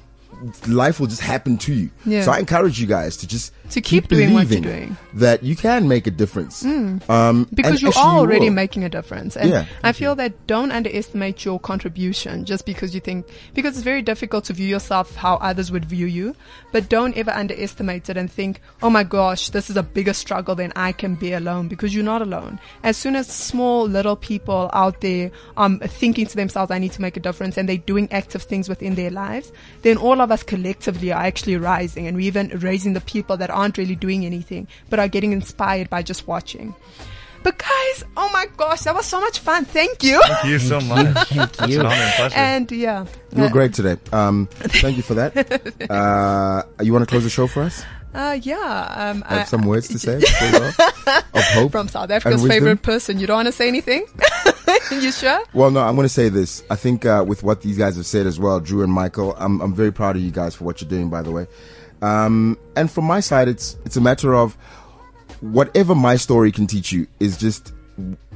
life 0.69 1.01
will 1.01 1.07
just 1.07 1.23
happen 1.23 1.59
to 1.59 1.73
you. 1.73 1.91
Yeah. 2.05 2.23
So 2.23 2.31
I 2.31 2.39
encourage 2.39 2.81
you 2.81 2.87
guys 2.87 3.17
to 3.19 3.27
just 3.27 3.53
To 3.71 3.81
keep 3.81 4.09
doing 4.09 4.33
what 4.33 4.49
you're 4.49 4.61
believing 4.61 4.63
doing. 4.63 4.97
That 5.15 5.43
you 5.43 5.57
can 5.57 5.89
make 5.89 6.07
a 6.07 6.11
difference. 6.11 6.65
Um, 6.65 7.01
and 7.09 7.51
Because 7.55 7.83
you 7.83 7.89
are 7.91 8.19
already 8.19 8.49
will. 8.49 8.55
making 8.57 8.85
a 8.85 8.89
difference. 8.89 9.37
And 9.37 9.51
Yeah. 9.51 9.65
I 9.83 9.93
feel 9.93 10.15
that 10.17 10.47
don't 10.47 10.71
underestimate 10.73 11.45
your 11.45 11.59
contribution 11.61 12.45
just 12.45 12.65
because 12.67 12.95
you 12.95 13.01
think, 13.01 13.27
because 13.55 13.77
it's 13.77 13.85
very 13.85 14.03
difficult 14.03 14.45
to 14.47 14.53
view 14.53 14.67
yourself 14.67 15.15
how 15.17 15.37
others 15.37 15.71
would 15.73 15.85
view 15.85 16.07
you, 16.07 16.35
but 16.73 16.89
don't 16.89 17.17
ever 17.17 17.31
underestimate 17.31 18.09
it 18.09 18.17
and 18.17 18.31
think, 18.31 18.61
oh 18.83 18.91
my 18.91 19.03
gosh, 19.03 19.51
this 19.51 19.69
is 19.71 19.77
a 19.77 19.83
bigger 19.83 20.13
struggle 20.13 20.55
than 20.55 20.73
I 20.77 20.93
can 20.93 21.15
be 21.15 21.33
alone 21.33 21.69
because 21.69 21.95
you're 21.95 22.05
not 22.05 22.23
alone. 22.23 22.59
As 22.83 22.97
soon 22.97 23.17
as 23.17 23.27
small 23.27 23.87
little 23.89 24.17
people 24.17 24.71
out 24.73 25.01
there 25.01 25.31
um 25.57 25.81
thinking 25.81 26.27
to 26.27 26.37
themselves, 26.37 26.71
I 26.71 26.79
need 26.79 26.93
to 26.93 27.03
make 27.03 27.17
a 27.17 27.21
difference 27.21 27.57
and 27.57 27.69
they're 27.69 27.77
doing 27.79 28.09
active 28.13 28.43
things 28.43 28.69
within 28.69 28.95
their 28.95 29.11
lives, 29.11 29.51
then 29.83 29.97
all 29.97 30.21
of 30.21 30.31
us 30.31 30.43
collectively 30.43 31.13
are 31.13 31.23
actually 31.23 31.57
rising 31.57 32.07
and 32.07 32.17
we're 32.17 32.27
even 32.27 32.49
raising 32.61 32.93
the 32.93 33.01
people 33.01 33.37
that 33.39 33.51
aren't 33.57 33.79
really 33.79 33.97
doing 33.97 34.25
anything 34.27 34.69
but 34.91 34.99
are 35.01 35.09
getting 35.09 35.33
inspired 35.33 35.89
by 35.91 36.03
just 36.03 36.27
watching. 36.29 36.75
But 37.43 37.59
guys, 37.59 38.05
oh 38.17 38.29
my 38.33 38.47
gosh, 38.57 38.81
that 38.83 38.95
was 38.95 39.07
so 39.07 39.21
much 39.21 39.39
fun. 39.39 39.65
Thank 39.65 40.03
you. 40.03 40.21
Thank 40.27 40.45
you 40.49 40.59
so 40.59 40.81
much. 40.81 41.29
Thank 41.29 41.51
It's 41.63 41.69
you. 41.69 41.81
an 41.81 41.87
honor 41.87 42.11
and 42.25 42.35
and 42.35 42.73
yeah. 42.73 43.07
You 43.33 43.43
were 43.43 43.47
Uh, 43.49 43.51
great 43.59 43.73
today. 43.73 43.97
Um, 44.13 44.49
thank 44.83 44.97
you 44.97 45.03
for 45.05 45.15
that. 45.15 45.33
Uh, 45.91 46.63
you 46.83 46.93
want 46.93 47.03
to 47.07 47.11
close 47.13 47.23
the 47.25 47.31
show 47.31 47.47
for 47.47 47.63
us? 47.63 47.85
Uh, 48.15 48.39
yeah. 48.43 48.57
Um, 48.97 49.23
Have 49.23 49.41
I- 49.41 49.45
some 49.45 49.63
words 49.67 49.87
to 49.89 49.99
say 50.07 50.19
before 50.19 50.49
we 50.51 50.59
go? 50.59 50.71
of 51.35 51.45
hope 51.55 51.71
from 51.73 51.87
South 51.89 52.11
Africa's 52.11 52.45
favorite 52.47 52.83
person. 52.83 53.21
You 53.21 53.27
don't 53.29 53.37
want 53.37 53.47
to 53.47 53.53
say 53.53 53.69
anything? 53.69 54.07
you 54.91 55.13
sure? 55.13 55.39
Well, 55.53 55.71
no, 55.71 55.81
I'm 55.87 55.95
going 55.95 56.07
to 56.11 56.17
say 56.21 56.29
this. 56.31 56.65
I 56.71 56.77
think 56.77 57.05
uh, 57.07 57.25
with 57.29 57.43
what 57.45 57.61
these 57.63 57.77
guys 57.79 57.95
have 57.97 58.07
said 58.07 58.27
as 58.27 58.41
well, 58.41 58.59
Drew 58.59 58.83
and 58.83 58.91
Michael, 58.93 59.37
I'm 59.39 59.61
I'm 59.61 59.75
very 59.75 59.93
proud 59.93 60.17
of 60.17 60.23
you 60.23 60.31
guys 60.33 60.55
for 60.57 60.65
what 60.65 60.81
you're 60.81 60.91
doing. 60.91 61.11
By 61.11 61.23
the 61.23 61.31
way, 61.31 61.47
um, 62.03 62.59
and 62.77 62.91
from 62.91 63.05
my 63.05 63.21
side, 63.21 63.49
it's 63.49 63.77
it's 63.85 63.97
a 63.97 64.01
matter 64.01 64.35
of 64.35 64.57
whatever 65.41 65.95
my 65.95 66.17
story 66.17 66.51
can 66.53 66.67
teach 66.67 66.93
you 66.93 67.07
is 67.21 67.37
just 67.37 67.73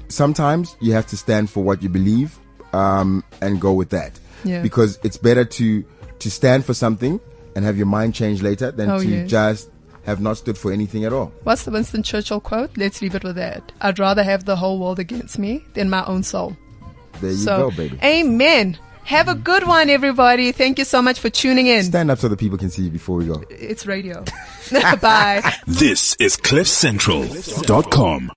sometimes 0.08 0.76
you 0.80 0.92
have 0.92 1.06
to 1.06 1.16
stand 1.16 1.50
for 1.50 1.62
what 1.64 1.82
you 1.82 1.88
believe 1.88 2.38
um, 2.72 3.24
and 3.40 3.60
go 3.60 3.72
with 3.72 3.90
that. 3.90 4.18
Yeah. 4.44 4.62
Because 4.62 4.98
it's 5.02 5.16
better 5.16 5.44
to 5.44 5.84
to 6.18 6.30
stand 6.30 6.64
for 6.64 6.74
something 6.74 7.20
and 7.56 7.64
have 7.64 7.76
your 7.76 7.86
mind 7.86 8.14
change 8.14 8.42
later 8.42 8.70
than 8.70 8.90
Oh, 8.90 8.98
to 8.98 9.06
yes. 9.08 9.28
just 9.30 9.70
have 10.04 10.20
not 10.20 10.36
stood 10.36 10.56
for 10.56 10.72
anything 10.72 11.04
at 11.04 11.12
all. 11.12 11.32
What's 11.44 11.64
the 11.64 11.70
Winston 11.70 12.02
Churchill 12.02 12.40
quote? 12.40 12.70
Let's 12.76 13.02
leave 13.02 13.14
it 13.14 13.24
with 13.24 13.36
that. 13.36 13.72
I'd 13.80 13.98
rather 13.98 14.22
have 14.22 14.44
the 14.44 14.56
whole 14.56 14.78
world 14.78 14.98
against 14.98 15.38
me 15.38 15.64
than 15.74 15.90
my 15.90 16.04
own 16.06 16.22
soul. 16.22 16.56
There 17.20 17.30
you 17.30 17.36
so, 17.36 17.70
go, 17.70 17.76
baby. 17.76 17.98
amen. 18.02 18.78
Have 19.04 19.28
a 19.28 19.34
good 19.34 19.66
one, 19.66 19.90
everybody. 19.90 20.52
Thank 20.52 20.78
you 20.78 20.84
so 20.84 21.02
much 21.02 21.18
for 21.18 21.30
tuning 21.30 21.66
in. 21.66 21.82
Stand 21.84 22.10
up 22.10 22.18
so 22.18 22.28
the 22.28 22.36
people 22.36 22.58
can 22.58 22.70
see 22.70 22.82
you 22.82 22.90
before 22.90 23.16
we 23.16 23.26
go. 23.26 23.42
It's 23.50 23.86
radio. 23.86 24.24
Bye. 25.00 25.42
This 25.66 26.14
is 26.20 26.36
CliffCentral.com. 26.36 28.28